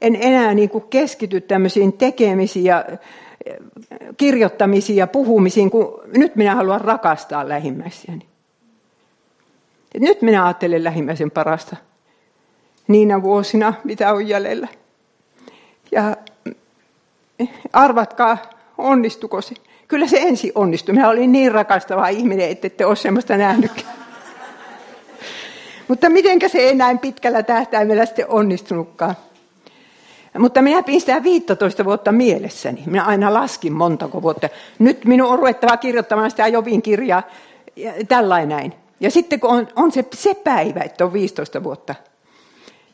en 0.00 0.16
enää 0.20 0.54
niin 0.54 0.70
kuin 0.70 0.84
keskity 0.90 1.40
tämmöisiin 1.40 1.92
tekemisiin 1.92 2.64
ja 2.64 2.84
kirjoittamisiin 4.16 4.96
ja 4.96 5.06
puhumisiin, 5.06 5.70
kun 5.70 6.00
nyt 6.16 6.36
minä 6.36 6.54
haluan 6.54 6.80
rakastaa 6.80 7.48
lähimmäisiäni. 7.48 8.26
Nyt 10.00 10.22
minä 10.22 10.44
ajattelen 10.44 10.84
lähimmäisen 10.84 11.30
parasta 11.30 11.76
niinä 12.88 13.22
vuosina, 13.22 13.74
mitä 13.84 14.12
on 14.12 14.28
jäljellä. 14.28 14.68
Ja 15.92 16.16
arvatkaa, 17.72 18.38
onnistuko 18.78 19.40
se? 19.40 19.54
Kyllä 19.88 20.06
se 20.06 20.18
ensin 20.20 20.52
onnistui. 20.54 20.94
Minä 20.94 21.08
olin 21.08 21.32
niin 21.32 21.52
rakastava 21.52 22.08
ihminen, 22.08 22.50
että 22.50 22.66
ette 22.66 22.86
ole 22.86 22.96
sellaista 22.96 23.36
nähnytkään. 23.36 23.96
Mutta 25.88 26.10
mitenkä 26.10 26.48
se 26.48 26.58
ei 26.58 26.74
näin 26.74 26.98
pitkällä 26.98 27.42
tähtäimellä 27.42 28.06
sitten 28.06 28.28
onnistunutkaan? 28.28 29.14
Mutta 30.38 30.62
minä 30.62 30.82
sitä 30.98 31.22
15 31.22 31.84
vuotta 31.84 32.12
mielessäni. 32.12 32.82
Minä 32.86 33.04
aina 33.04 33.34
laskin 33.34 33.72
montako 33.72 34.22
vuotta. 34.22 34.48
Nyt 34.78 35.04
minun 35.04 35.28
on 35.28 35.38
ruvettava 35.38 35.76
kirjoittamaan 35.76 36.30
sitä 36.30 36.46
Jobin 36.46 36.82
kirjaa. 36.82 37.22
Ja 37.76 37.92
tällainen 38.08 38.48
näin. 38.48 38.72
Ja 39.00 39.10
sitten 39.10 39.40
kun 39.40 39.50
on, 39.50 39.68
on 39.76 39.92
se, 39.92 40.04
se 40.14 40.34
päivä, 40.34 40.80
että 40.80 41.04
on 41.04 41.12
15 41.12 41.62
vuotta, 41.62 41.94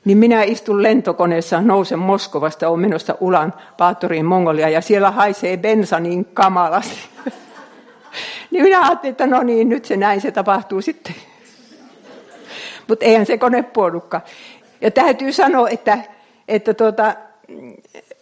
niin 0.04 0.18
minä 0.18 0.42
istun 0.42 0.82
lentokoneessa, 0.82 1.60
nousen 1.60 1.98
Moskovasta, 1.98 2.68
on 2.68 2.80
menossa 2.80 3.16
Ulan 3.20 3.54
Paatoriin 3.78 4.26
Mongolia 4.26 4.68
ja 4.68 4.80
siellä 4.80 5.10
haisee 5.10 5.56
bensa 5.56 6.00
niin 6.00 6.24
kamalasti. 6.24 7.08
niin 8.50 8.64
minä 8.64 8.82
ajattelin, 8.82 9.10
että 9.10 9.26
no 9.26 9.42
niin, 9.42 9.68
nyt 9.68 9.84
se 9.84 9.96
näin 9.96 10.20
se 10.20 10.30
tapahtuu 10.30 10.80
sitten. 10.80 11.14
Mutta 12.88 13.04
eihän 13.04 13.26
se 13.26 13.38
kone 13.38 13.62
puolukka. 13.62 14.20
Ja 14.80 14.90
täytyy 14.90 15.32
sanoa, 15.32 15.68
että, 15.68 15.98
että 16.48 16.74
tuota, 16.74 17.14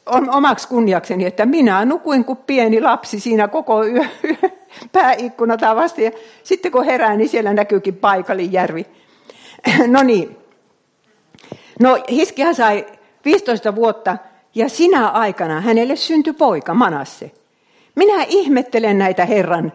on 0.06 0.30
omaksi 0.30 0.68
kunniakseni, 0.68 1.26
että 1.26 1.46
minä 1.46 1.84
nukuin 1.84 2.24
kuin 2.24 2.38
pieni 2.46 2.80
lapsi 2.80 3.20
siinä 3.20 3.48
koko 3.48 3.84
yö, 3.84 4.04
yö 4.24 4.50
pääikkuna 4.92 5.56
tavasti. 5.56 6.04
Ja 6.04 6.10
sitten 6.42 6.72
kun 6.72 6.84
herään, 6.84 7.18
niin 7.18 7.28
siellä 7.28 7.54
näkyykin 7.54 7.96
paikallijärvi. 7.96 8.86
No 9.86 10.02
niin. 10.02 10.36
No 11.80 11.98
Hiskia 12.10 12.54
sai 12.54 12.86
15 13.24 13.74
vuotta 13.74 14.18
ja 14.54 14.68
sinä 14.68 15.08
aikana 15.08 15.60
hänelle 15.60 15.96
syntyi 15.96 16.32
poika 16.32 16.74
Manasse. 16.74 17.30
Minä 17.94 18.24
ihmettelen 18.28 18.98
näitä 18.98 19.24
Herran 19.26 19.72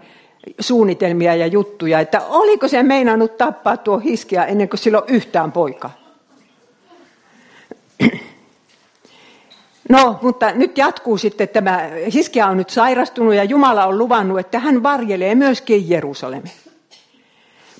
suunnitelmia 0.60 1.36
ja 1.36 1.48
juttuja, 1.48 2.00
että 2.00 2.22
oliko 2.22 2.68
se 2.68 2.84
meinannut 2.84 3.38
tappaa 3.38 3.78
tuo 3.78 4.00
Hiskia 4.00 4.46
ennen 4.46 4.70
kuin 4.70 4.80
sillä 4.80 4.98
on 4.98 5.04
yhtään 5.08 5.52
poikaa. 5.52 5.92
No, 9.90 10.20
mutta 10.22 10.52
nyt 10.52 10.78
jatkuu 10.78 11.18
sitten 11.18 11.50
tämä, 11.50 11.90
Hiskia 12.14 12.48
on 12.48 12.58
nyt 12.58 12.70
sairastunut 12.70 13.34
ja 13.34 13.44
Jumala 13.44 13.86
on 13.86 13.98
luvannut, 13.98 14.40
että 14.40 14.60
hän 14.60 14.84
varjelee 14.84 15.36
myöskin 15.36 15.90
Jerusalemme. 15.90 16.50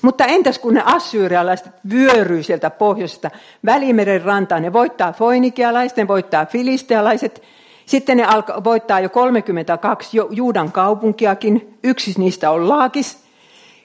Mutta 0.02 0.24
entäs 0.24 0.58
kun 0.58 0.74
ne 0.74 0.82
assyrialaiset 0.84 1.68
vyöryy 1.90 2.42
sieltä 2.42 2.70
pohjoisesta 2.70 3.30
Välimeren 3.64 4.22
rantaan, 4.22 4.62
ne 4.62 4.72
voittaa 4.72 5.12
foinikialaiset, 5.12 5.96
ne 5.96 6.08
voittaa 6.08 6.46
filistealaiset, 6.46 7.42
sitten 7.86 8.16
ne 8.16 8.24
alka, 8.24 8.64
voittaa 8.64 9.00
jo 9.00 9.08
32 9.08 10.18
Juudan 10.30 10.72
kaupunkiakin, 10.72 11.78
yksi 11.84 12.14
niistä 12.18 12.50
on 12.50 12.68
Laakis. 12.68 13.26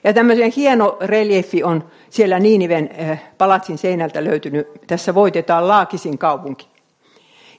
Ja 0.03 0.13
tämmöisen 0.13 0.51
hieno 0.51 0.97
reliefi 1.01 1.63
on 1.63 1.83
siellä 2.09 2.39
Niiniven 2.39 2.89
eh, 2.97 3.23
palatsin 3.37 3.77
seinältä 3.77 4.23
löytynyt, 4.23 4.67
tässä 4.87 5.15
voitetaan 5.15 5.67
Laakisin 5.67 6.17
kaupunki. 6.17 6.71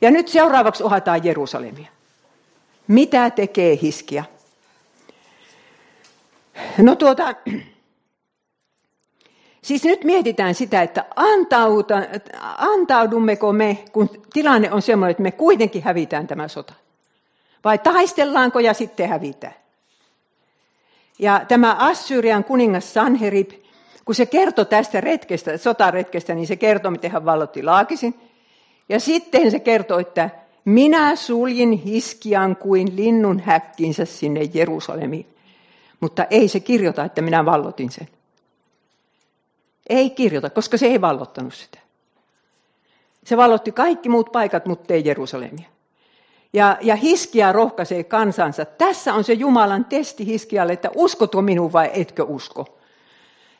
Ja 0.03 0.11
nyt 0.11 0.29
seuraavaksi 0.29 0.85
uhataan 0.85 1.25
Jerusalemia. 1.25 1.89
Mitä 2.89 3.31
tekee 3.31 3.79
Hiskia? 3.83 4.25
No 6.79 6.97
tuota, 6.97 7.35
siis 9.63 9.85
nyt 9.85 10.05
mietitään 10.05 10.55
sitä, 10.55 10.83
että 10.83 11.05
antauta, 11.17 11.95
antaudummeko 12.59 13.53
me, 13.53 13.85
kun 13.93 14.11
tilanne 14.33 14.73
on 14.73 14.83
sellainen, 14.83 15.11
että 15.11 15.23
me 15.23 15.31
kuitenkin 15.31 15.83
hävitään 15.83 16.27
tämä 16.27 16.49
sota. 16.49 16.75
Vai 17.65 17.79
taistellaanko 17.79 18.61
ja 18.61 18.75
sitten 18.75 19.09
hävitään? 19.09 19.55
Ja 21.19 21.45
tämä 21.49 21.77
Assyrian 21.79 22.45
kuningas 22.45 22.95
Sanherib, 22.95 23.51
kun 24.05 24.15
se 24.15 24.27
kertoi 24.27 24.67
tästä 24.67 25.01
retkestä, 25.01 25.57
sotaretkestä, 25.57 26.35
niin 26.35 26.47
se 26.47 26.57
kertoi, 26.57 26.91
miten 26.91 27.11
hän 27.11 27.25
vallotti 27.25 27.63
Laakisin. 27.63 28.32
Ja 28.93 29.01
sitten 29.01 29.51
se 29.51 29.61
kertoo, 29.61 29.99
että 29.99 30.31
minä 30.65 31.17
suljin 31.17 31.73
Hiskian 31.73 32.57
kuin 32.57 32.97
linnun 32.97 33.41
häkkinsä 33.41 34.05
sinne 34.05 34.41
Jerusalemiin. 34.55 35.27
Mutta 36.01 36.25
ei 36.25 36.49
se 36.49 36.61
kirjoita, 36.61 37.05
että 37.05 37.23
minä 37.23 37.45
vallotin 37.45 37.91
sen. 37.91 38.09
Ei 39.89 40.11
kirjoita, 40.11 40.51
koska 40.51 40.77
se 40.77 40.87
ei 40.87 41.01
vallottanut 41.01 41.55
sitä. 41.55 41.79
Se 43.25 43.37
vallotti 43.37 43.73
kaikki 43.73 44.09
muut 44.09 44.33
paikat, 44.33 44.67
mutta 44.67 44.95
ei 44.95 45.03
Jerusalemia. 45.05 45.69
Ja, 46.53 46.79
ja 46.81 46.97
Hiskia 46.97 47.53
rohkaisee 47.53 48.05
kansansa. 48.05 48.65
Tässä 48.65 49.15
on 49.15 49.25
se 49.25 49.33
Jumalan 49.33 49.85
testi 49.85 50.27
Hiskialle, 50.27 50.73
että 50.73 50.91
uskotko 50.95 51.43
minuun 51.43 51.73
vai 51.73 51.91
etkö 51.95 52.25
usko. 52.25 52.79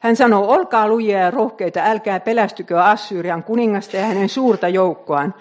Hän 0.03 0.17
sanoo, 0.17 0.49
olkaa 0.49 0.89
lujia 0.89 1.19
ja 1.19 1.31
rohkeita, 1.31 1.81
älkää 1.85 2.21
pelästykö 2.21 2.83
Assyrian 2.83 3.43
kuningasta 3.43 3.97
ja 3.97 4.07
hänen 4.07 4.29
suurta 4.29 4.69
joukkoaan, 4.69 5.35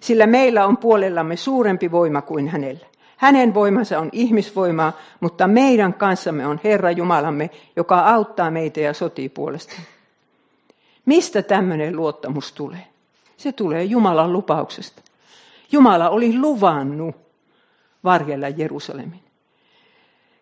sillä 0.00 0.26
meillä 0.26 0.66
on 0.66 0.76
puolellamme 0.76 1.36
suurempi 1.36 1.90
voima 1.90 2.22
kuin 2.22 2.48
hänellä. 2.48 2.86
Hänen 3.16 3.54
voimansa 3.54 3.98
on 3.98 4.08
ihmisvoimaa, 4.12 4.92
mutta 5.20 5.48
meidän 5.48 5.94
kanssamme 5.94 6.46
on 6.46 6.60
Herra 6.64 6.90
Jumalamme, 6.90 7.50
joka 7.76 8.00
auttaa 8.00 8.50
meitä 8.50 8.80
ja 8.80 8.94
sotii 8.94 9.28
puolesta. 9.28 9.72
Mistä 11.06 11.42
tämmöinen 11.42 11.96
luottamus 11.96 12.52
tulee? 12.52 12.86
Se 13.36 13.52
tulee 13.52 13.84
Jumalan 13.84 14.32
lupauksesta. 14.32 15.02
Jumala 15.72 16.08
oli 16.10 16.38
luvannut 16.38 17.16
varjella 18.04 18.48
Jerusalemin. 18.48 19.22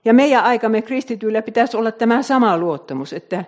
Ja 0.05 0.15
meidän 0.15 0.45
aikamme 0.45 0.83
kristityillä 0.83 1.43
pitäisi 1.43 1.77
olla 1.77 1.93
tämä 1.93 2.23
sama 2.23 2.59
luottamus, 2.59 3.13
että 3.13 3.45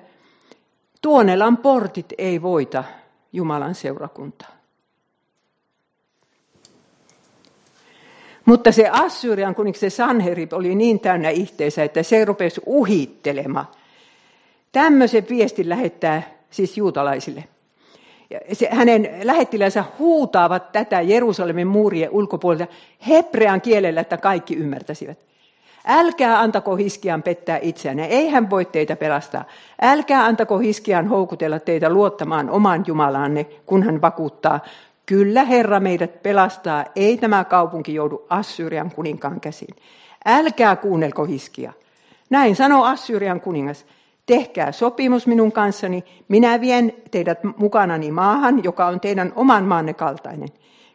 Tuonelan 1.03 1.57
portit 1.57 2.12
ei 2.18 2.42
voita 2.42 2.84
Jumalan 3.32 3.74
seurakuntaa. 3.74 4.59
Mutta 8.44 8.72
se 8.72 8.88
Assyrian 8.88 9.55
kuningas, 9.55 9.80
se 9.80 9.90
Sanherib, 9.90 10.53
oli 10.53 10.74
niin 10.74 11.01
täynnä 11.01 11.30
ihteensä, 11.30 11.84
että 11.84 12.03
se 12.03 12.24
rupesi 12.24 12.61
uhittelemaan. 12.66 13.66
Tämmöisen 14.72 15.26
viestin 15.28 15.68
lähettää 15.68 16.22
siis 16.51 16.76
juutalaisille. 16.76 17.44
Se, 18.53 18.68
hänen 18.70 19.11
lähettilänsä 19.22 19.84
huutaavat 19.99 20.72
tätä 20.72 21.01
Jerusalemin 21.01 21.66
muurien 21.66 22.11
ulkopuolelta 22.11 22.66
hebrean 23.09 23.61
kielellä, 23.61 24.01
että 24.01 24.16
kaikki 24.16 24.55
ymmärtäisivät. 24.55 25.18
Älkää 25.87 26.41
antako 26.41 26.76
Hiskian 26.76 27.22
pettää 27.22 27.59
itseänne, 27.62 28.05
ei 28.05 28.29
hän 28.29 28.51
voi 28.51 28.64
teitä 28.64 28.97
pelastaa. 28.97 29.45
Älkää 29.83 30.24
antako 30.24 30.59
Hiskian 30.59 31.09
houkutella 31.09 31.61
teitä 31.61 31.91
luottamaan 31.91 32.51
oman 32.51 32.85
Jumalaanne, 32.87 33.47
kun 33.66 33.83
hän 33.83 34.03
vakuuttaa, 34.03 34.61
kyllä 35.07 35.45
Herra 35.45 35.81
meidät 35.81 36.22
pelastaa, 36.22 36.85
ei 36.97 37.16
tämä 37.16 37.45
kaupunki 37.45 37.95
joudu 37.95 38.26
Assyrian 38.31 38.91
kuninkaan 38.91 39.41
käsiin. 39.41 39.76
Älkää 40.26 40.76
kuunnelko 40.76 41.24
Hiskia. 41.24 41.72
Näin 42.31 42.57
sanoo 42.57 42.85
Assyrian 42.85 43.41
kuningas. 43.41 43.87
Tehkää 44.26 44.72
sopimus 44.72 45.26
minun 45.26 45.53
kanssani, 45.53 46.05
minä 46.29 46.61
vien 46.61 46.93
teidät 47.11 47.39
mukanani 47.57 48.11
maahan, 48.11 48.64
joka 48.64 48.87
on 48.87 49.01
teidän 49.01 49.33
oman 49.37 49.64
maanne 49.64 49.95
kaltainen. 49.95 50.49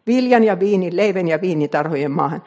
Viljan 0.07 0.43
ja 0.43 0.59
viinin, 0.59 0.97
leiven 0.97 1.27
ja 1.27 1.41
viinitarhojen 1.41 2.11
maahan. 2.11 2.43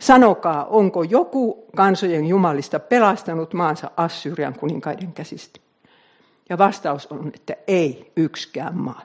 Sanokaa, 0.00 0.64
onko 0.64 1.02
joku 1.02 1.66
kansojen 1.76 2.26
jumalista 2.26 2.80
pelastanut 2.80 3.54
maansa 3.54 3.90
Assyrian 3.96 4.54
kuninkaiden 4.54 5.12
käsistä? 5.12 5.60
Ja 6.48 6.58
vastaus 6.58 7.06
on, 7.06 7.30
että 7.34 7.56
ei 7.66 8.12
yksikään 8.16 8.78
maa. 8.78 9.02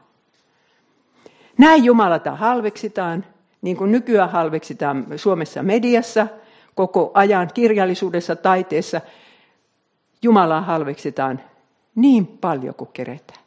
Näin 1.58 1.84
Jumalata 1.84 2.36
halveksitaan, 2.36 3.26
niin 3.62 3.78
kuin 3.78 3.91
nykyään 3.91 4.30
halveksitaan 4.30 5.06
Suomessa 5.16 5.64
mediassa, 5.64 6.28
koko 6.76 7.12
ajan 7.14 7.50
kirjallisuudessa, 7.54 8.36
taiteessa. 8.36 9.02
Jumalaa 10.22 10.62
halveksitaan 10.62 11.41
niin 11.96 12.28
paljon 12.28 12.76
kuin 12.76 12.89
keretään. 12.93 13.39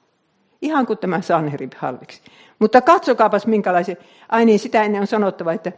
Ihan 0.63 0.87
kuin 0.87 0.99
tämä 0.99 1.21
Sanherib 1.21 1.73
halveksi. 1.77 2.23
Mutta 2.59 2.81
katsokaapas 2.81 3.47
minkälaisia, 3.47 3.97
ai 4.29 4.45
niin 4.45 4.59
sitä 4.59 4.83
ennen 4.83 5.01
on 5.01 5.07
sanottava, 5.07 5.53
että 5.53 5.73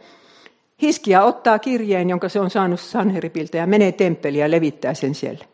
Hiskia 0.81 1.23
ottaa 1.23 1.59
kirjeen, 1.59 2.09
jonka 2.09 2.29
se 2.29 2.39
on 2.39 2.49
saanut 2.49 2.79
Sanheripiltä 2.79 3.57
ja 3.57 3.67
menee 3.67 3.91
temppeliin 3.91 4.41
ja 4.41 4.51
levittää 4.51 4.93
sen 4.93 5.15
siellä. 5.15 5.45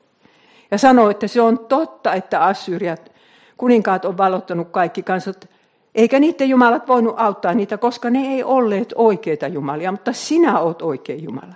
Ja 0.72 0.78
sanoo, 0.78 1.10
että 1.10 1.28
se 1.28 1.42
on 1.42 1.60
totta, 1.60 2.14
että 2.14 2.44
Assyriat, 2.44 3.12
kuninkaat 3.58 4.06
on 4.06 4.18
valottanut 4.18 4.70
kaikki 4.72 5.04
kansat, 5.04 5.50
eikä 5.96 6.20
niiden 6.20 6.50
jumalat 6.50 6.88
voinut 6.88 7.16
auttaa 7.18 7.54
niitä, 7.54 7.78
koska 7.78 8.10
ne 8.10 8.20
ei 8.20 8.44
olleet 8.44 8.94
oikeita 8.96 9.48
jumalia, 9.48 9.92
mutta 9.92 10.14
sinä 10.14 10.60
oot 10.60 10.82
oikea 10.82 11.16
Jumala. 11.16 11.56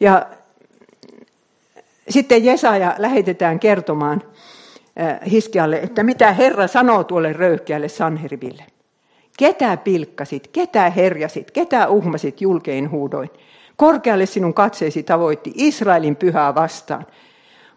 Ja 0.00 0.26
sitten 2.08 2.44
Jesaja 2.44 2.94
lähetetään 2.98 3.60
kertomaan 3.60 4.22
äh, 5.00 5.18
Hiskialle, 5.30 5.76
että 5.76 6.02
mitä 6.02 6.32
Herra 6.32 6.66
sanoo 6.66 7.04
tuolle 7.04 7.32
röyhkeälle 7.32 7.88
Sanheriville. 7.88 8.64
Ketä 9.38 9.76
pilkkasit, 9.76 10.48
ketä 10.48 10.90
herjasit, 10.90 11.50
ketä 11.50 11.88
uhmasit 11.88 12.40
julkein 12.40 12.90
huudoin. 12.90 13.30
Korkealle 13.76 14.26
sinun 14.26 14.54
katseesi 14.54 15.02
tavoitti 15.02 15.52
Israelin 15.54 16.16
pyhää 16.16 16.54
vastaan. 16.54 17.06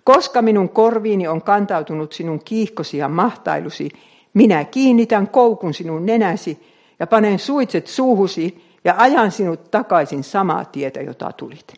Koska 0.03 0.41
minun 0.41 0.69
korviini 0.69 1.27
on 1.27 1.41
kantautunut 1.41 2.13
sinun 2.13 2.39
kiihkosi 2.45 2.97
ja 2.97 3.09
mahtailusi, 3.09 3.89
minä 4.33 4.63
kiinnitän 4.63 5.29
koukun 5.29 5.73
sinun 5.73 6.05
nenäsi 6.05 6.67
ja 6.99 7.07
panen 7.07 7.39
suitset 7.39 7.87
suuhusi 7.87 8.63
ja 8.83 8.95
ajan 8.97 9.31
sinut 9.31 9.71
takaisin 9.71 10.23
samaa 10.23 10.65
tietä, 10.65 11.01
jota 11.01 11.31
tulit. 11.31 11.73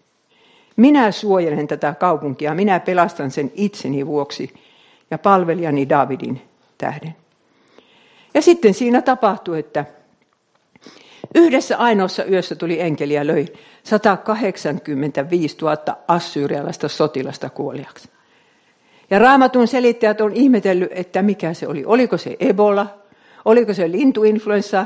Minä 0.75 1.11
suojelen 1.11 1.67
tätä 1.67 1.93
kaupunkia, 1.99 2.55
minä 2.55 2.79
pelastan 2.79 3.31
sen 3.31 3.51
itseni 3.55 4.07
vuoksi 4.07 4.53
ja 5.11 5.17
palvelijani 5.17 5.89
Davidin 5.89 6.41
tähden. 6.77 7.15
Ja 8.33 8.41
sitten 8.41 8.73
siinä 8.73 9.01
tapahtui, 9.01 9.59
että 9.59 9.85
yhdessä 11.35 11.77
ainoassa 11.77 12.25
yössä 12.25 12.55
tuli 12.55 12.81
enkeli 12.81 13.13
ja 13.13 13.27
löi 13.27 13.45
185 13.83 15.57
000 15.61 15.77
assyrialaista 16.07 16.87
sotilasta 16.87 17.49
kuoliaksi. 17.49 18.09
Ja 19.09 19.19
raamatun 19.19 19.67
selittäjät 19.67 20.21
on 20.21 20.33
ihmetellyt, 20.33 20.91
että 20.91 21.21
mikä 21.21 21.53
se 21.53 21.67
oli. 21.67 21.85
Oliko 21.85 22.17
se 22.17 22.35
Ebola, 22.39 22.99
oliko 23.45 23.73
se 23.73 23.91
lintuinfluenssa 23.91 24.85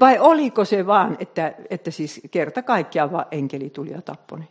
vai 0.00 0.18
oliko 0.18 0.64
se 0.64 0.86
vaan, 0.86 1.16
että, 1.20 1.54
että 1.70 1.90
siis 1.90 2.20
kerta 2.30 2.62
kaikkiaan 2.62 3.12
vaan 3.12 3.26
enkeli 3.30 3.70
tuli 3.70 3.90
ja 3.90 4.02
tapponi. 4.02 4.48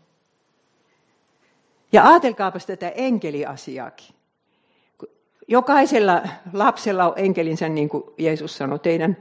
Ja 1.91 2.07
ajatelkaapas 2.07 2.65
tätä 2.65 2.89
enkeliasiaakin. 2.89 4.12
Jokaisella 5.47 6.21
lapsella 6.53 7.05
on 7.05 7.13
enkelinsä, 7.15 7.69
niin 7.69 7.89
kuin 7.89 8.03
Jeesus 8.17 8.57
sanoi, 8.57 8.79
teidän, 8.79 9.17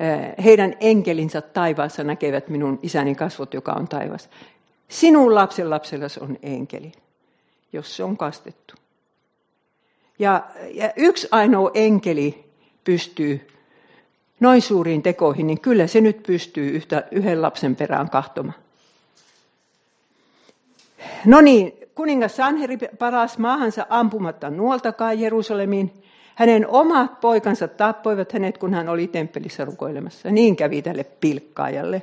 eh, 0.00 0.44
heidän 0.44 0.74
enkelinsä 0.80 1.40
taivaassa 1.40 2.04
näkevät 2.04 2.48
minun 2.48 2.78
isäni 2.82 3.14
kasvot, 3.14 3.54
joka 3.54 3.72
on 3.72 3.88
taivas. 3.88 4.30
Sinun 4.88 5.34
lapsen 5.34 5.70
lapsellasi 5.70 6.20
on 6.20 6.38
enkeli, 6.42 6.92
jos 7.72 7.96
se 7.96 8.04
on 8.04 8.16
kastettu. 8.16 8.74
Ja, 10.18 10.44
ja 10.70 10.92
yksi 10.96 11.28
ainoa 11.30 11.70
enkeli 11.74 12.44
pystyy 12.84 13.48
noin 14.40 14.62
suuriin 14.62 15.02
tekoihin, 15.02 15.46
niin 15.46 15.60
kyllä 15.60 15.86
se 15.86 16.00
nyt 16.00 16.22
pystyy 16.22 16.70
yhtä, 16.70 17.04
yhden 17.10 17.42
lapsen 17.42 17.76
perään 17.76 18.10
kahtomaan. 18.10 18.58
No 21.26 21.40
niin, 21.40 21.79
kuningas 22.00 22.36
Sanheri 22.36 22.78
paras 22.98 23.38
maahansa 23.38 23.86
ampumatta 23.90 24.50
nuoltakaan 24.50 25.20
Jerusalemiin. 25.20 26.02
Hänen 26.34 26.66
omat 26.68 27.20
poikansa 27.20 27.68
tappoivat 27.68 28.32
hänet, 28.32 28.58
kun 28.58 28.74
hän 28.74 28.88
oli 28.88 29.06
temppelissä 29.06 29.64
rukoilemassa. 29.64 30.30
Niin 30.30 30.56
kävi 30.56 30.82
tälle 30.82 31.04
pilkkaajalle. 31.04 32.02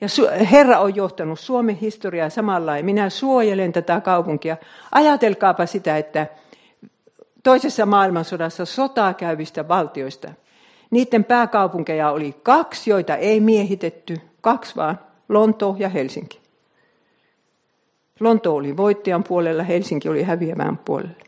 Ja 0.00 0.08
Herra 0.50 0.78
on 0.78 0.96
johtanut 0.96 1.40
Suomen 1.40 1.76
historiaa 1.76 2.30
samalla 2.30 2.76
ja 2.76 2.84
minä 2.84 3.10
suojelen 3.10 3.72
tätä 3.72 4.00
kaupunkia. 4.00 4.56
Ajatelkaapa 4.92 5.66
sitä, 5.66 5.98
että 5.98 6.26
toisessa 7.42 7.86
maailmansodassa 7.86 8.64
sotaa 8.64 9.14
käyvistä 9.14 9.68
valtioista, 9.68 10.32
niiden 10.90 11.24
pääkaupunkeja 11.24 12.10
oli 12.10 12.36
kaksi, 12.42 12.90
joita 12.90 13.16
ei 13.16 13.40
miehitetty, 13.40 14.16
kaksi 14.40 14.76
vaan, 14.76 14.98
Lonto 15.28 15.76
ja 15.78 15.88
Helsinki. 15.88 16.39
Lonto 18.20 18.54
oli 18.54 18.76
voittajan 18.76 19.24
puolella, 19.24 19.62
Helsinki 19.62 20.08
oli 20.08 20.22
häviävän 20.22 20.78
puolella. 20.78 21.24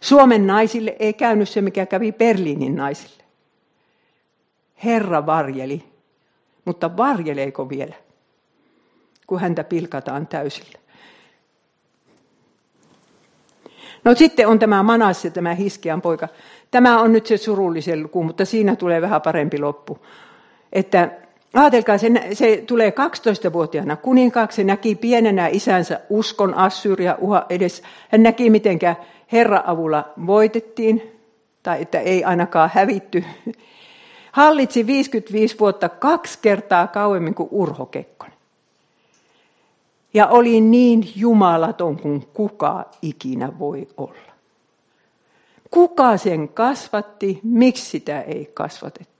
Suomen 0.00 0.46
naisille 0.46 0.96
ei 0.98 1.12
käynyt 1.12 1.48
se, 1.48 1.60
mikä 1.60 1.86
kävi 1.86 2.12
Berliinin 2.12 2.76
naisille. 2.76 3.24
Herra 4.84 5.26
varjeli, 5.26 5.84
mutta 6.64 6.96
varjeleeko 6.96 7.68
vielä, 7.68 7.94
kun 9.26 9.40
häntä 9.40 9.64
pilkataan 9.64 10.26
täysillä? 10.26 10.78
No 14.04 14.14
sitten 14.14 14.48
on 14.48 14.58
tämä 14.58 14.82
Manasse, 14.82 15.30
tämä 15.30 15.54
Hiskian 15.54 16.02
poika. 16.02 16.28
Tämä 16.70 17.00
on 17.00 17.12
nyt 17.12 17.26
se 17.26 17.36
surullisen 17.36 18.02
luku, 18.02 18.24
mutta 18.24 18.44
siinä 18.44 18.76
tulee 18.76 19.02
vähän 19.02 19.22
parempi 19.22 19.58
loppu. 19.58 19.98
Että 20.72 21.10
Ajatelkaa, 21.54 21.98
se, 21.98 22.10
se 22.32 22.64
tulee 22.66 22.90
12-vuotiaana 22.90 23.96
kuninkaaksi, 23.96 24.56
se 24.56 24.64
näki 24.64 24.94
pienenä 24.94 25.48
isänsä 25.48 26.00
uskon 26.08 26.54
Assyria 26.54 27.16
uha 27.20 27.46
edes. 27.48 27.82
Hän 28.08 28.22
näki, 28.22 28.50
miten 28.50 28.78
Herra 29.32 29.62
avulla 29.66 30.12
voitettiin, 30.26 31.02
tai 31.62 31.82
että 31.82 32.00
ei 32.00 32.24
ainakaan 32.24 32.70
hävitty. 32.74 33.24
Hallitsi 34.32 34.86
55 34.86 35.58
vuotta 35.58 35.88
kaksi 35.88 36.38
kertaa 36.42 36.86
kauemmin 36.86 37.34
kuin 37.34 37.48
Urho 37.52 37.86
Kekkonen. 37.86 38.34
Ja 40.14 40.26
oli 40.26 40.60
niin 40.60 41.12
jumalaton 41.16 41.98
kuin 41.98 42.26
kuka 42.34 42.84
ikinä 43.02 43.58
voi 43.58 43.88
olla. 43.96 44.34
Kuka 45.70 46.16
sen 46.16 46.48
kasvatti, 46.48 47.40
miksi 47.42 47.90
sitä 47.90 48.20
ei 48.20 48.50
kasvatettu? 48.54 49.13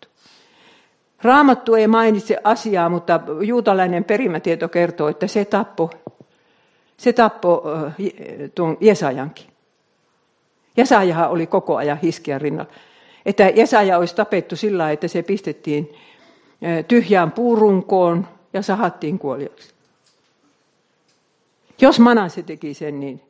Raamattu 1.25 1.75
ei 1.75 1.87
mainitse 1.87 2.39
asiaa, 2.45 2.89
mutta 2.89 3.21
juutalainen 3.41 4.05
perimätieto 4.05 4.69
kertoo, 4.69 5.09
että 5.09 5.27
se 5.27 5.45
tappoi 5.45 5.89
se 6.97 7.13
tappoi 7.13 7.63
tuon 8.55 8.77
Jesajankin. 8.81 9.47
Jesajahan 10.77 11.31
oli 11.31 11.47
koko 11.47 11.77
ajan 11.77 11.99
hiskiän 11.99 12.41
rinnalla. 12.41 12.73
Että 13.27 13.43
Jesaja 13.43 13.99
olisi 13.99 14.15
tapettu 14.15 14.57
sillä 14.57 14.91
että 14.91 15.09
se 15.09 15.23
pistettiin 15.23 15.95
tyhjään 16.89 17.33
puurunkoon 17.33 18.29
ja 18.53 18.63
sahattiin 18.63 19.19
kuoliaksi. 19.19 19.75
Jos 21.81 22.01
Manase 22.01 22.43
teki 22.43 22.75
sen, 22.75 23.01
niin, 23.01 23.23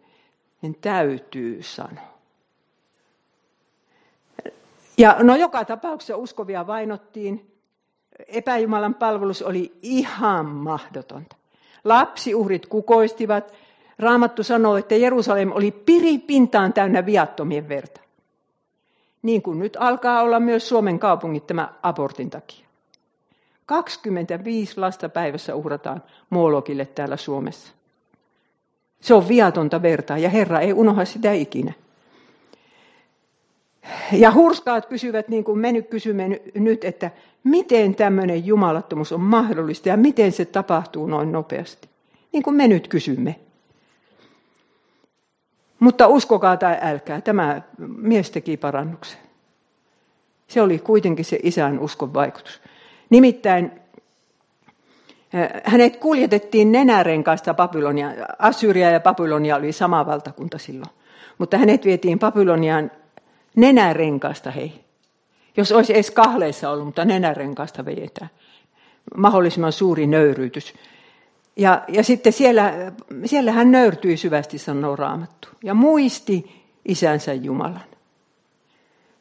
niin 0.62 0.74
täytyy 0.80 1.62
sanoa. 1.62 2.14
Ja 4.99 5.16
no 5.18 5.36
joka 5.36 5.64
tapauksessa 5.64 6.16
uskovia 6.16 6.66
vainottiin. 6.66 7.53
Epäjumalan 8.29 8.95
palvelus 8.95 9.43
oli 9.43 9.73
ihan 9.83 10.47
mahdotonta. 10.47 11.37
Lapsiuhrit 11.85 12.67
kukoistivat. 12.67 13.55
Raamattu 13.99 14.43
sanoo, 14.43 14.77
että 14.77 14.95
Jerusalem 14.95 15.53
oli 15.53 15.71
piripintaan 15.71 16.73
täynnä 16.73 17.07
viattomien 17.07 17.69
verta. 17.69 18.01
Niin 19.23 19.43
kuin 19.43 19.59
nyt 19.59 19.77
alkaa 19.81 20.23
olla 20.23 20.41
myös 20.41 20.69
Suomen 20.69 20.99
kaupungit 20.99 21.47
tämä 21.47 21.73
abortin 21.83 22.31
takia. 22.31 22.67
25 23.67 24.81
lasta 24.81 25.09
päivässä 25.09 25.55
uhrataan 25.55 26.03
Molokille 26.31 26.87
täällä 26.87 27.17
Suomessa. 27.17 27.73
Se 29.01 29.15
on 29.15 29.29
viatonta 29.29 29.83
verta 29.83 30.19
ja 30.19 30.31
Herra 30.31 30.61
ei 30.61 30.73
unohda 30.73 31.05
sitä 31.05 31.33
ikinä. 31.33 31.73
Ja 34.12 34.32
hurskaat 34.32 34.87
kysyvät, 34.87 35.28
niin 35.28 35.45
kuin 35.45 35.59
me 35.59 35.72
nyt 35.72 35.89
kysymme 35.89 36.41
nyt, 36.55 36.85
että 36.85 37.11
miten 37.45 37.95
tämmöinen 37.95 38.47
jumalattomuus 38.47 39.12
on 39.12 39.20
mahdollista 39.20 39.89
ja 39.89 39.97
miten 39.97 40.32
se 40.32 40.45
tapahtuu 40.45 41.07
noin 41.07 41.32
nopeasti. 41.32 41.89
Niin 42.32 42.43
kuin 42.43 42.57
me 42.57 42.68
nyt 42.68 42.89
kysymme. 42.89 43.37
Mutta 45.80 46.09
uskokaa 46.09 46.57
tai 46.57 46.78
älkää, 46.80 47.20
tämä 47.20 47.62
mies 47.78 48.30
teki 48.30 48.57
parannuksen. 48.57 49.20
Se 50.47 50.62
oli 50.62 50.78
kuitenkin 50.78 51.24
se 51.24 51.39
isän 51.43 51.78
uskon 51.78 52.14
vaikutus. 52.14 52.61
Nimittäin 53.11 53.70
eh, 55.32 55.49
hänet 55.64 55.97
kuljetettiin 55.97 56.72
nenärenkaasta 56.72 57.55
Babylonia. 57.55 58.09
Assyria 58.39 58.91
ja 58.91 59.01
Babylonia 59.01 59.57
oli 59.57 59.72
sama 59.72 60.07
valtakunta 60.07 60.59
silloin. 60.59 60.91
Mutta 61.39 61.59
hänet 61.59 61.85
vietiin 61.85 62.18
Babyloniaan 62.18 62.91
nenärenkaasta, 63.57 64.50
hei. 64.50 64.84
Jos 65.57 65.72
olisi 65.72 65.92
edes 65.94 66.11
kahleissa 66.11 66.70
ollut, 66.70 66.86
mutta 66.86 67.05
nenärenkaasta 67.05 67.84
vedetään. 67.84 68.30
Mahdollisimman 69.16 69.72
suuri 69.72 70.07
nöyryytys. 70.07 70.74
Ja, 71.57 71.84
ja 71.88 72.05
sitten 72.05 72.32
siellä, 72.32 72.72
siellä 73.24 73.52
hän 73.52 73.70
nöyrtyi 73.70 74.16
syvästi, 74.16 74.59
sanoo 74.59 74.96
Raamattu. 74.96 75.48
Ja 75.64 75.74
muisti 75.74 76.64
isänsä 76.84 77.32
Jumalan. 77.32 77.80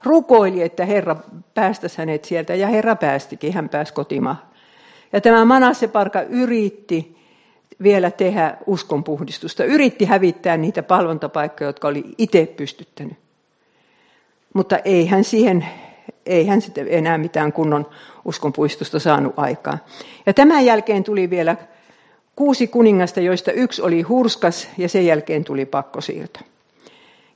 Rukoili, 0.04 0.62
että 0.62 0.86
Herra 0.86 1.16
päästäisi 1.54 1.98
hänet 1.98 2.26
sieltä, 2.26 2.56
ja 2.56 2.68
Herra 2.68 2.96
päästikin, 2.96 3.54
hän 3.54 3.70
pääsi 3.70 3.94
kotimaan. 3.94 4.38
Ja 5.14 5.22
tämä 5.22 5.46
Manasse 5.46 5.88
Parka 5.88 6.22
yritti 6.22 7.18
vielä 7.84 8.12
tehdä 8.12 8.58
uskonpuhdistusta, 8.68 9.64
yritti 9.64 10.06
hävittää 10.06 10.58
niitä 10.58 10.84
palvontapaikkoja, 10.84 11.70
jotka 11.70 11.88
oli 11.88 12.04
itse 12.18 12.46
pystyttänyt. 12.46 13.23
Mutta 14.54 14.78
ei 14.78 15.08
hän 15.08 15.24
siihen, 15.24 15.66
ei 16.26 16.48
hän 16.48 16.62
sitten 16.62 16.88
enää 16.90 17.18
mitään 17.18 17.54
kunnon 17.54 17.90
uskonpuistusta 18.26 19.00
saanut 19.00 19.34
aikaan. 19.38 19.80
Ja 20.26 20.34
tämän 20.34 20.66
jälkeen 20.66 21.04
tuli 21.04 21.30
vielä 21.30 21.56
kuusi 22.36 22.68
kuningasta, 22.68 23.20
joista 23.20 23.52
yksi 23.52 23.82
oli 23.82 24.02
hurskas 24.02 24.70
ja 24.78 24.90
sen 24.90 25.06
jälkeen 25.06 25.44
tuli 25.44 25.66
pakkosiirto. 25.66 26.40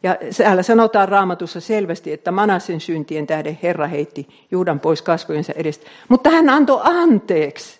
Ja 0.04 0.18
täällä 0.38 0.64
sanotaan 0.64 1.10
raamatussa 1.10 1.60
selvästi, 1.60 2.14
että 2.14 2.32
Manasen 2.32 2.82
syntien 2.82 3.28
tähden 3.28 3.60
Herra 3.64 3.88
heitti 3.88 4.28
Juudan 4.52 4.80
pois 4.80 5.02
kasvojensa 5.02 5.54
edestä. 5.56 5.86
Mutta 6.10 6.30
hän 6.30 6.50
antoi 6.50 6.82
anteeksi. 6.84 7.80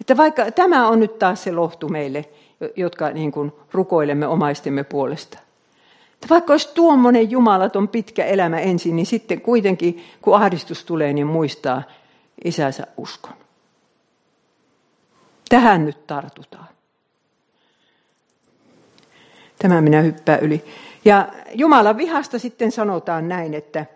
Että 0.00 0.16
vaikka 0.16 0.50
tämä 0.50 0.88
on 0.88 1.00
nyt 1.00 1.18
taas 1.18 1.42
se 1.42 1.52
lohtu 1.52 1.88
meille, 1.88 2.24
jotka 2.76 3.10
niin 3.10 3.32
kuin 3.32 3.52
rukoilemme 3.72 4.26
omaistemme 4.26 4.84
puolesta. 4.84 5.38
Vaikka 6.30 6.52
olisi 6.52 6.74
tuommoinen 6.74 7.30
jumalaton 7.30 7.88
pitkä 7.88 8.24
elämä 8.24 8.58
ensin, 8.58 8.96
niin 8.96 9.06
sitten 9.06 9.40
kuitenkin, 9.40 10.04
kun 10.22 10.36
ahdistus 10.36 10.84
tulee, 10.84 11.12
niin 11.12 11.26
muistaa 11.26 11.82
isänsä 12.44 12.86
uskon. 12.96 13.34
Tähän 15.48 15.84
nyt 15.84 16.06
tartutaan. 16.06 16.68
Tämä 19.58 19.80
minä 19.80 20.00
hyppää 20.00 20.38
yli. 20.38 20.64
Ja 21.04 21.28
Jumalan 21.54 21.96
vihasta 21.96 22.38
sitten 22.38 22.72
sanotaan 22.72 23.28
näin, 23.28 23.54
että 23.54 23.86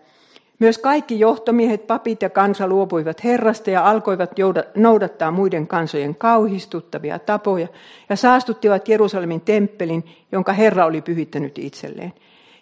myös 0.59 0.77
kaikki 0.77 1.19
johtomiehet, 1.19 1.87
papit 1.87 2.21
ja 2.21 2.29
kansa 2.29 2.67
luopuivat 2.67 3.23
Herrasta 3.23 3.71
ja 3.71 3.89
alkoivat 3.89 4.31
noudattaa 4.75 5.31
muiden 5.31 5.67
kansojen 5.67 6.15
kauhistuttavia 6.15 7.19
tapoja 7.19 7.67
ja 8.09 8.15
saastuttivat 8.15 8.87
Jerusalemin 8.87 9.41
temppelin, 9.41 10.03
jonka 10.31 10.53
Herra 10.53 10.85
oli 10.85 11.01
pyhittänyt 11.01 11.57
itselleen. 11.57 12.13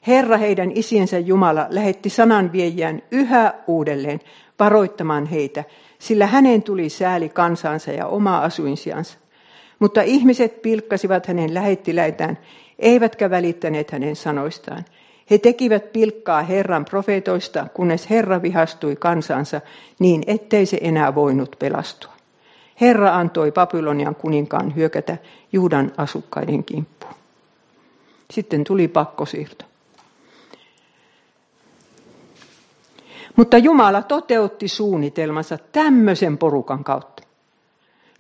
Herra 0.08 0.38
heidän 0.38 0.72
isiensä 0.76 1.20
Jumala 1.20 1.68
lähetti 1.70 2.10
sananviejään 2.10 3.02
yhä 3.12 3.54
uudelleen 3.68 4.20
varoittamaan 4.60 5.26
heitä, 5.26 5.64
sillä 6.00 6.28
hänen 6.28 6.64
tuli 6.64 6.90
sääli 6.90 7.30
kansansa 7.30 7.92
ja 7.92 8.08
oma 8.08 8.38
asuinsiansa. 8.38 9.18
Mutta 9.80 10.02
ihmiset 10.02 10.62
pilkkasivat 10.62 11.26
hänen 11.26 11.54
lähettiläitään, 11.54 12.38
eivätkä 12.80 13.30
välittäneet 13.30 13.92
hänen 13.92 14.16
sanoistaan. 14.16 14.86
He 15.30 15.38
tekivät 15.38 15.94
pilkkaa 15.94 16.44
Herran 16.44 16.86
profeetoista, 16.86 17.68
kunnes 17.74 18.10
Herra 18.10 18.42
vihastui 18.42 18.96
kansansa 18.96 19.62
niin, 20.00 20.24
ettei 20.28 20.66
se 20.66 20.78
enää 20.82 21.16
voinut 21.16 21.56
pelastua. 21.60 22.14
Herra 22.82 23.16
antoi 23.16 23.52
Babylonian 23.52 24.16
kuninkaan 24.16 24.76
hyökätä 24.76 25.18
Juudan 25.54 25.92
asukkaiden 25.98 26.64
kimppuun. 26.64 27.14
Sitten 28.32 28.64
tuli 28.64 28.88
pakkosiirto. 28.88 29.66
Mutta 33.36 33.58
Jumala 33.58 34.02
toteutti 34.02 34.68
suunnitelmansa 34.68 35.58
tämmöisen 35.72 36.38
porukan 36.38 36.84
kautta. 36.84 37.24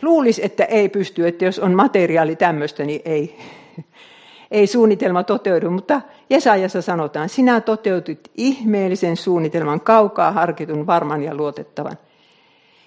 Luulisi, 0.01 0.45
että 0.45 0.66
ei 0.66 0.89
pysty, 0.89 1.28
että 1.28 1.45
jos 1.45 1.60
on 1.60 1.74
materiaali 1.74 2.36
tämmöistä, 2.36 2.84
niin 2.84 3.01
ei, 3.06 3.39
ei 4.52 4.68
suunnitelma 4.68 5.24
toteudu. 5.24 5.70
Mutta 5.70 6.02
Jesajassa 6.30 6.82
sanotaan, 6.82 7.30
sinä 7.30 7.62
toteutit 7.62 8.32
ihmeellisen 8.36 9.18
suunnitelman, 9.18 9.82
kaukaa 9.82 10.32
harkitun, 10.32 10.88
varman 10.88 11.24
ja 11.24 11.36
luotettavan. 11.36 11.98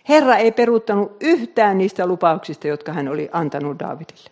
Herra 0.09 0.37
ei 0.37 0.53
peruuttanut 0.53 1.17
yhtään 1.21 1.79
niistä 1.79 2.07
lupauksista, 2.07 2.69
jotka 2.69 2.93
hän 2.93 3.09
oli 3.09 3.29
antanut 3.33 3.79
Daavidille. 3.79 4.31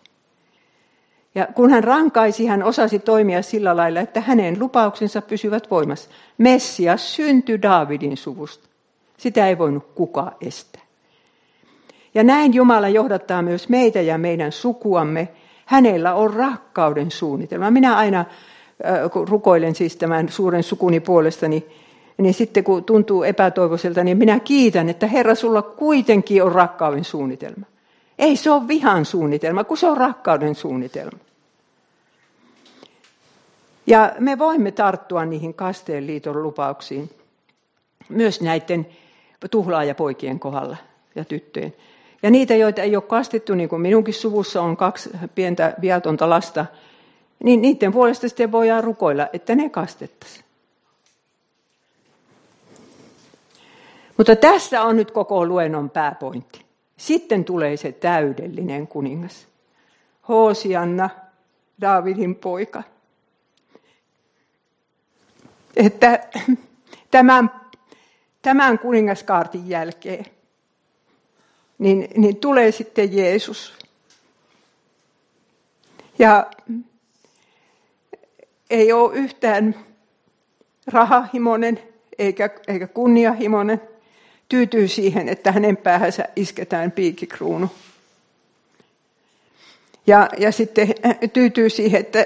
Ja 1.35 1.47
kun 1.55 1.69
hän 1.69 1.83
rankaisi, 1.83 2.45
hän 2.45 2.63
osasi 2.63 2.99
toimia 2.99 3.41
sillä 3.41 3.77
lailla, 3.77 3.99
että 3.99 4.21
hänen 4.21 4.59
lupauksensa 4.59 5.21
pysyvät 5.21 5.71
voimassa. 5.71 6.09
Messias 6.37 7.15
syntyi 7.15 7.61
Daavidin 7.61 8.17
suvusta. 8.17 8.69
Sitä 9.17 9.47
ei 9.47 9.57
voinut 9.57 9.87
kukaan 9.95 10.35
estää. 10.41 10.81
Ja 12.13 12.23
näin 12.23 12.53
Jumala 12.53 12.89
johdattaa 12.89 13.41
myös 13.41 13.69
meitä 13.69 14.01
ja 14.01 14.17
meidän 14.17 14.51
sukuamme. 14.51 15.27
Hänellä 15.67 16.13
on 16.13 16.33
rakkauden 16.33 17.11
suunnitelma. 17.11 17.71
Minä 17.71 17.97
aina, 17.97 18.25
kun 19.13 19.27
rukoilen 19.27 19.75
siis 19.75 19.95
tämän 19.95 20.29
suuren 20.29 20.63
sukuni 20.63 20.99
puolesta, 20.99 21.47
niin, 21.47 21.69
niin 22.17 22.33
sitten 22.33 22.63
kun 22.63 22.83
tuntuu 22.83 23.23
epätoivoiselta, 23.23 24.03
niin 24.03 24.17
minä 24.17 24.39
kiitän, 24.39 24.89
että 24.89 25.07
Herra, 25.07 25.35
sulla 25.35 25.61
kuitenkin 25.61 26.43
on 26.43 26.51
rakkauden 26.51 27.03
suunnitelma. 27.03 27.65
Ei 28.19 28.35
se 28.35 28.51
ole 28.51 28.67
vihan 28.67 29.05
suunnitelma, 29.05 29.63
kun 29.63 29.77
se 29.77 29.87
on 29.87 29.97
rakkauden 29.97 30.55
suunnitelma. 30.55 31.19
Ja 33.87 34.13
me 34.19 34.39
voimme 34.39 34.71
tarttua 34.71 35.25
niihin 35.25 35.53
kasteen 35.53 36.07
liiton 36.07 36.43
lupauksiin 36.43 37.09
myös 38.09 38.41
näiden 38.41 38.87
tuhlaajapoikien 39.51 40.39
kohdalla 40.39 40.77
ja 41.15 41.25
tyttöjen. 41.25 41.73
Ja 42.27 42.31
niitä, 42.31 42.55
joita 42.55 42.81
ei 42.81 42.95
ole 42.95 43.03
kastettu, 43.03 43.55
niin 43.55 43.69
kuin 43.69 43.81
minunkin 43.81 44.13
suvussa 44.13 44.61
on 44.61 44.77
kaksi 44.77 45.09
pientä 45.35 45.73
viatonta 45.81 46.29
lasta, 46.29 46.65
niin 47.43 47.61
niiden 47.61 47.91
puolesta 47.91 48.29
sitten 48.29 48.51
voidaan 48.51 48.83
rukoilla, 48.83 49.27
että 49.33 49.55
ne 49.55 49.69
kastettaisiin. 49.69 50.45
Mutta 54.17 54.35
tässä 54.35 54.81
on 54.81 54.95
nyt 54.95 55.11
koko 55.11 55.45
luennon 55.45 55.89
pääpointti. 55.89 56.65
Sitten 56.97 57.45
tulee 57.45 57.77
se 57.77 57.91
täydellinen 57.91 58.87
kuningas. 58.87 59.47
Hoosianna, 60.27 61.09
Daavidin 61.81 62.35
poika 62.35 62.83
että 65.75 66.27
tämän, 67.11 67.51
tämän 68.41 68.79
kuningaskaartin 68.79 69.69
jälkeen 69.69 70.25
niin, 71.79 72.07
niin 72.17 72.35
tulee 72.35 72.71
sitten 72.71 73.17
Jeesus. 73.17 73.73
Ja 76.19 76.45
ei 78.69 78.91
ole 78.91 79.15
yhtään 79.15 79.75
rahahimonen 80.87 81.79
eikä, 82.19 82.49
eikä 82.67 82.87
kunniahimonen. 82.87 83.81
Tyytyy 84.49 84.87
siihen, 84.87 85.29
että 85.29 85.51
hänen 85.51 85.77
päähänsä 85.77 86.25
isketään 86.35 86.91
piikikruunu. 86.91 87.69
Ja, 90.07 90.29
ja 90.37 90.51
sitten 90.51 90.95
tyytyy 91.33 91.69
siihen, 91.69 91.99
että 91.99 92.25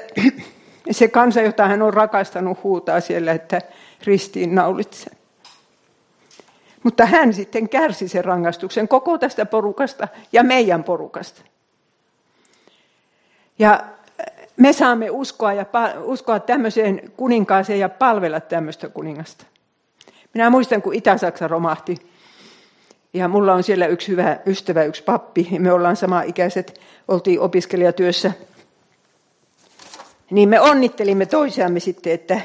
se 0.91 1.08
kansa, 1.08 1.41
jota 1.41 1.68
hän 1.68 1.82
on 1.82 1.93
rakastanut, 1.93 2.64
huutaa 2.64 3.02
siellä, 3.02 3.32
että 3.32 3.62
ristiin 4.04 4.56
naulitse. 4.56 5.12
Mutta 6.84 7.05
hän 7.05 7.34
sitten 7.34 7.69
kärsi 7.69 8.07
sen 8.07 8.25
rangaistuksen 8.25 8.88
koko 8.88 9.17
tästä 9.17 9.45
porukasta 9.45 10.07
ja 10.32 10.43
meidän 10.43 10.84
porukasta. 10.84 11.41
Ja 13.59 13.84
me 14.57 14.73
saamme 14.73 15.09
uskoa, 15.09 15.53
ja, 15.53 15.65
uskoa 16.03 16.39
tämmöiseen 16.39 17.11
kuninkaaseen 17.17 17.79
ja 17.79 17.89
palvella 17.89 18.39
tämmöistä 18.39 18.89
kuningasta. 18.89 19.45
Minä 20.34 20.49
muistan, 20.49 20.82
kun 20.82 20.93
Itä-Saksa 20.93 21.47
romahti. 21.47 21.97
Ja 23.13 23.27
mulla 23.27 23.53
on 23.53 23.63
siellä 23.63 23.88
yksi 23.88 24.07
hyvä 24.07 24.38
ystävä, 24.45 24.84
yksi 24.84 25.03
pappi. 25.03 25.47
Me 25.59 25.73
ollaan 25.73 25.95
sama 25.95 26.21
ikäiset, 26.21 26.79
oltiin 27.07 27.39
opiskelijatyössä. 27.39 28.32
Niin 30.32 30.49
me 30.49 30.59
onnittelimme 30.61 31.25
toisiamme 31.25 31.79
sitten, 31.79 32.13
että, 32.13 32.41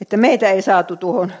että 0.00 0.16
meitä 0.16 0.50
ei 0.50 0.62
saatu 0.62 0.96
tuohon 0.96 1.32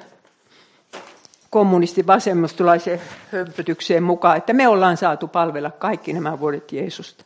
kommunisti 1.52 2.06
vasemmistolaisen 2.06 3.00
hömpötykseen 3.32 4.02
mukaan, 4.02 4.36
että 4.36 4.52
me 4.52 4.68
ollaan 4.68 4.96
saatu 4.96 5.28
palvella 5.28 5.70
kaikki 5.70 6.12
nämä 6.12 6.40
vuodet 6.40 6.72
Jeesusta. 6.72 7.24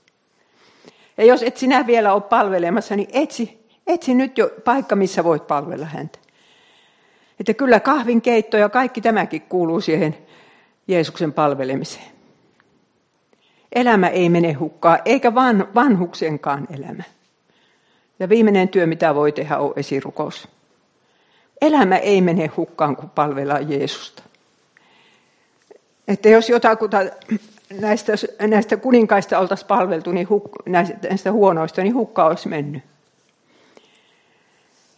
Ja 1.16 1.24
jos 1.24 1.42
et 1.42 1.56
sinä 1.56 1.86
vielä 1.86 2.12
ole 2.12 2.22
palvelemassa, 2.22 2.96
niin 2.96 3.08
etsi, 3.12 3.66
etsi 3.86 4.14
nyt 4.14 4.38
jo 4.38 4.50
paikka, 4.64 4.96
missä 4.96 5.24
voit 5.24 5.46
palvella 5.46 5.86
häntä. 5.86 6.18
Että 7.40 7.54
kyllä 7.54 7.80
kahvin 7.80 8.22
keitto 8.22 8.56
ja 8.56 8.68
kaikki 8.68 9.00
tämäkin 9.00 9.42
kuuluu 9.42 9.80
siihen 9.80 10.16
Jeesuksen 10.88 11.32
palvelemiseen. 11.32 12.10
Elämä 13.72 14.08
ei 14.08 14.28
mene 14.28 14.52
hukkaan, 14.52 14.98
eikä 15.04 15.34
van, 15.34 15.68
vanhuksenkaan 15.74 16.66
elämä. 16.78 17.02
Ja 18.18 18.28
viimeinen 18.28 18.68
työ, 18.68 18.86
mitä 18.86 19.14
voi 19.14 19.32
tehdä, 19.32 19.58
on 19.58 19.72
esirukous. 19.76 20.55
Elämä 21.66 21.96
ei 21.96 22.20
mene 22.20 22.46
hukkaan, 22.56 22.96
kun 22.96 23.10
palvellaan 23.10 23.70
Jeesusta. 23.70 24.22
Että 26.08 26.28
jos 26.28 26.48
jotakuta 26.48 26.98
näistä, 27.80 28.12
näistä 28.40 28.76
kuninkaista 28.76 29.38
oltaisiin 29.38 29.68
palveltu, 29.68 30.12
niin 30.12 30.28
huk, 30.28 30.50
näistä 31.02 31.32
huonoista, 31.32 31.82
niin 31.82 31.94
hukka 31.94 32.26
olisi 32.26 32.48
mennyt. 32.48 32.82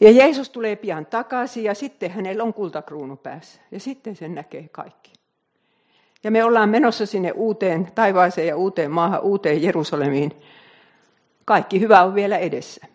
Ja 0.00 0.10
Jeesus 0.10 0.50
tulee 0.50 0.76
pian 0.76 1.06
takaisin 1.06 1.64
ja 1.64 1.74
sitten 1.74 2.10
hänellä 2.10 2.42
on 2.42 2.54
kultakruunu 2.54 3.16
päässä. 3.16 3.60
Ja 3.70 3.80
sitten 3.80 4.16
sen 4.16 4.34
näkee 4.34 4.68
kaikki. 4.72 5.12
Ja 6.24 6.30
me 6.30 6.44
ollaan 6.44 6.68
menossa 6.68 7.06
sinne 7.06 7.32
uuteen 7.32 7.88
taivaaseen 7.94 8.46
ja 8.46 8.56
uuteen 8.56 8.90
maahan, 8.90 9.20
uuteen 9.20 9.62
Jerusalemiin. 9.62 10.32
Kaikki 11.44 11.80
hyvä 11.80 12.02
on 12.02 12.14
vielä 12.14 12.38
edessä. 12.38 12.86